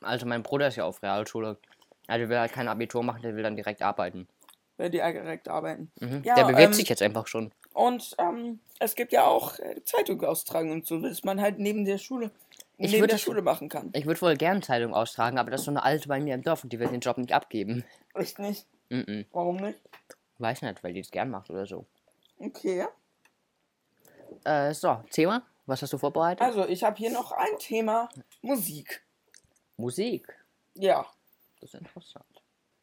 Also 0.00 0.26
mein 0.26 0.44
Bruder 0.44 0.68
ist 0.68 0.76
ja 0.76 0.84
auf 0.84 1.02
Realschule. 1.02 1.56
Also 2.06 2.20
der 2.20 2.28
will 2.28 2.38
halt 2.38 2.52
kein 2.52 2.68
Abitur 2.68 3.02
machen, 3.02 3.22
der 3.22 3.34
will 3.34 3.42
dann 3.42 3.56
direkt 3.56 3.82
arbeiten. 3.82 4.28
Die 4.78 4.88
direkt 4.88 5.48
arbeiten. 5.48 5.90
Mhm. 5.98 6.22
Ja, 6.24 6.36
der 6.36 6.44
bewirbt 6.44 6.60
ähm, 6.60 6.72
sich 6.72 6.88
jetzt 6.88 7.02
einfach 7.02 7.26
schon. 7.26 7.50
Und 7.72 8.14
ähm, 8.18 8.60
es 8.78 8.94
gibt 8.94 9.12
ja 9.12 9.24
auch 9.24 9.58
äh, 9.58 9.82
Zeitung 9.84 10.22
austragen 10.22 10.70
und 10.70 10.86
so, 10.86 11.02
was 11.02 11.24
man 11.24 11.40
halt 11.40 11.58
neben 11.58 11.84
der 11.84 11.98
Schule, 11.98 12.30
Ich 12.80 12.92
neben 12.92 13.08
der 13.08 13.18
Schule 13.18 13.42
machen 13.42 13.68
kann. 13.68 13.90
Ich 13.92 14.06
würde 14.06 14.20
wohl 14.20 14.36
gern 14.36 14.62
Zeitung 14.62 14.94
austragen, 14.94 15.38
aber 15.38 15.50
das 15.50 15.62
ist 15.62 15.64
so 15.64 15.72
eine 15.72 15.82
alte 15.82 16.08
bei 16.08 16.20
mir 16.20 16.34
im 16.34 16.42
Dorf 16.42 16.62
und 16.62 16.72
die 16.72 16.78
will 16.78 16.88
den 16.88 17.00
Job 17.00 17.18
nicht 17.18 17.32
abgeben. 17.32 17.84
Echt 18.14 18.38
nicht? 18.38 18.66
Mhm. 18.88 19.26
Warum 19.32 19.56
nicht? 19.56 19.80
Weiß 20.38 20.62
nicht, 20.62 20.82
weil 20.84 20.94
die 20.94 21.00
es 21.00 21.10
gern 21.10 21.28
macht 21.30 21.50
oder 21.50 21.66
so. 21.66 21.86
Okay. 22.38 22.86
Äh, 24.44 24.72
so, 24.72 25.02
Thema? 25.10 25.42
Was 25.66 25.82
hast 25.82 25.92
du 25.92 25.98
vorbereitet? 25.98 26.40
Also, 26.40 26.66
ich 26.66 26.84
habe 26.84 26.96
hier 26.96 27.10
noch 27.10 27.32
ein 27.32 27.58
Thema: 27.58 28.08
Musik. 28.42 29.04
Musik. 29.76 30.32
Ja. 30.74 31.04
Das 31.60 31.74
ist 31.74 31.80
interessant. 31.80 32.24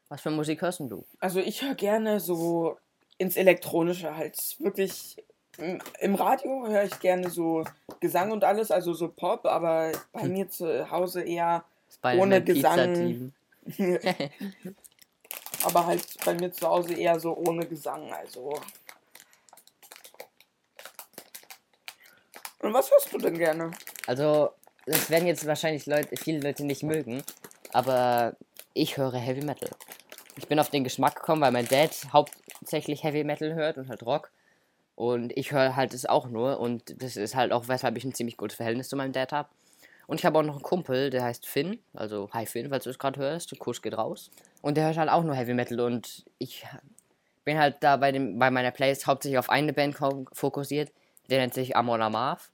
Was 0.10 0.21
für 0.21 0.29
Musik 0.29 0.62
hörst 0.62 0.81
du? 0.81 1.05
Also, 1.19 1.39
ich 1.39 1.62
höre 1.62 1.75
gerne 1.75 2.19
so 2.19 2.77
ins 3.17 3.38
Elektronische 3.38 4.15
halt. 4.15 4.38
Wirklich. 4.60 5.23
Im, 5.99 6.15
Radio 6.15 6.67
höre 6.67 6.83
ich 6.83 6.99
gerne 6.99 7.29
so 7.29 7.63
Gesang 7.99 8.31
und 8.31 8.43
alles, 8.43 8.71
also 8.71 8.93
so 8.93 9.07
Pop, 9.07 9.45
aber 9.45 9.91
bei 10.11 10.27
mir 10.27 10.49
zu 10.49 10.89
Hause 10.91 11.21
eher 11.21 11.63
Ohne 12.03 12.43
Gesang. 12.43 13.33
Aber 15.63 15.87
halt 15.87 16.05
bei 16.23 16.35
mir 16.35 16.51
zu 16.51 16.67
Hause 16.67 16.93
eher 16.93 17.19
so 17.19 17.35
ohne 17.35 17.65
Gesang, 17.65 18.13
also. 18.13 18.53
Und 22.59 22.73
was 22.73 22.91
hörst 22.91 23.11
du 23.11 23.17
denn 23.17 23.37
gerne? 23.37 23.71
Also, 24.05 24.51
das 24.85 25.09
werden 25.09 25.27
jetzt 25.27 25.47
wahrscheinlich 25.47 25.87
Leute, 25.87 26.15
viele 26.17 26.39
Leute 26.39 26.63
nicht 26.63 26.83
mögen, 26.83 27.23
aber 27.73 28.35
ich 28.73 28.97
höre 28.97 29.17
Heavy 29.17 29.43
Metal. 29.43 29.69
Ich 30.37 30.47
bin 30.47 30.59
auf 30.59 30.69
den 30.69 30.83
Geschmack 30.83 31.15
gekommen, 31.15 31.41
weil 31.41 31.51
mein 31.51 31.67
Dad 31.67 31.91
hauptsächlich 32.13 33.03
Heavy 33.03 33.23
Metal 33.23 33.55
hört 33.55 33.77
und 33.77 33.89
halt 33.89 34.03
Rock. 34.03 34.31
Und 34.95 35.36
ich 35.38 35.51
höre 35.51 35.75
halt 35.75 35.93
es 35.93 36.05
auch 36.05 36.27
nur. 36.27 36.60
Und 36.60 37.01
das 37.01 37.17
ist 37.17 37.36
halt 37.36 37.51
auch, 37.51 37.67
weshalb 37.67 37.97
ich 37.97 38.05
ein 38.05 38.13
ziemlich 38.13 38.38
gutes 38.38 38.55
Verhältnis 38.55 38.89
zu 38.89 38.95
meinem 38.95 39.12
Dad 39.12 39.31
habe. 39.31 39.49
Und 40.08 40.19
ich 40.19 40.25
habe 40.25 40.39
auch 40.39 40.43
noch 40.43 40.55
einen 40.55 40.63
Kumpel, 40.63 41.10
der 41.10 41.23
heißt 41.23 41.45
Finn. 41.45 41.79
Also, 41.93 42.29
hi 42.31 42.45
Finn, 42.45 42.69
falls 42.69 42.84
du 42.84 42.91
es 42.91 42.99
gerade 42.99 43.19
hörst. 43.19 43.51
Der 43.51 43.58
Kuss 43.58 43.81
geht 43.81 43.97
raus. 43.97 44.31
Und 44.62 44.77
der 44.77 44.86
hört 44.86 44.97
halt 44.97 45.10
auch 45.10 45.23
nur 45.23 45.36
Heavy 45.36 45.53
Metal. 45.53 45.79
Und 45.79 46.25
ich 46.38 46.65
bin 47.43 47.58
halt 47.58 47.77
da 47.81 47.97
bei, 47.97 48.12
dem, 48.12 48.39
bei 48.39 48.51
meiner 48.51 48.71
Playlist 48.71 49.08
hauptsächlich 49.08 49.39
auf 49.39 49.49
eine 49.49 49.73
Band 49.73 49.97
fokussiert. 50.31 50.91
Der 51.29 51.39
nennt 51.39 51.53
sich 51.53 51.75
Amon 51.75 52.01
Amarth. 52.01 52.51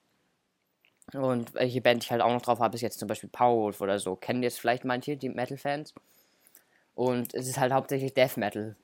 Und 1.14 1.54
welche 1.54 1.82
Band 1.82 2.04
ich 2.04 2.12
halt 2.12 2.22
auch 2.22 2.32
noch 2.32 2.42
drauf 2.42 2.60
habe, 2.60 2.76
ist 2.76 2.82
jetzt 2.82 3.00
zum 3.00 3.08
Beispiel 3.08 3.30
Powerwolf 3.30 3.82
oder 3.82 4.00
so. 4.00 4.16
Kennen 4.16 4.44
jetzt 4.44 4.60
vielleicht 4.60 4.86
manche, 4.86 5.18
die 5.18 5.30
Metal-Fans. 5.30 5.94
Und 6.96 7.34
es 7.34 7.48
ist 7.48 7.60
halt 7.60 7.74
hauptsächlich 7.74 8.14
Death 8.14 8.38
Metal. 8.38 8.76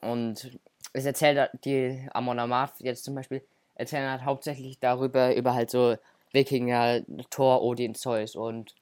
Und 0.00 0.58
es 0.92 1.04
erzählt 1.04 1.50
die 1.64 2.08
Amon 2.12 2.38
Amarth 2.38 2.80
jetzt 2.80 3.04
zum 3.04 3.14
Beispiel, 3.14 3.42
erzählen 3.74 4.10
halt 4.10 4.24
hauptsächlich 4.24 4.78
darüber, 4.78 5.34
über 5.34 5.54
halt 5.54 5.70
so 5.70 5.96
Wikinger, 6.32 7.02
Thor, 7.30 7.62
Odin, 7.62 7.94
Zeus. 7.94 8.36
Und 8.36 8.74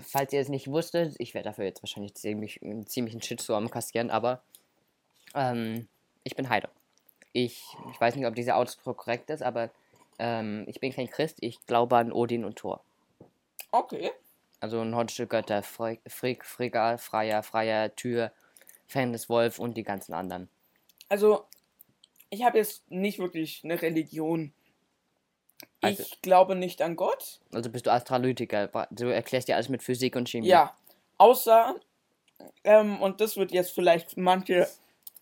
falls 0.00 0.32
ihr 0.32 0.40
es 0.40 0.48
nicht 0.48 0.68
wusstet, 0.68 1.14
ich 1.18 1.34
werde 1.34 1.50
dafür 1.50 1.64
jetzt 1.64 1.82
wahrscheinlich 1.82 2.14
ziemlich, 2.14 2.60
ziemlich 2.86 3.14
einen 3.14 3.22
Shitstorm 3.22 3.70
kassieren, 3.70 4.10
aber 4.10 4.42
ähm, 5.34 5.88
ich 6.24 6.36
bin 6.36 6.48
Heide. 6.48 6.68
Ich, 7.32 7.64
ich 7.90 8.00
weiß 8.00 8.14
nicht, 8.16 8.26
ob 8.26 8.34
dieser 8.34 8.56
Ausdruck 8.56 8.98
korrekt 8.98 9.30
ist, 9.30 9.42
aber 9.42 9.70
ähm, 10.18 10.64
ich 10.66 10.80
bin 10.80 10.92
kein 10.92 11.08
Christ, 11.08 11.38
ich 11.40 11.64
glaube 11.66 11.96
an 11.96 12.12
Odin 12.12 12.44
und 12.44 12.56
Thor. 12.56 12.80
Okay. 13.70 14.10
Also 14.60 14.84
nordische 14.84 15.26
Götter, 15.26 15.62
Frigg, 15.62 16.00
Frigga, 16.44 16.98
Freier, 16.98 17.42
Freier, 17.42 17.94
Tür, 17.96 18.32
Fan 18.92 19.12
des 19.12 19.28
Wolf 19.28 19.58
und 19.58 19.76
die 19.76 19.82
ganzen 19.82 20.12
anderen. 20.14 20.48
Also, 21.08 21.44
ich 22.30 22.44
habe 22.44 22.58
jetzt 22.58 22.90
nicht 22.90 23.18
wirklich 23.18 23.62
eine 23.64 23.80
Religion. 23.82 24.52
Also- 25.80 26.02
ich 26.02 26.20
glaube 26.22 26.54
nicht 26.54 26.80
an 26.82 26.96
Gott. 26.96 27.40
Also 27.52 27.70
bist 27.70 27.86
du 27.86 27.92
Astralytiker, 27.92 28.68
du 28.90 29.06
erklärst 29.12 29.48
dir 29.48 29.56
alles 29.56 29.68
mit 29.68 29.82
Physik 29.82 30.16
und 30.16 30.28
Chemie. 30.28 30.46
Ja. 30.48 30.76
Außer, 31.18 31.76
ähm, 32.64 33.00
und 33.00 33.20
das 33.20 33.36
wird 33.36 33.52
jetzt 33.52 33.72
vielleicht 33.72 34.16
manche 34.16 34.68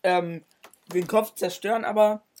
ähm, 0.03 0.43
den 0.93 1.07
Kopf 1.07 1.33
zerstören, 1.35 1.85
aber. 1.85 2.21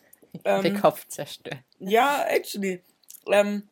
Ähm, 0.45 0.61
Den 0.63 0.79
Kopf 0.79 1.05
zerstören. 1.09 1.59
Ja, 1.79 2.23
actually. 2.29 2.81
Ähm, 3.29 3.67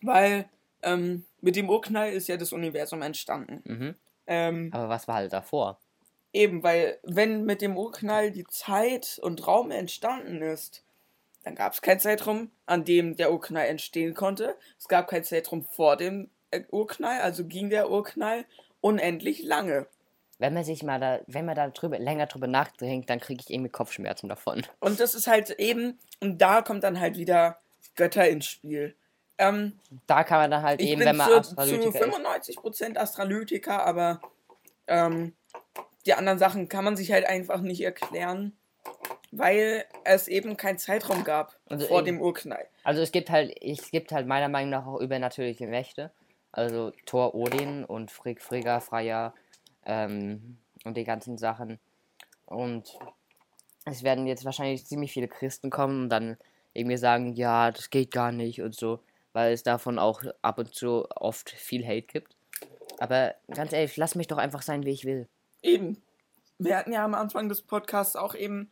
weil 0.00 0.48
ähm, 0.82 1.24
mit 1.40 1.56
dem 1.56 1.68
Urknall 1.68 2.12
ist 2.12 2.28
ja 2.28 2.36
das 2.36 2.52
Universum 2.52 3.02
entstanden. 3.02 3.62
Mhm. 3.64 3.94
Ähm, 4.28 4.70
Aber 4.72 4.88
was 4.88 5.08
war 5.08 5.16
halt 5.16 5.32
davor? 5.32 5.80
Eben, 6.32 6.62
weil 6.62 6.98
wenn 7.02 7.44
mit 7.44 7.62
dem 7.62 7.76
Urknall 7.76 8.30
die 8.30 8.46
Zeit 8.46 9.18
und 9.22 9.46
Raum 9.46 9.70
entstanden 9.70 10.42
ist, 10.42 10.82
dann 11.44 11.54
gab 11.54 11.72
es 11.72 11.82
keinen 11.82 12.00
Zeitraum, 12.00 12.50
an 12.66 12.84
dem 12.84 13.16
der 13.16 13.32
Urknall 13.32 13.66
entstehen 13.66 14.14
konnte. 14.14 14.56
Es 14.78 14.88
gab 14.88 15.08
keinen 15.08 15.24
Zeitraum 15.24 15.64
vor 15.64 15.96
dem 15.96 16.30
äh, 16.50 16.62
Urknall, 16.70 17.20
also 17.20 17.44
ging 17.44 17.70
der 17.70 17.90
Urknall 17.90 18.44
unendlich 18.80 19.42
lange. 19.42 19.86
Wenn 20.38 20.54
man 20.54 20.64
sich 20.64 20.82
mal 20.82 20.98
da, 20.98 21.20
wenn 21.26 21.44
man 21.44 21.54
da 21.54 21.68
drüber, 21.68 21.98
länger 21.98 22.26
drüber 22.26 22.46
nachdenkt, 22.46 23.10
dann 23.10 23.20
kriege 23.20 23.42
ich 23.44 23.52
irgendwie 23.52 23.70
Kopfschmerzen 23.70 24.28
davon. 24.28 24.62
Und 24.80 24.98
das 24.98 25.14
ist 25.14 25.26
halt 25.26 25.50
eben, 25.50 25.98
und 26.20 26.38
da 26.38 26.62
kommt 26.62 26.82
dann 26.84 26.98
halt 26.98 27.16
wieder 27.16 27.58
Götter 27.94 28.28
ins 28.28 28.46
Spiel. 28.46 28.96
Ähm, 29.38 29.78
Da 30.06 30.24
kann 30.24 30.38
man 30.38 30.50
dann 30.50 30.62
halt 30.62 30.80
eben, 30.80 31.00
wenn 31.00 31.16
man 31.16 31.28
zu, 31.28 31.54
zu 31.54 31.58
Astralytiker 31.58 32.06
ist. 32.06 32.14
95% 32.16 32.96
Astralytiker, 32.96 33.84
aber 33.84 34.20
ähm, 34.88 35.34
die 36.06 36.14
anderen 36.14 36.38
Sachen 36.38 36.68
kann 36.68 36.84
man 36.84 36.96
sich 36.96 37.12
halt 37.12 37.26
einfach 37.26 37.60
nicht 37.60 37.80
erklären, 37.82 38.56
weil 39.30 39.84
es 40.04 40.28
eben 40.28 40.56
keinen 40.56 40.78
Zeitraum 40.78 41.24
gab 41.24 41.56
Also 41.68 41.86
vor 41.86 41.98
eben- 42.00 42.06
dem 42.06 42.20
Urknall. 42.20 42.66
Also 42.84 43.00
es 43.02 43.12
gibt 43.12 43.30
halt, 43.30 43.54
es 43.62 43.90
gibt 43.90 44.12
halt 44.12 44.26
meiner 44.26 44.48
Meinung 44.48 44.70
nach 44.70 44.86
auch 44.86 45.00
übernatürliche 45.00 45.66
Mächte. 45.66 46.10
Also 46.50 46.92
Thor, 47.06 47.34
Odin 47.34 47.84
und 47.84 48.10
Frigg, 48.10 48.42
Frigga, 48.42 48.80
Freya 48.80 49.32
ähm, 49.86 50.58
und 50.84 50.96
die 50.96 51.04
ganzen 51.04 51.38
Sachen. 51.38 51.78
Und 52.46 52.98
es 53.86 54.02
werden 54.02 54.26
jetzt 54.26 54.44
wahrscheinlich 54.44 54.84
ziemlich 54.86 55.12
viele 55.12 55.28
Christen 55.28 55.70
kommen 55.70 56.02
und 56.04 56.08
dann 56.10 56.36
irgendwie 56.74 56.98
sagen, 56.98 57.32
ja, 57.34 57.70
das 57.70 57.88
geht 57.90 58.10
gar 58.10 58.32
nicht 58.32 58.60
und 58.60 58.74
so, 58.74 59.00
weil 59.32 59.52
es 59.52 59.62
davon 59.62 59.98
auch 59.98 60.22
ab 60.42 60.58
und 60.58 60.74
zu 60.74 61.08
oft 61.10 61.48
viel 61.50 61.86
Hate 61.86 62.02
gibt. 62.02 62.36
Aber 62.98 63.34
ganz 63.50 63.72
ehrlich, 63.72 63.96
lass 63.96 64.14
mich 64.14 64.26
doch 64.26 64.38
einfach 64.38 64.62
sein, 64.62 64.84
wie 64.84 64.90
ich 64.90 65.04
will. 65.04 65.28
Eben. 65.62 66.02
Wir 66.58 66.76
hatten 66.76 66.92
ja 66.92 67.04
am 67.04 67.14
Anfang 67.14 67.48
des 67.48 67.62
Podcasts 67.62 68.16
auch 68.16 68.34
eben 68.34 68.70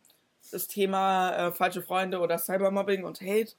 das 0.51 0.67
Thema 0.67 1.31
äh, 1.31 1.51
falsche 1.51 1.81
Freunde 1.81 2.19
oder 2.19 2.37
Cybermobbing 2.37 3.03
und 3.03 3.21
Hate. 3.21 3.53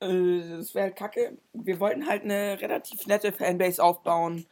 Äh, 0.00 0.56
das 0.56 0.74
wäre 0.74 0.86
halt 0.86 0.96
kacke. 0.96 1.38
Wir 1.52 1.80
wollten 1.80 2.06
halt 2.06 2.22
eine 2.22 2.60
relativ 2.60 3.06
nette 3.06 3.32
Fanbase 3.32 3.82
aufbauen. 3.82 4.46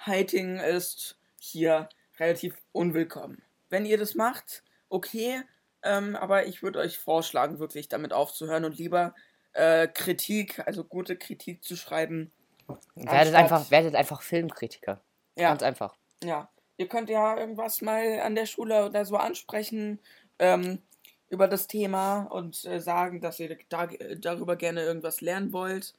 Hating 0.00 0.58
ist 0.58 1.18
hier 1.38 1.88
relativ 2.18 2.56
unwillkommen. 2.72 3.42
Wenn 3.68 3.86
ihr 3.86 3.98
das 3.98 4.14
macht, 4.14 4.62
okay. 4.88 5.42
Ähm, 5.82 6.16
aber 6.16 6.46
ich 6.46 6.62
würde 6.62 6.78
euch 6.78 6.98
vorschlagen, 6.98 7.58
wirklich 7.58 7.88
damit 7.88 8.12
aufzuhören 8.12 8.64
und 8.64 8.78
lieber 8.78 9.14
äh, 9.52 9.86
Kritik, 9.88 10.66
also 10.66 10.84
gute 10.84 11.16
Kritik 11.16 11.62
zu 11.62 11.76
schreiben. 11.76 12.32
Werdet 12.94 13.34
einfach, 13.34 13.70
werdet 13.70 13.94
einfach 13.94 14.22
Filmkritiker. 14.22 15.00
Ja. 15.36 15.50
Ganz 15.50 15.62
einfach. 15.62 15.94
Ja, 16.24 16.48
ihr 16.78 16.88
könnt 16.88 17.08
ja 17.10 17.36
irgendwas 17.38 17.80
mal 17.82 18.20
an 18.20 18.34
der 18.34 18.46
Schule 18.46 18.86
oder 18.86 19.04
so 19.04 19.16
ansprechen 19.16 20.00
ähm, 20.38 20.82
über 21.28 21.48
das 21.48 21.66
Thema 21.66 22.22
und 22.24 22.64
äh, 22.64 22.80
sagen, 22.80 23.20
dass 23.20 23.40
ihr 23.40 23.58
da, 23.68 23.86
darüber 24.18 24.56
gerne 24.56 24.82
irgendwas 24.82 25.20
lernen 25.20 25.52
wollt. 25.52 25.94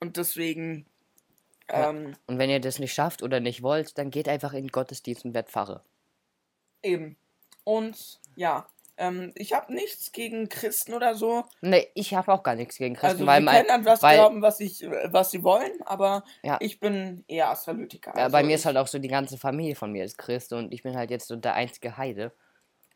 Und 0.00 0.16
deswegen, 0.16 0.86
Ja. 1.70 1.90
ähm, 1.90 2.16
Und 2.26 2.38
wenn 2.38 2.50
ihr 2.50 2.60
das 2.60 2.78
nicht 2.78 2.92
schafft 2.94 3.22
oder 3.22 3.40
nicht 3.40 3.62
wollt, 3.62 3.98
dann 3.98 4.10
geht 4.10 4.28
einfach 4.28 4.52
in 4.52 4.64
den 4.64 4.72
Gottesdienst 4.72 5.24
und 5.24 5.34
werdet 5.34 5.50
Pfarrer. 5.50 5.84
eben. 6.82 7.16
Und 7.64 8.20
ja, 8.36 8.66
ähm, 8.98 9.32
ich 9.34 9.52
habe 9.52 9.72
nichts 9.74 10.12
gegen 10.12 10.48
Christen 10.48 10.94
oder 10.94 11.14
so. 11.14 11.44
Nee, 11.60 11.88
ich 11.94 12.14
habe 12.14 12.32
auch 12.32 12.42
gar 12.42 12.54
nichts 12.54 12.76
gegen 12.78 12.94
Christen, 12.94 13.06
Also 13.08 13.26
weil, 13.26 13.40
sie 13.40 13.44
mein, 13.44 13.56
können 13.56 13.70
an 13.70 13.84
was 13.84 14.02
weil 14.02 14.16
glauben, 14.16 14.42
was, 14.42 14.60
ich, 14.60 14.82
was 15.06 15.30
sie 15.30 15.42
wollen, 15.42 15.72
aber 15.84 16.24
Ja. 16.42 16.56
ich 16.60 16.80
bin 16.80 17.24
eher 17.28 17.50
Astralytiker. 17.50 18.12
ja, 18.16 18.24
Also 18.24 18.32
bei 18.32 18.42
mir 18.42 18.54
ist 18.56 18.66
halt 18.66 18.76
auch 18.76 18.86
so, 18.86 18.98
die 18.98 19.08
ganze 19.08 19.38
Familie 19.38 19.74
von 19.76 19.92
mir 19.92 20.04
ist 20.04 20.18
Christ 20.18 20.52
und 20.52 20.72
ich 20.72 20.82
bin 20.82 20.96
halt 20.96 21.10
jetzt 21.10 21.28
so 21.28 21.36
der 21.36 21.54
einzige 21.54 21.96
Heide. 21.96 22.32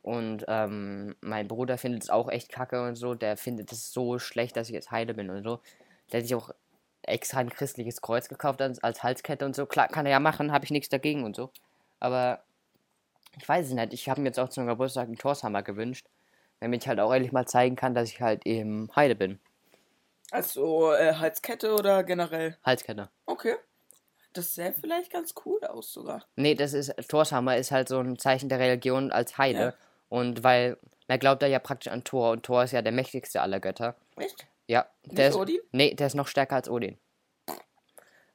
Und 0.03 0.47
ähm, 0.49 1.15
mein 1.21 1.47
Bruder 1.47 1.77
findet 1.77 2.05
es 2.05 2.11
auch 2.11 2.31
echt 2.31 2.49
kacke 2.51 2.83
und 2.83 2.95
so. 2.97 3.15
Der 3.15 3.37
findet 3.37 3.71
es 3.71 3.93
so 3.93 4.19
schlecht, 4.19 4.57
dass 4.57 4.69
ich 4.69 4.75
jetzt 4.75 4.91
Heide 4.91 5.13
bin 5.13 5.29
und 5.29 5.43
so. 5.43 5.61
Der 6.11 6.21
hat 6.21 6.27
sich 6.27 6.35
auch 6.35 6.51
extra 7.03 7.41
ein 7.41 7.51
christliches 7.51 8.01
Kreuz 8.01 8.29
gekauft 8.31 8.63
als, 8.63 8.83
als 8.83 9.03
Halskette 9.03 9.45
und 9.45 9.55
so. 9.55 9.67
Klar, 9.67 9.89
kann 9.89 10.07
er 10.07 10.13
ja 10.13 10.21
machen, 10.21 10.53
habe 10.53 10.65
ich 10.65 10.71
nichts 10.71 10.89
dagegen 10.89 11.25
und 11.25 11.37
so. 11.37 11.51
Aber 11.99 12.43
ich 13.39 13.49
weiß 13.49 13.67
es 13.67 13.73
nicht. 13.73 13.93
Ich 13.93 14.09
habe 14.09 14.21
mir 14.21 14.29
jetzt 14.29 14.39
auch 14.39 14.49
zum 14.49 14.67
Geburtstag 14.67 15.07
einen 15.07 15.17
Torshammer 15.17 15.63
gewünscht, 15.63 16.07
damit 16.61 16.83
ich 16.83 16.89
halt 16.89 17.01
auch 17.01 17.13
ehrlich 17.13 17.33
mal 17.33 17.47
zeigen 17.47 17.77
kann, 17.77 17.95
dass 17.95 18.11
ich 18.11 18.21
halt 18.21 18.47
eben 18.47 18.91
Heide 18.95 19.15
bin. 19.15 19.39
Also 20.31 20.93
äh, 20.93 21.15
Halskette 21.15 21.75
oder 21.75 22.05
generell? 22.05 22.57
Halskette. 22.65 23.09
Okay. 23.27 23.57
Das 24.33 24.55
sähe 24.55 24.73
vielleicht 24.73 25.13
ganz 25.13 25.35
cool 25.45 25.61
aus 25.65 25.93
sogar. 25.93 26.25
Nee, 26.37 26.55
das 26.55 26.73
ist, 26.73 26.95
Torshammer 27.09 27.57
ist 27.57 27.73
halt 27.73 27.89
so 27.89 27.99
ein 27.99 28.17
Zeichen 28.19 28.49
der 28.49 28.61
Religion 28.61 29.11
als 29.11 29.39
Heide. 29.39 29.59
Ja. 29.59 29.75
Und 30.09 30.45
weil, 30.45 30.77
man 31.09 31.19
glaubt 31.19 31.43
da 31.43 31.47
ja 31.47 31.59
praktisch 31.59 31.93
an 31.93 32.05
Thor 32.05 32.31
und 32.31 32.45
Thor 32.45 32.63
ist 32.63 32.73
ja 32.73 32.83
der 32.83 32.93
mächtigste 32.93 33.41
aller 33.41 33.59
Götter. 33.59 33.97
Echt? 34.17 34.47
Ja, 34.69 34.87
Nicht 35.03 35.19
der 35.19 35.29
ist, 35.31 35.37
Odin? 35.37 35.59
Nee, 35.73 35.95
der 35.95 36.07
ist 36.07 36.15
noch 36.15 36.29
stärker 36.29 36.55
als 36.55 36.69
Odin. 36.69 36.97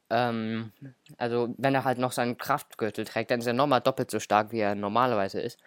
Ähm, 0.09 0.71
also 1.17 1.53
wenn 1.57 1.75
er 1.75 1.83
halt 1.83 1.97
noch 1.97 2.11
seinen 2.11 2.37
Kraftgürtel 2.37 3.05
trägt, 3.05 3.31
dann 3.31 3.39
ist 3.39 3.47
er 3.47 3.53
nochmal 3.53 3.81
doppelt 3.81 4.11
so 4.11 4.19
stark, 4.19 4.51
wie 4.51 4.59
er 4.59 4.75
normalerweise 4.75 5.39
ist. 5.39 5.59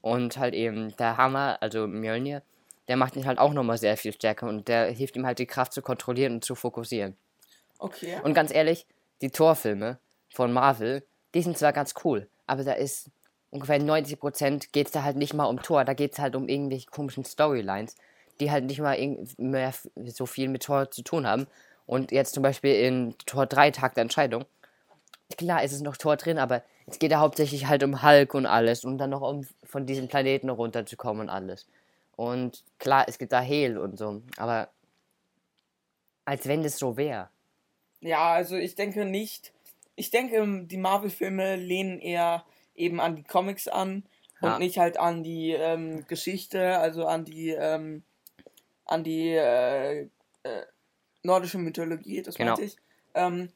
Und 0.00 0.36
halt 0.36 0.54
eben 0.54 0.94
der 0.96 1.16
Hammer, 1.16 1.58
also 1.60 1.86
Mjölnir, 1.86 2.42
der 2.88 2.96
macht 2.96 3.16
ihn 3.16 3.26
halt 3.26 3.38
auch 3.38 3.52
nochmal 3.52 3.78
sehr 3.78 3.96
viel 3.96 4.12
stärker 4.12 4.48
und 4.48 4.68
der 4.68 4.90
hilft 4.90 5.16
ihm 5.16 5.26
halt 5.26 5.38
die 5.38 5.46
Kraft 5.46 5.72
zu 5.72 5.82
kontrollieren 5.82 6.34
und 6.34 6.44
zu 6.44 6.54
fokussieren. 6.54 7.16
Okay. 7.78 8.18
Und 8.22 8.34
ganz 8.34 8.52
ehrlich, 8.52 8.86
die 9.22 9.30
Torfilme 9.30 9.98
von 10.32 10.52
Marvel, 10.52 11.04
die 11.34 11.42
sind 11.42 11.56
zwar 11.56 11.72
ganz 11.72 11.94
cool, 12.04 12.28
aber 12.46 12.64
da 12.64 12.72
ist 12.72 13.10
ungefähr 13.50 13.80
90% 13.80 14.68
geht 14.72 14.86
es 14.86 14.92
da 14.92 15.02
halt 15.02 15.16
nicht 15.16 15.32
mal 15.32 15.44
um 15.44 15.62
Tor, 15.62 15.84
da 15.84 15.94
geht 15.94 16.12
es 16.12 16.18
halt 16.18 16.36
um 16.36 16.48
irgendwelche 16.48 16.90
komischen 16.90 17.24
Storylines, 17.24 17.96
die 18.40 18.50
halt 18.50 18.64
nicht 18.64 18.80
mal 18.80 18.98
mehr 19.38 19.72
so 20.06 20.26
viel 20.26 20.48
mit 20.48 20.64
Tor 20.64 20.90
zu 20.90 21.02
tun 21.02 21.26
haben. 21.26 21.46
Und 21.86 22.12
jetzt 22.12 22.34
zum 22.34 22.42
Beispiel 22.42 22.74
in 22.74 23.14
Tor 23.26 23.46
3 23.46 23.70
Tag 23.70 23.94
der 23.94 24.02
Entscheidung, 24.02 24.44
klar 25.36 25.62
ist 25.62 25.72
es 25.72 25.80
noch 25.82 25.96
Tor 25.96 26.16
drin, 26.16 26.38
aber 26.38 26.62
es 26.86 26.98
geht 26.98 27.10
ja 27.10 27.18
hauptsächlich 27.20 27.66
halt 27.66 27.82
um 27.82 28.02
Hulk 28.02 28.34
und 28.34 28.46
alles 28.46 28.84
und 28.84 28.98
dann 28.98 29.10
noch 29.10 29.22
um 29.22 29.46
von 29.64 29.86
diesem 29.86 30.08
Planeten 30.08 30.50
runterzukommen 30.50 31.22
und 31.22 31.28
alles. 31.30 31.66
Und 32.16 32.64
klar, 32.78 33.04
es 33.08 33.18
gibt 33.18 33.32
da 33.32 33.40
Hehl 33.40 33.76
und 33.78 33.98
so, 33.98 34.22
aber 34.36 34.68
als 36.24 36.46
wenn 36.46 36.62
das 36.62 36.78
so 36.78 36.96
wäre. 36.96 37.28
Ja, 38.00 38.32
also 38.32 38.56
ich 38.56 38.74
denke 38.74 39.04
nicht. 39.04 39.52
Ich 39.96 40.10
denke, 40.10 40.64
die 40.66 40.76
Marvel-Filme 40.76 41.56
lehnen 41.56 42.00
eher 42.00 42.44
eben 42.74 43.00
an 43.00 43.16
die 43.16 43.22
Comics 43.22 43.68
an 43.68 44.04
Ja. 44.40 44.54
und 44.54 44.58
nicht 44.60 44.78
halt 44.78 44.98
an 44.98 45.22
die 45.22 45.52
ähm, 45.52 46.04
Geschichte, 46.06 46.78
also 46.78 47.06
an 47.06 47.24
die 47.24 47.50
ähm, 47.50 48.02
an 48.84 49.04
die 49.04 49.30
äh, 49.30 50.02
äh, 50.42 50.66
nordische 51.24 51.58
Mythologie, 51.58 52.22
das 52.22 52.36
Genau. 52.36 52.52
meinte 52.52 52.64
ich. 52.64 52.76
Ähm, 53.14 53.48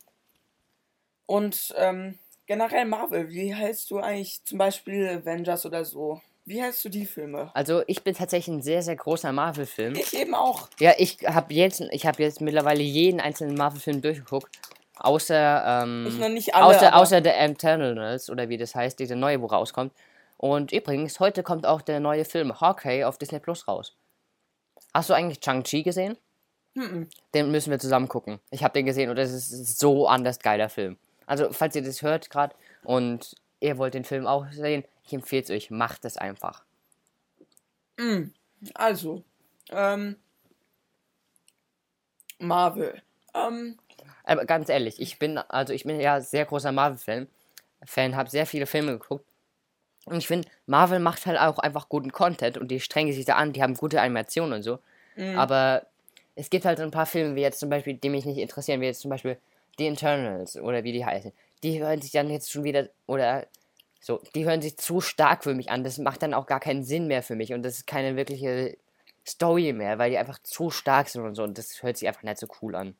und 1.26 1.74
ähm, 1.76 2.18
generell 2.46 2.84
Marvel, 2.86 3.28
wie 3.30 3.54
hältst 3.54 3.90
du 3.90 3.98
eigentlich 3.98 4.42
zum 4.44 4.58
Beispiel 4.58 5.08
Avengers 5.08 5.64
oder 5.66 5.84
so? 5.84 6.20
Wie 6.46 6.62
hältst 6.62 6.82
du 6.84 6.88
die 6.88 7.04
Filme? 7.04 7.50
Also 7.54 7.82
ich 7.86 8.02
bin 8.02 8.14
tatsächlich 8.14 8.56
ein 8.56 8.62
sehr, 8.62 8.82
sehr 8.82 8.96
großer 8.96 9.32
Marvel-Film. 9.32 9.94
Ich 9.96 10.14
eben 10.16 10.34
auch. 10.34 10.68
Ja, 10.80 10.94
ich 10.96 11.18
habe 11.26 11.52
jetzt, 11.52 11.82
ich 11.90 12.06
habe 12.06 12.22
jetzt 12.22 12.40
mittlerweile 12.40 12.82
jeden 12.82 13.20
einzelnen 13.20 13.54
Marvel-Film 13.54 14.00
durchgeguckt. 14.00 14.58
Außer, 14.96 15.82
ähm, 15.82 16.06
Ich 16.08 16.18
noch 16.18 16.28
nicht 16.30 16.54
alle, 16.54 16.64
außer, 16.64 16.96
außer 16.96 17.20
der 17.20 17.38
Eternals 17.40 18.30
oder 18.30 18.48
wie 18.48 18.56
das 18.56 18.74
heißt, 18.74 18.98
diese 18.98 19.14
neue, 19.14 19.40
wo 19.42 19.46
rauskommt. 19.46 19.92
Und 20.38 20.72
übrigens, 20.72 21.20
heute 21.20 21.42
kommt 21.42 21.66
auch 21.66 21.82
der 21.82 22.00
neue 22.00 22.24
Film 22.24 22.58
Hawkeye 22.60 23.04
auf 23.04 23.18
Disney 23.18 23.38
Plus 23.40 23.68
raus. 23.68 23.94
Hast 24.94 25.10
du 25.10 25.14
eigentlich 25.14 25.40
Chang-Chi 25.40 25.82
gesehen? 25.82 26.16
Mhm. 26.78 27.08
Den 27.34 27.50
müssen 27.50 27.70
wir 27.72 27.80
zusammen 27.80 28.08
gucken. 28.08 28.38
Ich 28.50 28.62
habe 28.62 28.72
den 28.74 28.86
gesehen 28.86 29.10
und 29.10 29.16
das 29.16 29.32
ist 29.32 29.78
so 29.80 30.06
anders 30.06 30.38
geiler 30.38 30.68
Film. 30.68 30.96
Also, 31.26 31.52
falls 31.52 31.74
ihr 31.74 31.82
das 31.82 32.02
hört 32.02 32.30
gerade 32.30 32.54
und 32.84 33.34
ihr 33.60 33.78
wollt 33.78 33.94
den 33.94 34.04
Film 34.04 34.26
auch 34.26 34.46
sehen, 34.52 34.84
ich 35.04 35.12
empfehle 35.12 35.42
es 35.42 35.50
euch, 35.50 35.70
macht 35.70 36.04
es 36.04 36.16
einfach. 36.16 36.62
Mm, 37.98 38.26
Also, 38.74 39.24
ähm, 39.70 40.16
Marvel. 42.38 43.02
Ähm, 43.34 43.76
Aber 44.24 44.44
ganz 44.44 44.68
ehrlich, 44.68 45.00
ich 45.00 45.18
bin, 45.18 45.36
also 45.38 45.72
ich 45.72 45.82
bin 45.82 45.98
ja 46.00 46.20
sehr 46.20 46.44
großer 46.44 46.70
Marvel-Fan, 46.70 47.26
Fan, 47.84 48.14
habe 48.16 48.30
sehr 48.30 48.46
viele 48.46 48.66
Filme 48.66 48.92
geguckt. 48.92 49.24
Und 50.04 50.16
ich 50.18 50.28
finde, 50.28 50.48
Marvel 50.66 51.00
macht 51.00 51.26
halt 51.26 51.38
auch 51.40 51.58
einfach 51.58 51.88
guten 51.88 52.12
Content 52.12 52.56
und 52.56 52.68
die 52.68 52.80
strengen 52.80 53.12
sich 53.12 53.24
da 53.24 53.34
an, 53.34 53.52
die 53.52 53.62
haben 53.62 53.74
gute 53.74 54.00
Animationen 54.00 54.54
und 54.54 54.62
so. 54.62 54.78
Aber 55.36 55.87
es 56.38 56.50
gibt 56.50 56.64
halt 56.64 56.78
so 56.78 56.84
ein 56.84 56.92
paar 56.92 57.06
Filme, 57.06 57.34
wie 57.34 57.40
jetzt 57.40 57.58
zum 57.58 57.68
Beispiel, 57.68 57.94
die 57.94 58.10
mich 58.10 58.24
nicht 58.24 58.38
interessieren, 58.38 58.80
wie 58.80 58.86
jetzt 58.86 59.00
zum 59.00 59.10
Beispiel 59.10 59.38
The 59.76 59.88
Internals 59.88 60.56
oder 60.56 60.84
wie 60.84 60.92
die 60.92 61.04
heißen. 61.04 61.32
Die 61.64 61.82
hören 61.82 62.00
sich 62.00 62.12
dann 62.12 62.30
jetzt 62.30 62.52
schon 62.52 62.62
wieder, 62.62 62.88
oder 63.06 63.48
so, 64.00 64.22
die 64.36 64.44
hören 64.44 64.62
sich 64.62 64.76
zu 64.76 65.00
stark 65.00 65.42
für 65.42 65.54
mich 65.54 65.70
an. 65.70 65.82
Das 65.82 65.98
macht 65.98 66.22
dann 66.22 66.34
auch 66.34 66.46
gar 66.46 66.60
keinen 66.60 66.84
Sinn 66.84 67.08
mehr 67.08 67.24
für 67.24 67.34
mich 67.34 67.52
und 67.52 67.64
das 67.64 67.78
ist 67.78 67.86
keine 67.88 68.14
wirkliche 68.14 68.76
Story 69.26 69.72
mehr, 69.72 69.98
weil 69.98 70.10
die 70.10 70.18
einfach 70.18 70.38
zu 70.44 70.70
stark 70.70 71.08
sind 71.08 71.24
und 71.24 71.34
so 71.34 71.42
und 71.42 71.58
das 71.58 71.82
hört 71.82 71.96
sich 71.96 72.06
einfach 72.06 72.22
nicht 72.22 72.38
so 72.38 72.46
cool 72.62 72.76
an. 72.76 72.94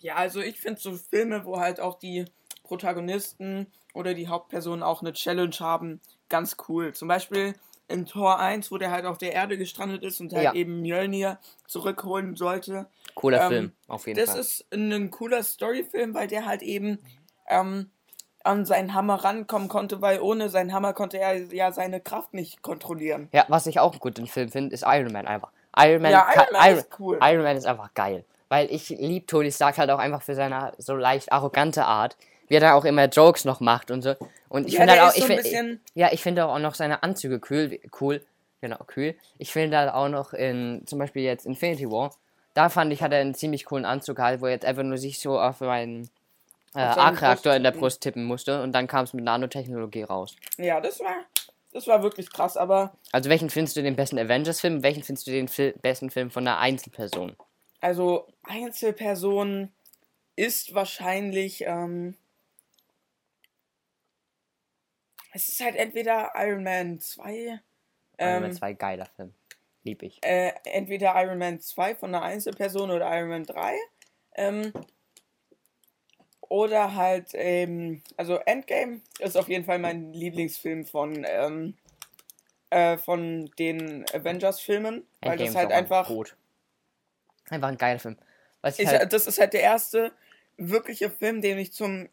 ja, 0.00 0.16
also 0.16 0.40
ich 0.40 0.58
finde 0.58 0.80
so 0.80 0.94
Filme, 0.96 1.44
wo 1.44 1.60
halt 1.60 1.78
auch 1.78 1.96
die 1.96 2.24
Protagonisten 2.64 3.68
oder 3.94 4.14
die 4.14 4.26
Hauptpersonen 4.26 4.82
auch 4.82 5.00
eine 5.00 5.12
Challenge 5.12 5.56
haben, 5.60 6.00
ganz 6.28 6.56
cool. 6.68 6.92
Zum 6.92 7.06
Beispiel 7.06 7.54
in 7.88 8.06
Tor 8.06 8.38
1, 8.40 8.70
wo 8.72 8.78
der 8.78 8.90
halt 8.90 9.04
auf 9.06 9.18
der 9.18 9.32
Erde 9.32 9.56
gestrandet 9.58 10.02
ist 10.02 10.20
und 10.20 10.32
halt 10.32 10.44
Ja. 10.44 10.52
eben 10.54 10.82
Mjölnir 10.82 11.38
zurückholen 11.66 12.34
sollte. 12.36 12.86
Cooler 13.14 13.42
Ähm, 13.42 13.48
Film, 13.48 13.72
auf 13.88 14.06
jeden 14.06 14.18
Das 14.18 14.30
Fall. 14.30 14.40
ist 14.40 14.66
ein 14.72 15.10
cooler 15.10 15.42
Storyfilm, 15.42 16.14
weil 16.14 16.26
der 16.26 16.46
halt 16.46 16.62
eben 16.62 16.98
ähm, 17.48 17.90
an 18.44 18.64
seinen 18.64 18.94
Hammer 18.94 19.16
rankommen 19.24 19.68
konnte, 19.68 20.00
weil 20.02 20.20
ohne 20.20 20.48
seinen 20.48 20.72
Hammer 20.72 20.92
konnte 20.92 21.18
er 21.18 21.36
ja 21.52 21.72
seine 21.72 22.00
Kraft 22.00 22.34
nicht 22.34 22.62
kontrollieren. 22.62 23.28
Ja, 23.32 23.44
was 23.48 23.66
ich 23.66 23.80
auch 23.80 23.92
einen 23.92 24.00
guten 24.00 24.26
Film 24.26 24.50
finde, 24.50 24.74
ist 24.74 24.84
Iron 24.86 25.12
Man 25.12 25.26
einfach. 25.26 25.50
Iron 25.76 26.02
Man, 26.02 26.12
Ja, 26.12 26.26
Iron 26.34 26.46
Man 26.52 26.76
ist 26.76 26.88
cool. 26.98 27.18
Iron 27.22 27.42
Man 27.44 27.56
ist 27.56 27.66
einfach 27.66 27.92
geil. 27.94 28.24
Weil 28.48 28.70
ich 28.70 28.88
lieb 28.90 29.26
Tony 29.26 29.50
Stark 29.50 29.76
halt 29.78 29.90
auch 29.90 29.98
einfach 29.98 30.22
für 30.22 30.36
seine 30.36 30.72
so 30.78 30.94
leicht 30.94 31.32
arrogante 31.32 31.84
Art, 31.84 32.16
wie 32.48 32.54
er 32.54 32.60
da 32.60 32.74
auch 32.74 32.84
immer 32.84 33.06
Jokes 33.06 33.44
noch 33.44 33.60
macht 33.60 33.90
und 33.90 34.02
so. 34.02 34.14
Und 34.48 34.66
ich 34.66 34.74
Ja, 34.74 34.80
finde 34.80 34.92
halt 34.92 35.02
auch, 35.02 35.14
ich 35.14 35.20
so 35.20 35.24
ein 35.24 35.28
find, 35.28 35.42
bisschen- 35.42 35.80
ja, 35.94 36.12
ich 36.12 36.22
finde 36.22 36.46
auch 36.46 36.58
noch 36.58 36.74
seine 36.74 37.02
Anzüge 37.02 37.40
cool, 37.50 37.78
cool, 38.00 38.24
genau, 38.60 38.78
cool. 38.96 39.14
Ich 39.38 39.52
finde 39.52 39.76
halt 39.78 39.92
auch 39.92 40.08
noch 40.08 40.32
in, 40.32 40.82
zum 40.86 40.98
Beispiel 40.98 41.22
jetzt 41.22 41.46
Infinity 41.46 41.90
War, 41.90 42.14
da 42.54 42.68
fand 42.68 42.92
ich, 42.92 43.02
hat 43.02 43.12
er 43.12 43.20
einen 43.20 43.34
ziemlich 43.34 43.64
coolen 43.64 43.84
Anzug 43.84 44.18
halt, 44.18 44.40
wo 44.40 44.46
er 44.46 44.52
jetzt 44.52 44.64
einfach 44.64 44.82
nur 44.82 44.98
sich 44.98 45.18
so 45.18 45.38
auf 45.38 45.60
meinen 45.60 46.08
äh, 46.74 46.94
Brust 47.12 47.46
in 47.46 47.62
der. 47.62 47.70
Brust 47.72 48.00
tippen 48.02 48.24
musste 48.24 48.62
und 48.62 48.72
dann 48.72 48.86
kam 48.86 49.04
es 49.04 49.12
mit 49.12 49.24
Nanotechnologie 49.24 50.02
raus. 50.04 50.36
Ja, 50.58 50.80
das 50.80 51.00
war, 51.00 51.16
das 51.72 51.86
war 51.86 52.02
wirklich 52.02 52.30
krass, 52.32 52.56
aber 52.56 52.92
Also 53.12 53.28
welchen 53.30 53.50
findest 53.50 53.76
du 53.76 53.82
den 53.82 53.96
besten 53.96 54.18
Avengers-Film? 54.18 54.82
Welchen 54.82 55.02
findest 55.02 55.26
du 55.26 55.30
den 55.32 55.48
Fil 55.48 55.74
besten 55.82 56.10
Film 56.10 56.30
von 56.30 56.46
einer 56.46 56.58
Einzelperson? 56.58 57.36
also 57.80 58.26
Einzelperson 58.42 59.70
ist 60.34 60.74
wahrscheinlich, 60.74 61.62
ähm, 61.66 62.14
es 65.36 65.48
ist 65.48 65.60
halt 65.60 65.76
entweder 65.76 66.32
Iron 66.34 66.64
Man 66.64 66.98
2, 66.98 67.30
Iron 67.34 67.60
ähm, 68.18 68.42
Man 68.42 68.52
2, 68.52 68.72
geiler 68.72 69.06
Film. 69.16 69.34
Lieb 69.84 70.02
ich. 70.02 70.18
äh, 70.24 70.52
entweder 70.64 71.14
Iron 71.22 71.38
Man 71.38 71.60
2 71.60 71.94
von 71.94 72.14
einer 72.14 72.24
Einzelperson 72.24 72.90
oder 72.90 73.14
Iron 73.16 73.28
Man 73.28 73.44
3. 73.44 73.76
Ähm, 74.34 74.72
oder 76.48 76.94
halt, 76.94 77.30
ähm, 77.34 78.02
also 78.16 78.36
Endgame 78.46 79.00
ist 79.18 79.36
auf 79.36 79.48
jeden 79.48 79.64
Fall 79.64 79.78
mein 79.78 80.12
Lieblingsfilm 80.12 80.86
von, 80.86 81.24
ähm, 81.28 81.74
äh, 82.70 82.96
von 82.96 83.50
den 83.58 84.04
Avengers-Filmen. 84.12 85.06
Weil 85.20 85.32
Endgame 85.32 85.38
das 85.38 85.48
ist 85.50 85.56
halt 85.56 85.72
einfach. 85.72 86.08
Gut. 86.08 86.36
Einfach 87.50 87.68
ein 87.68 87.78
geiler 87.78 87.98
Film. 87.98 88.16
Ich, 88.78 88.86
halt, 88.86 89.12
das 89.12 89.26
ist 89.26 89.38
halt 89.38 89.52
der 89.52 89.60
erste 89.60 90.12
wirkliche 90.56 91.10
Film, 91.10 91.42
den 91.42 91.58
ich 91.58 91.72
zum 91.72 92.08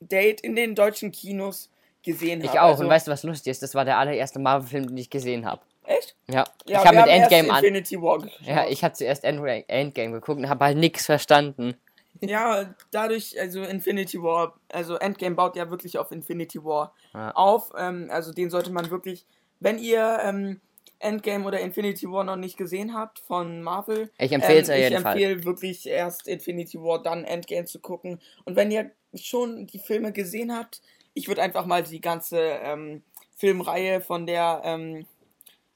Release-Date 0.00 0.40
in 0.42 0.56
den 0.56 0.74
deutschen 0.74 1.12
Kinos 1.12 1.70
gesehen 2.02 2.42
habe. 2.42 2.52
ich 2.52 2.60
auch. 2.60 2.66
Also, 2.68 2.84
und 2.84 2.90
weißt 2.90 3.06
du, 3.06 3.12
was 3.12 3.22
lustig 3.22 3.50
ist? 3.50 3.62
Das 3.62 3.74
war 3.74 3.84
der 3.84 3.98
allererste 3.98 4.38
Marvel-Film, 4.38 4.88
den 4.88 4.96
ich 4.96 5.10
gesehen 5.10 5.44
habe. 5.46 5.62
echt? 5.84 6.16
Ja. 6.28 6.44
Ja, 6.66 6.80
ich 6.80 6.86
habe 6.86 6.96
mit 6.98 7.06
Endgame 7.06 7.50
an. 7.50 7.56
Infinity 7.64 8.00
War 8.00 8.18
geschaut. 8.18 8.40
Ja, 8.42 8.66
ich 8.66 8.82
habe 8.84 8.94
zuerst 8.94 9.24
End 9.24 9.40
Endgame 9.68 10.12
geguckt 10.12 10.38
und 10.38 10.48
habe 10.48 10.64
halt 10.64 10.78
nichts 10.78 11.06
verstanden. 11.06 11.74
Ja, 12.20 12.74
dadurch, 12.90 13.38
also 13.38 13.62
Infinity 13.62 14.22
War, 14.22 14.58
also 14.72 14.96
Endgame 14.96 15.34
baut 15.34 15.54
ja 15.54 15.70
wirklich 15.70 15.98
auf 15.98 16.12
Infinity 16.12 16.64
War 16.64 16.94
Ja. 17.12 17.30
auf. 17.32 17.72
Ähm, 17.76 18.08
also 18.10 18.32
den 18.32 18.48
sollte 18.50 18.70
man 18.72 18.90
wirklich, 18.90 19.26
wenn 19.60 19.78
ihr 19.78 20.18
ähm, 20.22 20.60
Endgame 20.98 21.44
oder 21.46 21.60
Infinity 21.60 22.10
War 22.10 22.24
noch 22.24 22.36
nicht 22.36 22.56
gesehen 22.56 22.94
habt 22.94 23.18
von 23.20 23.62
Marvel, 23.62 24.10
Ich 24.18 24.32
empfehle 24.32 24.60
es 24.60 24.68
ähm, 24.68 24.76
ich 24.78 24.92
empfehle 24.92 25.44
wirklich 25.44 25.86
erst 25.86 26.26
Infinity 26.28 26.78
War, 26.80 27.02
dann 27.02 27.24
Endgame 27.24 27.66
zu 27.66 27.80
gucken. 27.80 28.20
Und 28.44 28.56
wenn 28.56 28.70
ihr 28.70 28.90
schon 29.14 29.66
die 29.66 29.78
Filme 29.78 30.12
gesehen 30.12 30.54
habt, 30.56 30.80
ich 31.14 31.28
würde 31.28 31.42
einfach 31.42 31.66
mal 31.66 31.82
die 31.82 32.00
ganze 32.00 32.38
ähm, 32.40 33.02
Filmreihe 33.36 34.00
von 34.00 34.26
der, 34.26 34.60
ähm, 34.64 35.06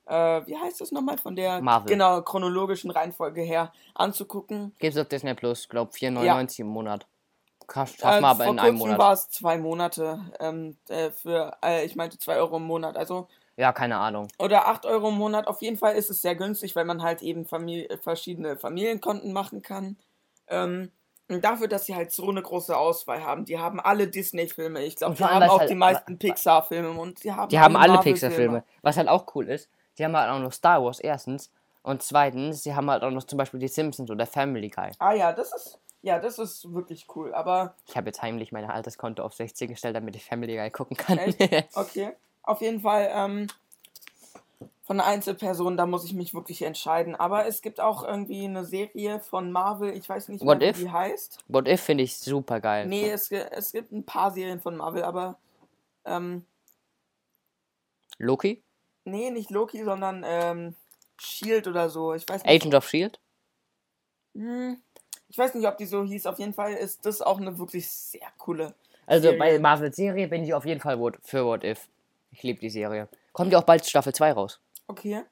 äh, 0.06 0.12
wie 0.46 0.56
heißt 0.56 0.80
das 0.80 0.92
nochmal, 0.92 1.18
von 1.18 1.36
der 1.36 1.60
Marvel. 1.60 1.90
genau 1.90 2.20
chronologischen 2.22 2.90
Reihenfolge 2.90 3.42
her 3.42 3.72
anzugucken. 3.94 4.74
Gibt's 4.78 4.98
auf 4.98 5.08
Disney 5.08 5.34
Plus, 5.34 5.68
glaub 5.68 5.92
4,99 5.92 6.60
im 6.60 6.66
Monat. 6.68 7.06
Krass, 7.66 7.94
Äh, 7.94 7.98
schaff 8.00 8.20
mal 8.20 8.30
aber 8.30 8.44
vor 8.44 8.52
in 8.52 8.58
einem 8.58 8.78
kurzem 8.78 8.88
Monat. 8.88 8.98
war 8.98 9.12
es 9.12 9.28
zwei 9.30 9.56
Monate 9.58 10.20
ähm, 10.40 10.76
äh, 10.88 11.10
für, 11.10 11.56
äh, 11.64 11.84
ich 11.86 11.94
meinte 11.94 12.18
zwei 12.18 12.36
Euro 12.36 12.56
im 12.56 12.64
Monat. 12.64 12.96
Also, 12.96 13.28
Ja, 13.60 13.72
keine 13.72 13.98
Ahnung. 13.98 14.28
oder 14.38 14.66
acht 14.68 14.86
Euro 14.86 15.08
im 15.10 15.16
Monat. 15.16 15.46
Auf 15.46 15.60
jeden 15.62 15.76
Fall 15.76 15.94
ist 15.94 16.08
es 16.10 16.22
sehr 16.22 16.34
günstig, 16.34 16.74
weil 16.76 16.84
man 16.86 17.02
halt 17.02 17.20
eben 17.22 17.44
Familie, 17.46 17.98
verschiedene 17.98 18.56
Familienkonten 18.56 19.32
machen 19.32 19.60
kann. 19.62 19.96
Ähm, 20.48 20.90
und 21.28 21.44
dafür, 21.44 21.68
dass 21.68 21.86
sie 21.86 21.94
halt 21.94 22.10
so 22.10 22.28
eine 22.28 22.42
große 22.42 22.76
Auswahl 22.76 23.22
haben. 23.22 23.44
Die 23.44 23.58
haben 23.58 23.78
alle 23.78 24.08
Disney-Filme. 24.08 24.82
Ich 24.82 24.96
glaube, 24.96 25.10
Und 25.12 25.20
die 25.20 25.24
haben 25.24 25.42
auch 25.48 25.60
halt- 25.60 25.70
die 25.70 25.74
meisten 25.76 26.18
Pixar-Filme. 26.18 26.90
Und 26.98 27.22
die 27.22 27.32
haben 27.32 27.48
Die 27.50 27.60
haben 27.60 27.76
alle. 27.76 27.98
Pixar-Filme. 28.00 28.64
Was 28.82 28.96
halt 28.96 29.08
auch 29.08 29.26
cool 29.36 29.48
ist, 29.48 29.70
die 29.98 30.04
haben 30.04 30.16
halt 30.16 30.30
auch 30.30 30.40
noch 30.40 30.52
Star 30.52 30.82
Wars 30.82 30.98
erstens. 30.98 31.52
Und 31.82 32.02
zweitens, 32.02 32.62
sie 32.64 32.74
haben 32.74 32.90
halt 32.90 33.02
auch 33.04 33.10
noch 33.10 33.24
zum 33.24 33.36
Beispiel 33.36 33.60
die 33.60 33.68
Simpsons 33.68 34.10
oder 34.10 34.26
Family 34.26 34.68
Guy. 34.70 34.90
Ah 34.98 35.12
ja, 35.12 35.32
das 35.32 35.52
ist, 35.54 35.78
ja, 36.02 36.18
das 36.18 36.38
ist 36.38 36.72
wirklich 36.74 37.06
cool. 37.14 37.32
Aber 37.34 37.74
Ich 37.86 37.96
habe 37.96 38.06
jetzt 38.08 38.22
heimlich 38.22 38.50
mein 38.52 38.64
Alterskonto 38.68 39.22
auf 39.22 39.34
16 39.34 39.68
gestellt, 39.68 39.94
damit 39.96 40.16
ich 40.16 40.24
Family 40.24 40.56
Guy 40.56 40.70
gucken 40.70 40.96
kann. 40.96 41.18
Echt? 41.18 41.38
Okay. 41.76 42.12
Auf 42.42 42.60
jeden 42.60 42.80
Fall 42.80 43.08
ähm, 43.12 43.46
von 44.82 44.98
einer 44.98 45.08
Einzelperson, 45.08 45.76
da 45.76 45.86
muss 45.86 46.04
ich 46.04 46.14
mich 46.14 46.34
wirklich 46.34 46.62
entscheiden. 46.62 47.14
Aber 47.14 47.46
es 47.46 47.62
gibt 47.62 47.80
auch 47.80 48.02
irgendwie 48.02 48.44
eine 48.44 48.64
Serie 48.64 49.20
von 49.20 49.52
Marvel, 49.52 49.96
ich 49.96 50.08
weiß 50.08 50.28
nicht 50.28 50.44
What 50.44 50.58
mehr, 50.58 50.76
wie 50.76 50.82
die 50.82 50.90
heißt. 50.90 51.44
What 51.48 51.68
If 51.68 51.80
finde 51.80 52.04
ich 52.04 52.16
super 52.16 52.60
geil. 52.60 52.86
Nee, 52.86 53.10
es, 53.10 53.30
es 53.30 53.72
gibt 53.72 53.92
ein 53.92 54.04
paar 54.04 54.32
Serien 54.32 54.60
von 54.60 54.76
Marvel, 54.76 55.04
aber 55.04 55.38
ähm, 56.04 56.44
Loki? 58.18 58.62
nee, 59.04 59.30
nicht 59.30 59.50
Loki, 59.50 59.84
sondern 59.84 60.24
ähm, 60.26 60.74
Shield 61.20 61.68
oder 61.68 61.88
so. 61.90 62.14
Ich 62.14 62.28
weiß 62.28 62.44
nicht. 62.44 62.52
Agent 62.52 62.74
of 62.74 62.88
Shield? 62.88 63.20
Hm, 64.34 64.80
ich 65.28 65.38
weiß 65.38 65.54
nicht, 65.54 65.66
ob 65.66 65.76
die 65.76 65.86
so 65.86 66.04
hieß. 66.04 66.26
Auf 66.26 66.38
jeden 66.38 66.54
Fall 66.54 66.74
ist 66.74 67.06
das 67.06 67.22
auch 67.22 67.40
eine 67.40 67.58
wirklich 67.58 67.88
sehr 67.88 68.26
coole 68.38 68.74
Also 69.06 69.30
bei 69.30 69.50
Serie. 69.50 69.60
Marvel-Serie 69.60 70.28
bin 70.28 70.42
ich 70.42 70.54
auf 70.54 70.64
jeden 70.64 70.80
Fall 70.80 70.98
für 71.22 71.44
What 71.44 71.64
If. 71.64 71.88
Ich 72.30 72.42
liebe 72.42 72.60
die 72.60 72.70
Serie. 72.70 73.08
Kommt 73.32 73.52
ja 73.52 73.58
auch 73.58 73.64
bald 73.64 73.86
Staffel 73.86 74.14
2 74.14 74.32
raus. 74.32 74.60
Okay. 74.86 75.22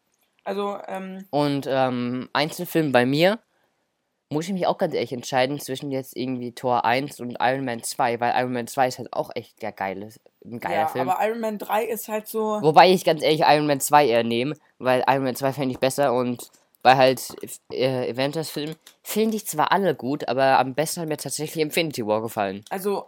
Also, 0.44 0.78
ähm, 0.86 1.26
Und 1.30 1.66
ähm, 1.68 2.28
Einzelfilm 2.32 2.92
bei 2.92 3.04
mir 3.04 3.38
muss 4.30 4.46
ich 4.46 4.52
mich 4.52 4.66
auch 4.66 4.78
ganz 4.78 4.94
ehrlich 4.94 5.12
entscheiden 5.12 5.58
zwischen 5.58 5.90
jetzt 5.90 6.16
irgendwie 6.16 6.52
Tor 6.52 6.84
1 6.84 7.20
und 7.20 7.36
Iron 7.40 7.64
Man 7.64 7.82
2, 7.82 8.20
weil 8.20 8.34
Iron 8.36 8.52
Man 8.52 8.66
2 8.66 8.88
ist 8.88 8.98
halt 8.98 9.12
auch 9.12 9.30
echt 9.34 9.62
der 9.62 9.72
geile, 9.72 10.10
ein 10.44 10.60
geiler 10.60 10.74
ja, 10.74 10.86
Film. 10.86 11.08
aber 11.08 11.26
Iron 11.26 11.40
Man 11.40 11.58
3 11.58 11.84
ist 11.84 12.08
halt 12.08 12.28
so. 12.28 12.60
Wobei 12.62 12.90
ich 12.90 13.04
ganz 13.04 13.22
ehrlich 13.22 13.40
Iron 13.40 13.66
Man 13.66 13.80
2 13.80 14.06
eher 14.06 14.24
nehme, 14.24 14.54
weil 14.78 15.02
Iron 15.08 15.24
Man 15.24 15.34
2 15.34 15.52
fände 15.52 15.72
ich 15.72 15.78
besser 15.78 16.12
und 16.12 16.50
bei 16.82 16.96
halt 16.96 17.20
äh, 17.72 18.10
Avengers-Filmen 18.12 18.76
finde 19.02 19.36
ich 19.36 19.46
zwar 19.46 19.72
alle 19.72 19.94
gut, 19.94 20.28
aber 20.28 20.58
am 20.58 20.74
besten 20.74 21.00
hat 21.00 21.08
mir 21.08 21.16
tatsächlich 21.16 21.62
Infinity 21.62 22.06
War 22.06 22.22
gefallen. 22.22 22.64
Also. 22.70 23.06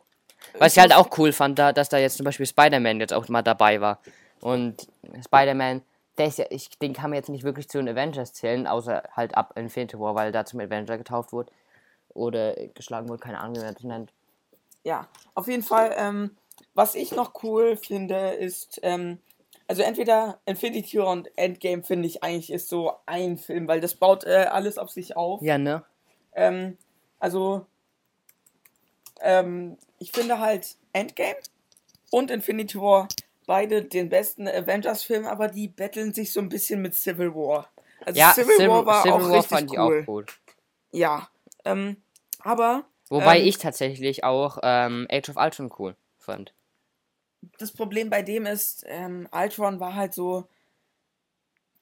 Was 0.58 0.74
ich 0.74 0.78
halt 0.78 0.94
auch 0.94 1.16
cool 1.18 1.32
fand, 1.32 1.58
da, 1.58 1.72
dass 1.72 1.88
da 1.88 1.98
jetzt 1.98 2.16
zum 2.16 2.24
Beispiel 2.24 2.46
Spider-Man 2.46 3.00
jetzt 3.00 3.12
auch 3.12 3.28
mal 3.28 3.42
dabei 3.42 3.80
war. 3.80 4.00
Und 4.40 4.88
Spider-Man, 5.24 5.82
der 6.18 6.26
ist 6.26 6.38
ja, 6.38 6.46
ich, 6.50 6.70
den 6.78 6.92
kann 6.92 7.10
man 7.10 7.16
jetzt 7.16 7.28
nicht 7.28 7.44
wirklich 7.44 7.68
zu 7.68 7.78
den 7.78 7.88
Avengers 7.88 8.32
zählen, 8.32 8.66
außer 8.66 9.02
halt 9.14 9.36
ab 9.36 9.52
Infinity 9.56 9.98
War, 9.98 10.14
weil 10.14 10.32
da 10.32 10.44
zum 10.44 10.60
Avenger 10.60 10.98
getauft 10.98 11.32
wurde. 11.32 11.52
Oder 12.12 12.54
geschlagen 12.74 13.08
wurde, 13.08 13.20
keine 13.20 13.38
Ahnung, 13.40 13.56
wie 13.56 13.64
man 13.64 13.74
das 13.74 13.84
nennt. 13.84 14.12
Ja, 14.82 15.08
auf 15.34 15.46
jeden 15.46 15.62
Fall, 15.62 15.94
ähm, 15.96 16.36
was 16.74 16.94
ich 16.94 17.12
noch 17.12 17.42
cool 17.42 17.76
finde, 17.76 18.30
ist, 18.30 18.80
ähm, 18.82 19.18
also 19.66 19.82
entweder 19.82 20.40
Infinity 20.46 20.98
War 20.98 21.12
und 21.12 21.30
Endgame 21.38 21.82
finde 21.82 22.08
ich 22.08 22.24
eigentlich 22.24 22.52
ist 22.52 22.68
so 22.68 22.92
ein 23.06 23.38
Film, 23.38 23.68
weil 23.68 23.80
das 23.80 23.94
baut 23.94 24.24
äh, 24.24 24.46
alles 24.50 24.78
auf 24.78 24.90
sich 24.90 25.16
auf. 25.16 25.42
Ja, 25.42 25.58
ne? 25.58 25.84
Ähm, 26.32 26.76
also, 27.20 27.66
ähm, 29.20 29.76
ich 30.00 30.10
finde 30.10 30.40
halt 30.40 30.76
Endgame 30.92 31.36
und 32.10 32.32
Infinity 32.32 32.80
War 32.80 33.06
beide 33.46 33.84
den 33.84 34.08
besten 34.08 34.48
Avengers-Film, 34.48 35.26
aber 35.26 35.46
die 35.48 35.68
betteln 35.68 36.12
sich 36.12 36.32
so 36.32 36.40
ein 36.40 36.48
bisschen 36.48 36.82
mit 36.82 36.94
Civil 36.94 37.34
War. 37.34 37.70
Also 38.04 38.18
Ja, 38.18 38.32
Civil, 38.32 38.68
War 38.68 38.86
war 38.86 39.06
auch 39.06 39.28
richtig 39.30 39.46
fand 39.46 39.72
ich 39.72 39.78
cool. 39.78 40.02
auch 40.02 40.06
gut. 40.06 40.40
Ja, 40.90 41.28
ähm, 41.64 41.96
aber 42.40 42.84
Wobei 43.08 43.40
Ähm, 43.40 43.46
ich 43.46 43.58
tatsächlich 43.58 44.24
auch 44.24 44.58
ähm, 44.62 45.06
Age 45.10 45.30
of 45.30 45.36
Ultron 45.36 45.70
cool 45.78 45.96
fand. 46.18 46.54
das 47.58 47.72
Problem 47.72 48.08
bei 48.08 48.22
dem 48.22 48.46
ist, 48.46 48.84
ähm, 48.86 49.28
Ultron 49.32 49.80
war 49.80 49.94
halt 49.94 50.14
so, 50.14 50.46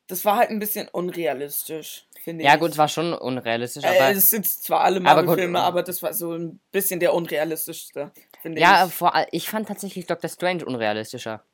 das 0.08 0.24
war 0.24 0.36
halt 0.36 0.50
ein 0.50 0.58
bisschen 0.58 0.88
unrealistisch, 0.88 2.06
finde 2.24 2.44
Ja, 2.44 2.54
ich. 2.54 2.60
gut, 2.60 2.72
es 2.72 2.78
war 2.78 2.88
schon 2.88 3.12
unrealistisch, 3.12 3.84
Äh, 3.84 3.88
aber. 3.88 4.10
es 4.10 4.30
sind 4.30 4.46
zwar 4.46 4.80
alle 4.80 4.96
Aber 4.96 5.22
Marvel-Filme, 5.22 5.58
äh, 5.58 5.62
aber 5.62 5.82
das 5.82 6.02
war 6.02 6.12
so 6.12 6.32
ein 6.32 6.58
bisschen 6.72 6.98
der 6.98 7.14
unrealistischste, 7.14 8.10
finde 8.42 8.60
ja, 8.60 8.86
ich. 8.86 8.92
vor, 8.92 9.14
all- 9.14 9.28
ich 9.30 9.48
fand 9.48 9.68
tatsächlich 9.68 10.06
Doctor 10.06 10.28
Strange 10.28 10.64
unrealistischer. 10.66 11.44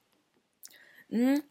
Mhm. 1.09 1.43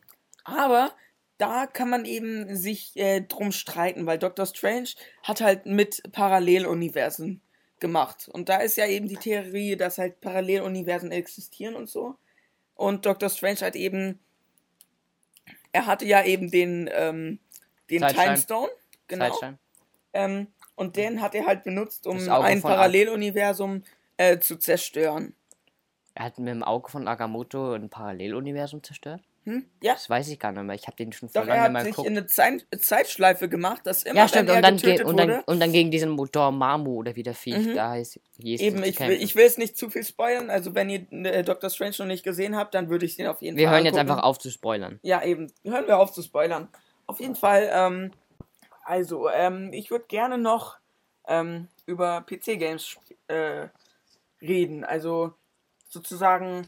Aber 0.43 0.93
da 1.37 1.67
kann 1.67 1.89
man 1.89 2.05
eben 2.05 2.55
sich 2.55 2.95
äh, 2.95 3.21
drum 3.21 3.51
streiten, 3.51 4.05
weil 4.05 4.17
Doctor 4.19 4.45
Strange 4.45 4.89
hat 5.23 5.41
halt 5.41 5.65
mit 5.65 6.01
Paralleluniversen 6.11 7.41
gemacht. 7.79 8.29
Und 8.31 8.49
da 8.49 8.57
ist 8.57 8.77
ja 8.77 8.87
eben 8.87 9.07
die 9.07 9.17
Theorie, 9.17 9.75
dass 9.75 9.97
halt 9.97 10.21
Paralleluniversen 10.21 11.11
existieren 11.11 11.75
und 11.75 11.89
so. 11.89 12.15
Und 12.75 13.05
Doctor 13.05 13.29
Strange 13.29 13.59
hat 13.61 13.75
eben, 13.75 14.19
er 15.73 15.85
hatte 15.85 16.05
ja 16.05 16.23
eben 16.23 16.49
den, 16.49 16.89
ähm, 16.93 17.39
den 17.89 17.99
Zeitstein. 17.99 18.25
Time 18.25 18.37
Stone, 18.37 18.71
genau. 19.07 19.39
Ähm, 20.13 20.47
und 20.75 20.95
den 20.95 21.21
hat 21.21 21.35
er 21.35 21.45
halt 21.45 21.63
benutzt, 21.63 22.07
um 22.07 22.17
ein 22.29 22.61
Paralleluniversum 22.61 23.83
äh, 24.17 24.39
zu 24.39 24.57
zerstören. 24.57 25.35
Er 26.15 26.25
hat 26.25 26.37
mit 26.37 26.49
dem 26.49 26.63
Auge 26.63 26.89
von 26.89 27.07
Agamotto 27.07 27.73
ein 27.73 27.89
Paralleluniversum 27.89 28.83
zerstört? 28.83 29.21
Hm? 29.45 29.65
Ja, 29.81 29.93
Das 29.93 30.09
weiß 30.09 30.29
ich 30.29 30.39
gar 30.39 30.51
nicht 30.53 30.63
mehr. 30.63 30.75
Ich 30.75 30.87
habe 30.87 30.95
den 30.95 31.11
schon 31.11 31.27
vor 31.29 31.41
doch, 31.41 31.47
er 31.47 31.55
lange 31.55 31.63
hat 31.65 31.71
mal 31.73 31.83
sich 31.83 31.91
geguckt. 31.91 32.07
in 32.09 32.17
eine 32.17 32.27
Zeit 32.27 32.65
Zeitschleife 32.79 33.49
gemacht, 33.49 33.81
dass 33.85 34.03
immer, 34.03 34.21
Ja, 34.21 34.27
stimmt. 34.29 34.47
wenn 34.47 34.53
er 34.53 34.55
Und 34.57 34.61
dann, 34.63 34.77
ge 34.77 34.83
getötet 34.91 35.05
und, 35.05 35.17
dann, 35.17 35.29
wurde, 35.29 35.43
und 35.47 35.59
dann 35.59 35.71
gegen 35.73 35.91
diesen 35.91 36.11
Motor 36.11 36.51
Mamu 36.51 36.95
oder 36.95 37.15
wie 37.17 37.23
der 37.23 37.33
Viech 37.33 37.57
Mhm. 37.67 37.75
da 37.75 37.89
heißt. 37.89 38.19
hieß, 38.41 38.61
Eben, 38.61 38.83
ich 38.83 38.99
will, 39.01 39.21
ich 39.21 39.35
will 39.35 39.45
es 39.45 39.57
nicht 39.57 39.75
zu 39.77 39.89
viel 39.89 40.03
spoilern. 40.05 40.49
Also, 40.49 40.73
wenn 40.75 40.89
ihr 40.89 41.05
äh, 41.11 41.43
Doctor 41.43 41.69
Strange 41.69 41.95
noch 41.99 42.05
nicht 42.05 42.23
gesehen 42.23 42.55
habt, 42.55 42.73
dann 42.73 42.89
würde 42.89 43.05
ich 43.05 43.17
den 43.17 43.27
auf 43.27 43.41
jeden 43.41 43.57
Wir 43.57 43.67
Fall. 43.67 43.75
hören 43.75 43.85
jetzt 43.85 43.95
angucken. 43.97 44.11
einfach 44.11 44.23
auf 44.23 44.39
zu 44.39 44.49
spoilern. 44.49 44.99
Ja, 45.03 45.21
eben. 45.23 45.51
Hören 45.65 45.87
wir 45.87 45.97
auf 45.99 46.13
zu 46.13 46.21
spoilern. 46.21 46.69
Auf 47.05 47.19
jeden 47.19 47.35
Fall, 47.35 47.69
ähm, 47.73 48.11
also, 48.85 49.29
ähm, 49.29 49.73
ich 49.73 49.91
würde 49.91 50.05
gerne 50.07 50.37
noch 50.37 50.77
ähm, 51.27 51.67
über 51.85 52.21
PC-Games 52.21 52.95
äh, 53.27 53.67
reden. 54.41 54.85
Also, 54.85 55.33
sozusagen 55.89 56.67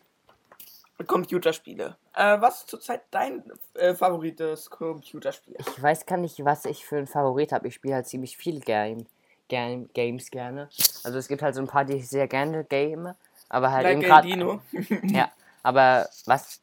Computerspiele. 1.04 1.98
Äh, 2.14 2.40
was 2.40 2.62
ist 2.62 2.70
zurzeit 2.70 3.02
dein 3.12 3.44
äh, 3.74 3.94
favorites 3.94 4.70
Computerspiel? 4.70 5.56
Ich 5.60 5.82
weiß 5.82 6.06
gar 6.06 6.18
nicht, 6.18 6.44
was 6.46 6.66
ich 6.66 6.86
für 6.86 6.98
einen 6.98 7.08
Favorit 7.08 7.52
habe. 7.52 7.68
Ich 7.68 7.76
spiele 7.76 7.96
halt 7.96 8.08
ziemlich 8.08 8.38
viel 8.38 8.62
Game, 8.62 9.06
Game, 9.50 9.90
Games 9.94 10.32
gerne. 10.32 10.70
Also 11.04 11.18
es 11.18 11.28
gibt 11.28 11.42
halt 11.42 11.56
so 11.56 11.62
ein 11.62 11.68
paar, 11.68 11.84
die 11.86 11.96
ich 11.96 12.08
sehr 12.08 12.28
gerne 12.28 12.64
game. 12.64 13.14
Aber 13.50 13.72
halt 13.72 13.88
eben 13.88 14.02
Like 14.02 14.10
gerade. 14.10 14.28
Dino. 14.28 14.62
Ja, 15.04 15.32
aber 15.64 16.10
was? 16.26 16.62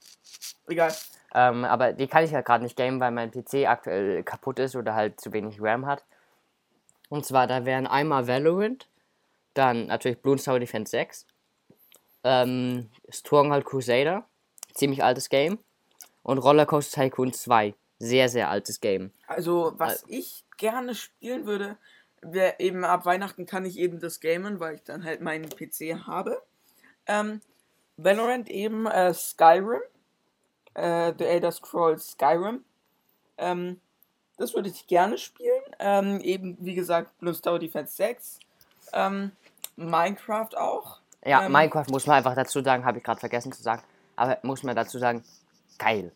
Egal. 0.66 0.93
Ähm, 1.35 1.64
aber 1.64 1.93
die 1.93 2.07
kann 2.09 2.24
ich 2.24 2.35
halt 2.35 2.45
gerade 2.45 2.64
nicht 2.64 2.76
gamen, 2.76 3.01
weil 3.01 3.11
mein 3.11 3.30
PC 3.30 3.66
aktuell 3.66 4.22
kaputt 4.22 4.59
ist 4.59 4.76
oder 4.76 4.95
halt 4.95 5.20
zu 5.20 5.33
wenig 5.33 5.59
RAM 5.61 5.87
hat. 5.87 6.05
Und 7.09 7.26
zwar, 7.26 7.47
da 7.47 7.64
wären 7.64 7.87
einmal 7.87 8.26
Valorant, 8.26 8.89
dann 9.55 9.87
natürlich 9.87 10.20
Bloons 10.22 10.45
Tower 10.45 10.61
Defense 10.61 10.91
6, 10.91 11.26
ähm, 12.25 12.89
Stronghold 13.09 13.64
Crusader, 13.64 14.27
ziemlich 14.75 15.03
altes 15.03 15.29
Game, 15.29 15.59
und 16.23 16.39
Rollercoaster 16.39 17.03
Tycoon 17.03 17.33
2, 17.33 17.75
sehr, 17.99 18.29
sehr 18.29 18.49
altes 18.49 18.81
Game. 18.81 19.12
Also, 19.27 19.73
was 19.77 20.05
ich 20.09 20.45
gerne 20.57 20.95
spielen 20.95 21.47
würde, 21.47 21.77
wäre 22.20 22.55
eben 22.59 22.85
ab 22.85 23.05
Weihnachten 23.05 23.47
kann 23.47 23.64
ich 23.64 23.79
eben 23.79 24.01
das 24.01 24.20
gamen, 24.20 24.61
weil 24.61 24.77
ich 24.77 24.83
dann 24.85 25.05
halt 25.05 25.20
meinen 25.20 25.49
PC 25.49 26.07
habe. 26.07 26.41
Ähm, 27.07 27.41
Valorant 27.97 28.49
eben 28.49 28.87
äh, 28.87 29.12
Skyrim, 29.12 29.83
äh, 30.75 31.12
The 31.18 31.25
Elder 31.25 31.53
Scrolls 31.53 32.12
Skyrim. 32.12 32.64
Ähm, 33.39 33.81
das 34.39 34.55
würde 34.55 34.68
ich 34.68 34.87
gerne 34.87 35.18
spielen. 35.18 35.62
Ähm, 35.79 36.20
eben, 36.20 36.57
wie 36.61 36.75
gesagt, 36.75 37.18
Bloons 37.18 37.43
Tower 37.43 37.59
Defense 37.59 37.95
6. 37.97 38.39
Ähm, 38.93 39.33
Minecraft 39.77 40.57
auch. 40.57 41.01
Ja, 41.25 41.45
Ähm, 41.47 41.53
Minecraft 41.53 41.87
muss 41.91 42.07
man 42.07 42.16
einfach 42.16 42.35
dazu 42.35 42.62
sagen, 42.62 42.85
habe 42.85 42.99
ich 42.99 43.05
gerade 43.05 43.20
vergessen 43.20 43.53
zu 43.53 43.62
sagen, 43.62 43.83
aber 44.16 44.39
muss 44.43 44.62
man 44.62 44.75
dazu 44.75 44.99
sagen, 44.99 45.25
geil. 45.79 46.12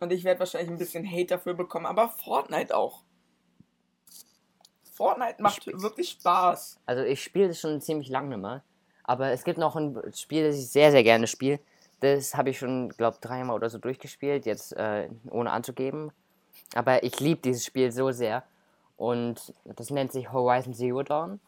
Und 0.00 0.12
ich 0.12 0.24
werde 0.24 0.40
wahrscheinlich 0.40 0.70
ein 0.70 0.78
bisschen 0.78 1.10
Hate 1.10 1.26
dafür 1.26 1.54
bekommen, 1.54 1.86
aber 1.86 2.08
Fortnite 2.08 2.76
auch. 2.76 3.02
Fortnite 4.92 5.42
macht 5.42 5.66
wirklich 5.66 6.10
Spaß. 6.10 6.80
Also 6.86 7.02
ich 7.02 7.22
spiele 7.22 7.48
das 7.48 7.60
schon 7.60 7.80
ziemlich 7.80 8.08
lange 8.08 8.36
mal. 8.36 8.62
Aber 9.04 9.30
es 9.30 9.44
gibt 9.44 9.58
noch 9.58 9.76
ein 9.76 9.96
Spiel, 10.14 10.46
das 10.46 10.56
ich 10.56 10.68
sehr, 10.68 10.90
sehr 10.90 11.02
gerne 11.02 11.26
spiele. 11.26 11.60
Das 12.00 12.34
habe 12.34 12.50
ich 12.50 12.58
schon, 12.58 12.90
glaube 12.90 13.18
dreimal 13.20 13.56
oder 13.56 13.70
so 13.70 13.78
durchgespielt, 13.78 14.46
jetzt 14.46 14.72
äh, 14.76 15.08
ohne 15.30 15.50
anzugeben. 15.50 16.12
Aber 16.74 17.02
ich 17.02 17.18
liebe 17.18 17.40
dieses 17.40 17.64
Spiel 17.64 17.90
so 17.90 18.10
sehr. 18.10 18.44
Und 18.96 19.54
das 19.64 19.90
nennt 19.90 20.12
sich 20.12 20.32
Horizon 20.32 20.74
Zero 20.74 21.02
Dawn. 21.02 21.40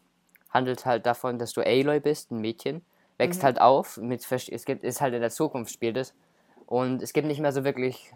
Handelt 0.51 0.85
halt 0.85 1.07
davon, 1.07 1.39
dass 1.39 1.53
du 1.53 1.61
Aloy 1.61 2.01
bist, 2.01 2.31
ein 2.31 2.41
Mädchen. 2.41 2.83
Wächst 3.19 3.43
halt 3.43 3.61
auf. 3.61 3.97
Mit, 3.99 4.27
es 4.31 4.65
gibt, 4.65 4.83
ist 4.83 5.01
halt 5.01 5.15
in 5.15 5.21
der 5.21 5.31
Zukunft 5.31 5.73
spielt 5.73 5.97
es. 5.97 6.15
Und 6.67 7.03
es 7.03 7.13
gibt 7.13 7.27
nicht 7.27 7.41
mehr 7.41 7.53
so 7.53 7.65
wirklich 7.65 8.13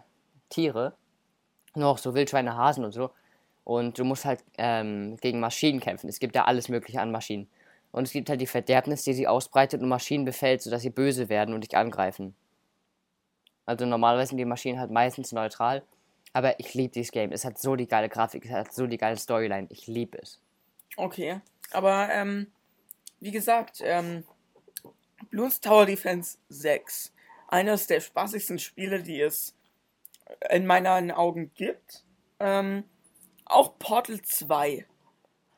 Tiere. 0.49 0.93
Nur 1.75 1.91
noch 1.91 1.97
so 1.97 2.13
Wildschweine, 2.13 2.55
Hasen 2.55 2.85
und 2.85 2.91
so. 2.91 3.11
Und 3.63 3.97
du 3.97 4.03
musst 4.03 4.25
halt 4.25 4.43
ähm, 4.57 5.17
gegen 5.17 5.39
Maschinen 5.39 5.79
kämpfen. 5.79 6.07
Es 6.07 6.19
gibt 6.19 6.35
ja 6.35 6.45
alles 6.45 6.69
Mögliche 6.69 7.01
an 7.01 7.11
Maschinen. 7.11 7.47
Und 7.91 8.03
es 8.03 8.11
gibt 8.11 8.29
halt 8.29 8.41
die 8.41 8.47
Verderbnis, 8.47 9.03
die 9.03 9.13
sich 9.13 9.27
ausbreitet 9.27 9.81
und 9.81 9.87
Maschinen 9.87 10.25
befällt, 10.25 10.61
sodass 10.61 10.81
sie 10.81 10.89
böse 10.89 11.29
werden 11.29 11.53
und 11.53 11.63
dich 11.63 11.77
angreifen. 11.77 12.35
Also 13.65 13.85
normalerweise 13.85 14.29
sind 14.29 14.37
die 14.37 14.45
Maschinen 14.45 14.79
halt 14.79 14.91
meistens 14.91 15.31
neutral. 15.31 15.83
Aber 16.33 16.59
ich 16.59 16.73
liebe 16.73 16.93
dieses 16.93 17.11
Game. 17.11 17.31
Es 17.31 17.45
hat 17.45 17.57
so 17.57 17.75
die 17.75 17.87
geile 17.87 18.09
Grafik, 18.09 18.45
es 18.45 18.51
hat 18.51 18.73
so 18.73 18.87
die 18.87 18.97
geile 18.97 19.17
Storyline. 19.17 19.67
Ich 19.69 19.87
liebe 19.87 20.17
es. 20.21 20.41
Okay. 20.97 21.39
Aber, 21.71 22.09
ähm, 22.11 22.51
wie 23.19 23.31
gesagt, 23.31 23.79
ähm, 23.83 24.23
Bloons 25.29 25.59
Tower 25.61 25.85
Defense 25.85 26.37
6. 26.49 27.11
Eines 27.47 27.87
der 27.87 27.99
spaßigsten 28.01 28.59
Spiele, 28.59 29.01
die 29.03 29.21
es 29.21 29.55
in 30.49 30.65
meinen 30.65 31.11
Augen 31.11 31.51
gibt. 31.53 32.03
Ähm, 32.39 32.83
auch 33.45 33.77
Portal 33.79 34.21
2. 34.21 34.85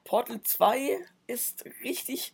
Portal 0.03 0.41
2 0.41 0.99
ist 1.27 1.65
richtig, 1.83 2.33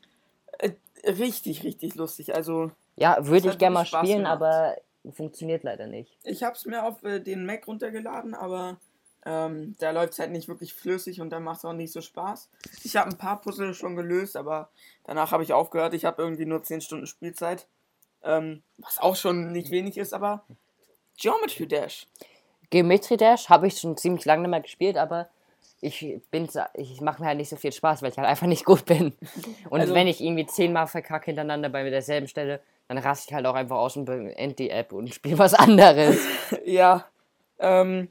äh, 0.59 0.71
richtig, 1.05 1.63
richtig 1.63 1.95
lustig. 1.95 2.33
Also, 2.35 2.71
Ja, 2.95 3.25
würde 3.25 3.49
ich 3.49 3.57
gerne 3.57 3.73
mal 3.75 3.85
Spaß 3.85 4.01
spielen, 4.07 4.19
gemacht. 4.23 4.33
aber 4.33 4.77
funktioniert 5.11 5.63
leider 5.63 5.87
nicht. 5.87 6.17
ich 6.23 6.43
habe 6.43 6.55
es 6.55 6.65
mir 6.65 6.83
auf 6.83 7.03
äh, 7.03 7.19
den 7.19 7.45
Mac 7.45 7.67
runtergeladen, 7.67 8.33
aber 8.33 8.79
Ähm, 9.25 9.75
da 9.79 9.91
läuft 9.91 10.13
es 10.13 10.19
halt 10.19 10.31
nicht 10.31 10.47
wirklich 10.47 10.73
flüssig 10.73 11.21
und 11.21 11.29
dann 11.29 11.43
macht 11.43 11.59
es 11.59 11.65
auch 11.65 11.73
nicht 11.73 11.93
so 11.93 12.01
Spaß. 12.01 12.49
Ich 12.83 12.95
habe 12.97 13.09
ein 13.09 13.17
paar 13.17 13.39
Puzzle 13.39 13.73
schon 13.73 13.95
gelöst, 13.95 14.35
aber 14.35 14.69
danach 15.05 15.31
habe 15.31 15.43
ich 15.43 15.53
aufgehört. 15.53 15.93
Ich 15.93 16.03
habe 16.03 16.21
irgendwie 16.21 16.45
nur 16.45 16.63
10 16.63 16.81
Stunden 16.81 17.07
Spielzeit. 17.07 17.67
Ähm, 18.23 18.63
was 18.77 18.99
auch 18.99 19.15
schon 19.15 19.51
nicht 19.51 19.71
wenig 19.71 19.97
ist, 19.97 20.13
aber 20.13 20.45
Geometry 21.17 21.67
Dash. 21.67 22.07
Geometry 22.69 23.17
Dash 23.17 23.49
habe 23.49 23.67
ich 23.67 23.77
schon 23.77 23.97
ziemlich 23.97 24.25
lange 24.25 24.43
nicht 24.43 24.51
mehr 24.51 24.61
gespielt, 24.61 24.97
aber 24.97 25.29
ich 25.79 26.21
bin 26.31 26.49
ich 26.73 27.01
mache 27.01 27.21
mir 27.21 27.27
halt 27.27 27.37
nicht 27.37 27.49
so 27.49 27.55
viel 27.55 27.71
Spaß, 27.71 28.01
weil 28.01 28.11
ich 28.11 28.17
halt 28.17 28.27
einfach 28.27 28.47
nicht 28.47 28.65
gut 28.65 28.85
bin. 28.85 29.13
Und 29.69 29.81
also, 29.81 29.93
wenn 29.93 30.07
ich 30.07 30.21
irgendwie 30.21 30.45
zehnmal 30.45 30.87
verkacke 30.87 31.25
hintereinander 31.25 31.69
bei 31.69 31.89
derselben 31.89 32.27
Stelle, 32.27 32.61
dann 32.87 32.97
raste 32.97 33.29
ich 33.29 33.33
halt 33.33 33.45
auch 33.45 33.55
einfach 33.55 33.77
aus 33.77 33.97
und 33.97 34.05
beende 34.05 34.55
die 34.55 34.69
App 34.69 34.93
und 34.93 35.13
spiele 35.13 35.37
was 35.37 35.53
anderes. 35.53 36.17
ja. 36.65 37.05
Ähm, 37.59 38.09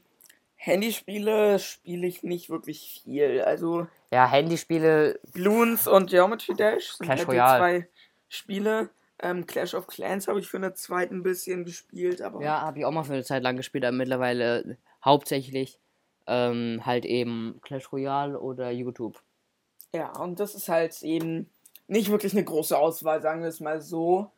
Handyspiele 0.65 1.59
spiele 1.59 2.07
ich 2.07 2.23
nicht 2.23 2.49
wirklich 2.49 3.01
viel. 3.03 3.41
Also. 3.41 3.87
Ja, 4.11 4.25
Handyspiele. 4.29 5.19
Bloons 5.33 5.87
und 5.87 6.09
Geometry 6.09 6.53
Dash 6.53 6.93
sind 6.93 7.05
Clash 7.05 7.19
halt 7.19 7.27
Royale. 7.27 7.59
zwei 7.59 7.87
Spiele. 8.29 8.89
Ähm, 9.19 9.45
Clash 9.45 9.73
of 9.73 9.87
Clans 9.87 10.29
habe 10.29 10.39
ich 10.39 10.47
für 10.47 10.55
eine 10.57 10.73
Zeit 10.73 11.11
ein 11.11 11.21
bisschen 11.21 11.65
gespielt, 11.65 12.21
aber. 12.21 12.41
Ja, 12.41 12.61
habe 12.61 12.79
ich 12.79 12.85
auch 12.85 12.91
mal 12.91 13.03
für 13.03 13.11
eine 13.11 13.25
Zeit 13.25 13.43
lang 13.43 13.57
gespielt, 13.57 13.83
aber 13.83 13.97
mittlerweile 13.97 14.77
hauptsächlich 15.03 15.79
ähm, 16.27 16.81
halt 16.85 17.03
eben 17.03 17.59
Clash 17.61 17.91
Royale 17.91 18.39
oder 18.39 18.71
YouTube. 18.71 19.21
Ja, 19.93 20.17
und 20.17 20.39
das 20.39 20.55
ist 20.55 20.69
halt 20.69 21.03
eben 21.03 21.49
nicht 21.87 22.09
wirklich 22.09 22.31
eine 22.31 22.45
große 22.45 22.77
Auswahl, 22.77 23.21
sagen 23.21 23.41
wir 23.41 23.49
es 23.49 23.59
mal 23.59 23.81
so. 23.81 24.31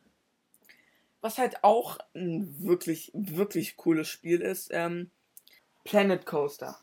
Was 1.21 1.37
halt 1.37 1.63
auch 1.63 1.99
ein 2.15 2.63
wirklich, 2.63 3.11
wirklich 3.13 3.77
cooles 3.77 4.07
Spiel 4.07 4.41
ist, 4.41 4.69
ähm, 4.73 5.11
Planet 5.85 6.25
Coaster. 6.25 6.77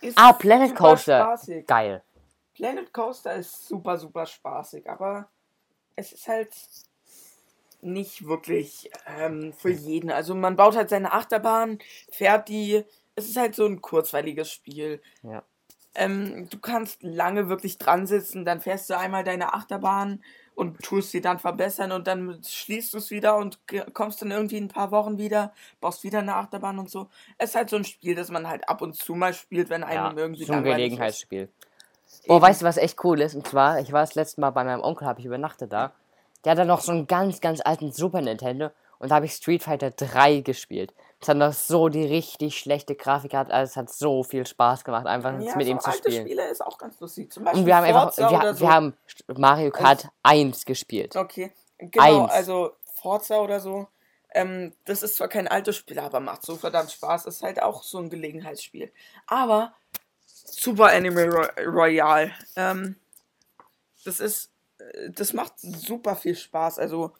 Ist 0.00 0.18
ah, 0.18 0.32
Planet 0.32 0.74
Coaster. 0.74 1.20
Spaßig. 1.20 1.66
Geil. 1.66 2.02
Planet 2.54 2.92
Coaster 2.92 3.34
ist 3.34 3.68
super, 3.68 3.98
super 3.98 4.26
spaßig, 4.26 4.88
aber 4.90 5.28
es 5.94 6.12
ist 6.12 6.26
halt 6.26 6.52
nicht 7.80 8.26
wirklich 8.26 8.90
ähm, 9.06 9.52
für 9.52 9.70
jeden. 9.70 10.10
Also 10.10 10.34
man 10.34 10.56
baut 10.56 10.76
halt 10.76 10.88
seine 10.88 11.12
Achterbahn, 11.12 11.78
fährt 12.10 12.48
die. 12.48 12.84
Es 13.14 13.28
ist 13.28 13.36
halt 13.36 13.54
so 13.54 13.66
ein 13.66 13.80
kurzweiliges 13.80 14.50
Spiel. 14.50 15.00
Ja. 15.22 15.44
Ähm, 15.94 16.48
du 16.48 16.58
kannst 16.58 17.02
lange 17.02 17.48
wirklich 17.48 17.78
dran 17.78 18.06
sitzen, 18.06 18.44
dann 18.44 18.60
fährst 18.60 18.90
du 18.90 18.96
einmal 18.96 19.24
deine 19.24 19.54
Achterbahn 19.54 20.22
und 20.58 20.82
tust 20.82 21.12
sie 21.12 21.20
dann 21.20 21.38
verbessern 21.38 21.92
und 21.92 22.08
dann 22.08 22.42
schließt 22.44 22.92
du 22.92 22.98
es 22.98 23.12
wieder 23.12 23.36
und 23.36 23.60
kommst 23.94 24.20
dann 24.22 24.32
irgendwie 24.32 24.56
in 24.56 24.64
ein 24.64 24.68
paar 24.68 24.90
Wochen 24.90 25.16
wieder, 25.16 25.52
baust 25.80 26.02
wieder 26.02 26.18
eine 26.18 26.34
Achterbahn 26.34 26.80
und 26.80 26.90
so. 26.90 27.06
Es 27.38 27.50
ist 27.50 27.54
halt 27.54 27.70
so 27.70 27.76
ein 27.76 27.84
Spiel, 27.84 28.16
das 28.16 28.28
man 28.28 28.48
halt 28.48 28.68
ab 28.68 28.82
und 28.82 28.96
zu 28.96 29.14
mal 29.14 29.32
spielt, 29.34 29.70
wenn 29.70 29.84
einem 29.84 30.16
ja, 30.16 30.22
irgendwie 30.22 30.44
so 30.44 30.54
ein 30.54 30.64
Gelegenheitsspiel. 30.64 31.48
Oh, 32.26 32.40
weißt 32.40 32.62
du, 32.62 32.66
was 32.66 32.76
echt 32.76 33.04
cool 33.04 33.20
ist? 33.20 33.36
Und 33.36 33.46
zwar, 33.46 33.78
ich 33.78 33.92
war 33.92 34.00
das 34.00 34.16
letzte 34.16 34.40
Mal 34.40 34.50
bei 34.50 34.64
meinem 34.64 34.82
Onkel, 34.82 35.06
habe 35.06 35.20
ich 35.20 35.26
übernachtet 35.26 35.72
da. 35.72 35.92
Der 36.44 36.52
hat 36.52 36.58
dann 36.58 36.66
noch 36.66 36.80
so 36.80 36.90
einen 36.90 37.06
ganz, 37.06 37.40
ganz 37.40 37.60
alten 37.60 37.92
Super 37.92 38.20
Nintendo 38.20 38.70
und 38.98 39.12
da 39.12 39.14
habe 39.14 39.26
ich 39.26 39.34
Street 39.34 39.62
Fighter 39.62 39.92
3 39.92 40.40
gespielt. 40.40 40.92
Es 41.20 41.28
hat 41.28 41.36
noch 41.36 41.52
so 41.52 41.88
die 41.88 42.04
richtig 42.04 42.58
schlechte 42.58 42.94
Grafik 42.94 43.32
gehabt, 43.32 43.50
also 43.50 43.70
es 43.70 43.76
hat 43.76 43.92
so 43.92 44.22
viel 44.22 44.46
Spaß 44.46 44.84
gemacht, 44.84 45.06
einfach 45.06 45.32
ja, 45.40 45.56
mit 45.56 45.66
so 45.66 45.72
ihm 45.72 45.80
zu 45.80 45.90
alte 45.90 46.10
spielen. 46.10 46.26
Spiele 46.26 46.48
ist 46.48 46.64
auch 46.64 46.78
ganz 46.78 47.00
lustig. 47.00 47.32
Zum 47.32 47.44
Beispiel 47.44 47.60
und 47.60 47.66
wir 47.66 47.76
haben 47.76 47.86
Forza 47.92 48.28
einfach, 48.28 48.42
wir, 48.42 48.54
so. 48.54 48.60
wir, 48.60 48.72
haben 48.72 48.96
Mario 49.36 49.70
Kart 49.70 50.04
es, 50.04 50.10
1 50.22 50.64
gespielt. 50.64 51.16
Okay, 51.16 51.52
genau, 51.78 52.24
1. 52.24 52.32
also 52.32 52.72
Forza 52.94 53.40
oder 53.40 53.58
so. 53.58 53.88
Ähm, 54.30 54.74
das 54.84 55.02
ist 55.02 55.16
zwar 55.16 55.28
kein 55.28 55.48
altes 55.48 55.76
Spiel, 55.76 55.98
aber 55.98 56.20
macht 56.20 56.42
so 56.42 56.56
verdammt 56.56 56.92
Spaß. 56.92 57.26
Ist 57.26 57.42
halt 57.42 57.62
auch 57.62 57.82
so 57.82 57.98
ein 57.98 58.10
Gelegenheitsspiel. 58.10 58.92
Aber 59.26 59.72
Super 60.50 60.86
Anime 60.86 61.50
Royale, 61.66 62.32
ähm, 62.56 62.96
das 64.04 64.20
ist, 64.20 64.50
äh, 64.78 65.10
das 65.10 65.32
macht 65.32 65.58
super 65.58 66.16
viel 66.16 66.34
Spaß. 66.34 66.78
Also 66.78 67.12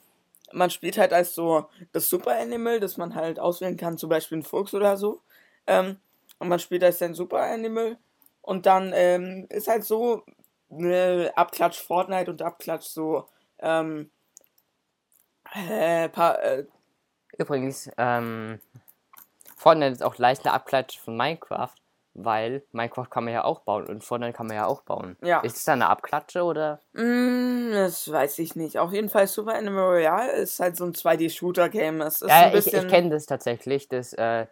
man 0.53 0.69
spielt 0.69 0.97
halt 0.97 1.13
als 1.13 1.35
so 1.35 1.69
das 1.91 2.09
Super 2.09 2.39
Animal, 2.39 2.79
das 2.79 2.97
man 2.97 3.15
halt 3.15 3.39
auswählen 3.39 3.77
kann, 3.77 3.97
zum 3.97 4.09
Beispiel 4.09 4.39
ein 4.39 4.43
Fuchs 4.43 4.73
oder 4.73 4.97
so. 4.97 5.21
Ähm, 5.67 5.97
und 6.39 6.47
man 6.47 6.59
spielt 6.59 6.83
als 6.83 7.01
ein 7.01 7.13
Super 7.13 7.41
Animal. 7.41 7.97
Und 8.41 8.65
dann 8.65 8.91
ähm, 8.95 9.47
ist 9.49 9.67
halt 9.67 9.83
so 9.83 10.23
eine 10.71 11.31
Abklatsch 11.35 11.79
Fortnite 11.79 12.31
und 12.31 12.41
Abklatsch 12.41 12.87
so. 12.87 13.27
Ähm, 13.59 14.09
äh, 15.53 16.09
paar, 16.09 16.41
äh, 16.41 16.65
Übrigens, 17.37 17.89
ähm, 17.97 18.59
Fortnite 19.55 19.93
ist 19.93 20.03
auch 20.03 20.17
leichter 20.17 20.53
Abklatsch 20.53 20.99
von 20.99 21.15
Minecraft 21.15 21.75
weil 22.25 22.63
Minecraft 22.71 23.09
kann 23.09 23.23
man 23.23 23.33
ja 23.33 23.43
auch 23.43 23.59
bauen 23.59 23.85
und 23.87 24.03
Fortnite 24.03 24.33
kann 24.33 24.47
man 24.47 24.55
ja 24.55 24.65
auch 24.65 24.81
bauen. 24.81 25.17
Ja. 25.21 25.39
Ist 25.41 25.57
es 25.57 25.63
da 25.63 25.73
eine 25.73 25.89
Abklatsche 25.89 26.43
oder? 26.43 26.79
Mm, 26.93 27.71
das 27.71 28.11
weiß 28.11 28.39
ich 28.39 28.55
nicht. 28.55 28.77
Auf 28.77 28.93
jeden 28.93 29.09
Fall 29.09 29.27
Super 29.27 29.55
Animal 29.55 29.85
Royale 29.85 30.31
ist 30.33 30.59
halt 30.59 30.77
so 30.77 30.85
ein 30.85 30.93
2D-Shooter-Game. 30.93 31.99
Ja, 32.27 32.53
ich, 32.53 32.73
ich 32.73 32.87
kenne 32.87 33.09
das 33.09 33.25
tatsächlich. 33.25 33.87
Das 33.87 34.13
äh, 34.13 34.47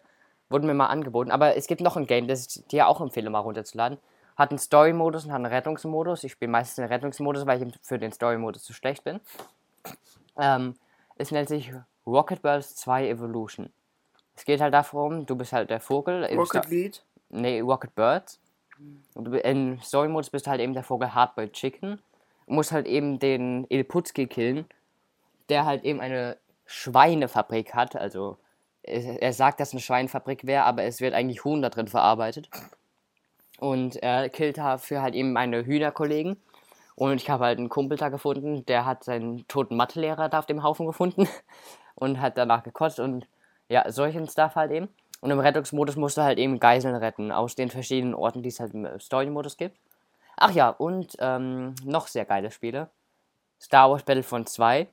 wurde 0.48 0.66
mir 0.66 0.74
mal 0.74 0.86
angeboten. 0.86 1.30
Aber 1.30 1.56
es 1.56 1.66
gibt 1.66 1.80
noch 1.80 1.96
ein 1.96 2.06
Game, 2.06 2.28
das 2.28 2.46
ich 2.46 2.66
dir 2.66 2.88
auch 2.88 3.00
empfehle, 3.00 3.30
mal 3.30 3.40
runterzuladen. 3.40 3.98
Hat 4.36 4.50
einen 4.50 4.58
Story-Modus 4.58 5.24
und 5.24 5.32
hat 5.32 5.36
einen 5.36 5.46
Rettungsmodus. 5.46 6.24
Ich 6.24 6.32
spiele 6.32 6.50
meistens 6.50 6.76
den 6.76 6.86
Rettungsmodus, 6.86 7.46
weil 7.46 7.62
ich 7.62 7.74
für 7.82 7.98
den 7.98 8.12
Story-Modus 8.12 8.62
zu 8.62 8.72
schlecht 8.72 9.04
bin. 9.04 9.20
Ähm, 10.36 10.76
es 11.16 11.32
nennt 11.32 11.48
sich 11.48 11.72
Rocket 12.06 12.42
Birds 12.42 12.76
2 12.76 13.08
Evolution. 13.08 13.72
Es 14.36 14.44
geht 14.44 14.60
halt 14.60 14.72
darum, 14.72 15.26
du 15.26 15.34
bist 15.34 15.52
halt 15.52 15.68
der 15.68 15.80
Vogel. 15.80 16.24
Rocket 16.36 16.68
Lead? 16.68 17.02
Nee, 17.30 17.60
Rocket 17.60 17.94
Birds. 17.94 18.40
Und 19.14 19.34
in 19.34 19.80
Story 19.82 20.08
Modus 20.08 20.30
bist 20.30 20.46
du 20.46 20.50
halt 20.50 20.60
eben 20.60 20.74
der 20.74 20.84
Vogel 20.84 21.14
Hardboiled 21.14 21.52
Chicken. 21.52 22.00
Und 22.46 22.54
musst 22.54 22.72
halt 22.72 22.86
eben 22.86 23.18
den 23.18 23.66
Ilputski 23.68 24.26
killen, 24.26 24.66
der 25.48 25.66
halt 25.66 25.84
eben 25.84 26.00
eine 26.00 26.38
Schweinefabrik 26.66 27.74
hat. 27.74 27.96
Also 27.96 28.38
er 28.82 29.32
sagt, 29.32 29.60
dass 29.60 29.68
es 29.68 29.74
eine 29.74 29.80
Schweinefabrik 29.80 30.46
wäre, 30.46 30.64
aber 30.64 30.84
es 30.84 31.00
wird 31.00 31.14
eigentlich 31.14 31.44
Huhn 31.44 31.60
da 31.60 31.68
drin 31.68 31.88
verarbeitet. 31.88 32.48
Und 33.58 33.96
er 33.96 34.28
killt 34.28 34.58
dafür 34.58 35.02
halt 35.02 35.14
eben 35.14 35.32
meine 35.32 35.64
Hühnerkollegen. 35.64 36.40
Und 36.94 37.16
ich 37.16 37.30
habe 37.30 37.44
halt 37.44 37.58
einen 37.58 37.68
Kumpel 37.68 37.96
da 37.96 38.08
gefunden, 38.08 38.66
der 38.66 38.84
hat 38.84 39.04
seinen 39.04 39.46
toten 39.46 39.76
Mathelehrer 39.76 40.28
da 40.28 40.40
auf 40.40 40.46
dem 40.46 40.62
Haufen 40.62 40.86
gefunden 40.86 41.28
und 41.94 42.20
hat 42.20 42.38
danach 42.38 42.62
gekotzt 42.62 42.98
und 42.98 43.26
ja, 43.68 43.90
solchen 43.90 44.28
Stuff 44.28 44.54
halt 44.54 44.72
eben. 44.72 44.88
Und 45.20 45.30
im 45.30 45.40
Rettungsmodus 45.40 45.96
musst 45.96 46.16
du 46.16 46.22
halt 46.22 46.38
eben 46.38 46.60
Geiseln 46.60 46.94
retten 46.94 47.32
aus 47.32 47.54
den 47.54 47.70
verschiedenen 47.70 48.14
Orten, 48.14 48.42
die 48.42 48.50
es 48.50 48.60
halt 48.60 48.74
im 48.74 48.86
Story-Modus 49.00 49.56
gibt. 49.56 49.76
Ach 50.36 50.52
ja, 50.52 50.68
und 50.68 51.16
ähm, 51.18 51.74
noch 51.84 52.06
sehr 52.06 52.24
geile 52.24 52.50
Spiele. 52.50 52.90
Star 53.60 53.90
Wars 53.90 54.04
Battlefront 54.04 54.48
2. 54.48 54.86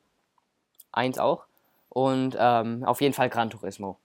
Eins 0.91 1.19
auch. 1.19 1.45
Und 1.89 2.35
ähm, 2.39 2.83
auf 2.83 3.01
jeden 3.01 3.13
Fall 3.13 3.29
Gran 3.29 3.51
Turismo. 3.51 3.99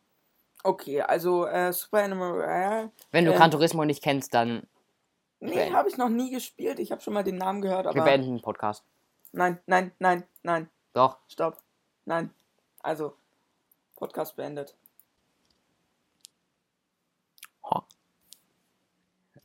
Okay, 0.62 1.00
also 1.00 1.46
äh, 1.46 1.72
Super 1.72 2.04
Animal 2.04 2.32
Royale. 2.32 2.90
Wenn 3.10 3.24
du 3.24 3.32
äh, 3.32 3.36
Gran 3.36 3.50
Turismo 3.50 3.84
nicht 3.84 4.02
kennst, 4.02 4.34
dann. 4.34 4.66
Nee, 5.40 5.72
habe 5.72 5.88
ich 5.88 5.96
noch 5.96 6.10
nie 6.10 6.30
gespielt. 6.30 6.78
Ich 6.78 6.92
habe 6.92 7.00
schon 7.00 7.14
mal 7.14 7.24
den 7.24 7.36
Namen 7.36 7.62
gehört, 7.62 7.86
aber. 7.86 7.94
Wir 7.94 8.02
beenden 8.02 8.36
den 8.36 8.42
Podcast. 8.42 8.84
Nein, 9.32 9.58
nein, 9.66 9.92
nein, 9.98 10.24
nein. 10.42 10.68
Doch. 10.92 11.16
Stopp. 11.28 11.56
Nein. 12.04 12.30
Also, 12.82 13.14
Podcast 13.96 14.36
beendet. 14.36 14.76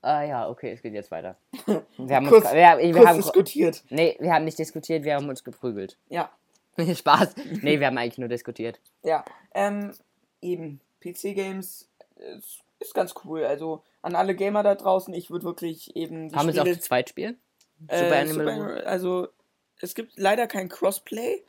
Ah 0.06 0.22
ja, 0.22 0.48
okay, 0.48 0.72
es 0.72 0.84
geht 0.84 0.94
jetzt 0.94 1.10
weiter. 1.10 1.36
Wir 1.98 2.16
haben 2.16 2.28
kurz, 2.28 2.46
uns, 2.46 2.54
wir, 2.54 2.78
wir 2.78 2.94
kurz 2.94 3.08
haben, 3.08 3.18
diskutiert. 3.18 3.84
Nee, 3.90 4.16
wir 4.20 4.34
haben 4.34 4.46
nicht 4.46 4.60
diskutiert, 4.60 5.04
wir 5.04 5.16
haben 5.16 5.28
uns 5.28 5.44
geprügelt. 5.44 5.98
Ja. 6.10 6.30
Spaß. 6.78 7.34
Nee, 7.64 7.80
wir 7.80 7.88
haben 7.88 7.98
eigentlich 7.98 8.20
nur 8.20 8.30
diskutiert. 8.30 8.80
Ja, 9.02 9.26
ähm, 9.56 9.94
eben. 10.42 10.80
PC-Games 11.02 11.90
ist, 12.38 12.60
ist, 12.80 12.94
ganz 12.94 13.16
cool. 13.24 13.46
Also 13.46 13.82
an 14.04 14.16
alle 14.16 14.36
Gamer 14.36 14.62
da 14.62 14.76
draußen, 14.76 15.12
ich 15.12 15.32
würde 15.32 15.46
wirklich 15.46 15.96
eben. 15.96 16.30
Die 16.30 16.36
haben 16.36 16.48
wir 16.48 16.54
es 16.54 16.60
auch 16.60 16.66
zu 16.66 16.80
zweit 16.80 17.10
spielen? 17.10 17.40
Äh, 17.88 18.04
Super 18.04 18.20
Animal. 18.20 18.56
Super, 18.56 18.88
also 18.88 19.28
es 19.82 19.96
gibt 19.96 20.20
leider 20.20 20.46
kein 20.46 20.70
Crossplay 20.70 21.44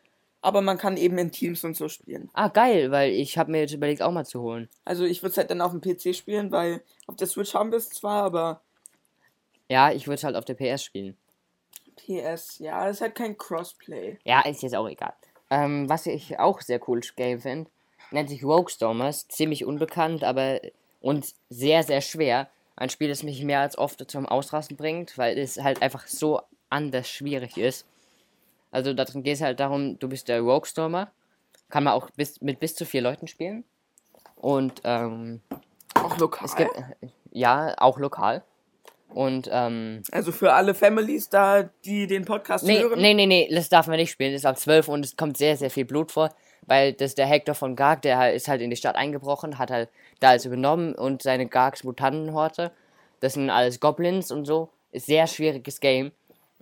aber 0.47 0.62
man 0.62 0.78
kann 0.78 0.97
eben 0.97 1.18
in 1.18 1.32
Teams 1.32 1.64
und 1.64 1.76
so 1.76 1.88
spielen. 1.88 2.30
Ah, 2.32 2.47
geil, 2.47 2.92
weil 2.92 3.11
ich 3.11 3.36
habe 3.36 3.51
mir 3.51 3.62
jetzt 3.62 3.74
überlegt, 3.74 4.01
auch 4.01 4.12
mal 4.12 4.24
zu 4.24 4.40
holen. 4.40 4.68
Also 4.84 5.05
ich 5.05 5.20
würde 5.20 5.32
es 5.32 5.38
halt 5.38 5.51
dann 5.51 5.61
auf 5.61 5.72
dem 5.72 5.80
PC 5.80 6.14
spielen, 6.14 6.53
weil 6.53 6.84
auf 7.09 7.16
der 7.16 7.26
Switch 7.26 7.53
haben 7.53 7.72
wir 7.72 7.78
es 7.78 7.90
zwar, 7.90 8.22
aber... 8.22 8.61
Ja, 9.68 9.90
ich 9.90 10.07
würde 10.07 10.14
es 10.14 10.22
halt 10.22 10.36
auf 10.36 10.44
der 10.44 10.55
PS 10.55 10.84
spielen. 10.84 11.16
PS, 11.97 12.61
ja, 12.61 12.86
das 12.86 12.99
ist 12.99 13.01
halt 13.01 13.16
kein 13.16 13.36
Crossplay. 13.36 14.18
Ja, 14.22 14.42
ist 14.42 14.62
jetzt 14.62 14.76
auch 14.76 14.88
egal. 14.88 15.14
Ähm, 15.51 15.88
was 15.88 16.07
ich 16.07 16.38
auch 16.38 16.61
sehr 16.61 16.78
cooles 16.78 17.16
Game 17.16 17.40
finde, 17.40 17.68
nennt 18.12 18.28
sich 18.28 18.44
Rogue 18.44 18.70
Stormers. 18.70 19.26
Ziemlich 19.26 19.64
unbekannt, 19.64 20.22
aber 20.22 20.61
und 21.01 21.26
sehr, 21.51 21.82
sehr 21.82 22.03
schwer. 22.03 22.49
Ein 22.76 22.90
Spiel, 22.90 23.09
das 23.09 23.24
mich 23.24 23.42
mehr 23.42 23.62
als 23.62 23.76
oft 23.76 24.09
zum 24.09 24.26
Ausrasten 24.26 24.76
bringt, 24.76 25.18
weil 25.18 25.36
es 25.38 25.59
halt 25.59 25.82
einfach 25.82 26.07
so 26.07 26.40
anders 26.70 27.09
schwierig 27.09 27.57
ist. 27.57 27.84
Also 28.76 28.92
darin 28.92 29.22
geht 29.22 29.36
es 29.36 29.40
halt 29.40 29.58
darum, 29.58 29.98
du 29.98 30.06
bist 30.06 30.28
der 30.28 30.42
Rogue 30.42 30.66
Stormer. 30.66 31.10
Kann 31.70 31.84
man 31.84 31.94
auch 31.94 32.10
bis, 32.10 32.42
mit 32.42 32.60
bis 32.60 32.74
zu 32.74 32.84
vier 32.84 33.00
Leuten 33.00 33.26
spielen. 33.26 33.64
Und 34.34 34.82
ähm, 34.84 35.40
auch 35.94 36.18
lokal? 36.18 36.46
Gibt, 36.58 36.76
ja, 37.30 37.74
auch 37.78 37.98
lokal. 37.98 38.44
Und, 39.08 39.48
ähm, 39.50 40.02
also 40.12 40.30
für 40.30 40.52
alle 40.52 40.74
Families 40.74 41.30
da, 41.30 41.70
die 41.86 42.06
den 42.06 42.26
Podcast 42.26 42.66
nee, 42.66 42.78
hören. 42.80 43.00
nee, 43.00 43.14
nee, 43.14 43.24
nee, 43.24 43.48
das 43.50 43.70
darf 43.70 43.86
man 43.86 43.96
nicht 43.96 44.10
spielen. 44.10 44.32
Das 44.32 44.42
ist 44.42 44.46
ab 44.46 44.58
12 44.58 44.88
und 44.88 45.06
es 45.06 45.16
kommt 45.16 45.38
sehr, 45.38 45.56
sehr 45.56 45.70
viel 45.70 45.86
Blut 45.86 46.12
vor. 46.12 46.28
Weil 46.66 46.92
das 46.92 47.14
der 47.14 47.24
Hector 47.24 47.54
von 47.54 47.76
Garg, 47.76 48.02
der 48.02 48.34
ist 48.34 48.46
halt 48.46 48.60
in 48.60 48.68
die 48.68 48.76
Stadt 48.76 48.96
eingebrochen, 48.96 49.58
hat 49.58 49.70
halt 49.70 49.88
da 50.20 50.30
alles 50.30 50.44
übernommen 50.44 50.94
und 50.94 51.22
seine 51.22 51.46
Gargs 51.46 51.82
Mutantenhorte. 51.82 52.72
Das 53.20 53.32
sind 53.32 53.48
alles 53.48 53.80
Goblins 53.80 54.30
und 54.30 54.44
so. 54.44 54.68
Ist 54.92 55.06
sehr 55.06 55.26
schwieriges 55.26 55.80
Game. 55.80 56.12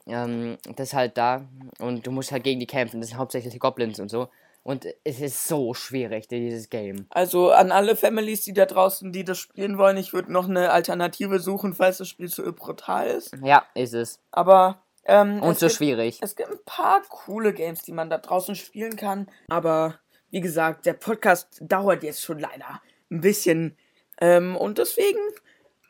Ähm, 0.06 0.58
das 0.76 0.88
ist 0.88 0.94
halt 0.94 1.16
da. 1.16 1.46
Und 1.78 2.06
du 2.06 2.10
musst 2.10 2.32
halt 2.32 2.44
gegen 2.44 2.60
die 2.60 2.66
kämpfen. 2.66 3.00
Das 3.00 3.10
sind 3.10 3.18
hauptsächlich 3.18 3.58
Goblins 3.58 4.00
und 4.00 4.10
so. 4.10 4.28
Und 4.62 4.86
es 5.04 5.20
ist 5.20 5.46
so 5.46 5.74
schwierig, 5.74 6.26
dieses 6.26 6.70
Game. 6.70 7.06
Also 7.10 7.50
an 7.50 7.70
alle 7.70 7.96
Families, 7.96 8.44
die 8.44 8.54
da 8.54 8.64
draußen, 8.64 9.12
die 9.12 9.22
das 9.22 9.38
spielen 9.38 9.76
wollen, 9.76 9.98
ich 9.98 10.14
würde 10.14 10.32
noch 10.32 10.48
eine 10.48 10.70
Alternative 10.70 11.38
suchen, 11.38 11.74
falls 11.74 11.98
das 11.98 12.08
Spiel 12.08 12.30
zu 12.30 12.50
brutal 12.54 13.08
ist. 13.08 13.36
Ja, 13.42 13.66
ist 13.74 13.92
es. 13.92 14.20
Aber 14.30 14.82
ähm, 15.04 15.42
Und 15.42 15.58
so 15.58 15.66
gibt, 15.66 15.76
schwierig. 15.76 16.18
Es 16.22 16.34
gibt 16.34 16.50
ein 16.50 16.64
paar 16.64 17.02
coole 17.10 17.52
Games, 17.52 17.82
die 17.82 17.92
man 17.92 18.08
da 18.08 18.16
draußen 18.16 18.54
spielen 18.54 18.96
kann. 18.96 19.28
Aber 19.48 19.98
wie 20.30 20.40
gesagt, 20.40 20.86
der 20.86 20.94
Podcast 20.94 21.60
dauert 21.60 22.02
jetzt 22.02 22.22
schon 22.22 22.38
leider 22.38 22.80
ein 23.10 23.20
bisschen. 23.20 23.76
Ähm, 24.18 24.56
und 24.56 24.78
deswegen 24.78 25.20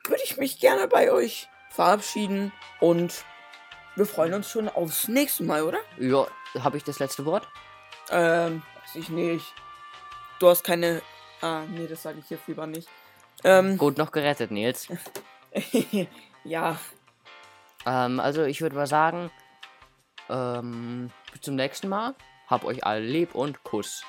würde 0.08 0.22
ich 0.24 0.36
mich 0.36 0.58
gerne 0.58 0.88
bei 0.88 1.12
euch 1.12 1.48
verabschieden. 1.70 2.52
Und 2.80 3.24
wir 3.96 4.06
freuen 4.06 4.34
uns 4.34 4.50
schon 4.50 4.68
aufs 4.68 5.08
nächste 5.08 5.44
Mal, 5.44 5.62
oder? 5.62 5.78
Ja, 5.98 6.26
habe 6.60 6.76
ich 6.76 6.84
das 6.84 6.98
letzte 6.98 7.24
Wort? 7.24 7.46
Ähm, 8.10 8.62
weiß 8.82 8.96
ich 8.96 9.08
nicht. 9.08 9.52
Du 10.40 10.48
hast 10.48 10.64
keine. 10.64 11.02
Ah, 11.40 11.62
nee, 11.68 11.86
das 11.86 12.02
sage 12.02 12.18
ich 12.18 12.30
jetzt 12.30 12.46
lieber 12.48 12.66
nicht. 12.66 12.88
Ähm, 13.44 13.76
Gut 13.78 13.98
noch 13.98 14.10
gerettet, 14.10 14.50
Nils. 14.50 14.88
ja. 16.44 16.78
Ähm, 17.86 18.20
also 18.20 18.44
ich 18.44 18.60
würde 18.62 18.76
mal 18.76 18.86
sagen, 18.86 19.30
ähm, 20.28 21.10
bis 21.32 21.42
zum 21.42 21.56
nächsten 21.56 21.88
Mal. 21.88 22.14
Hab 22.46 22.64
euch 22.64 22.84
alle 22.84 23.00
lieb 23.00 23.34
und 23.34 23.64
Kuss. 23.64 24.04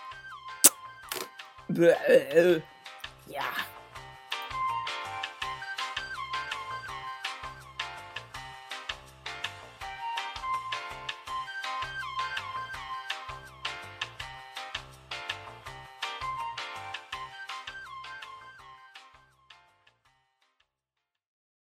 Äh, 1.69 2.59
Ja. 3.27 3.43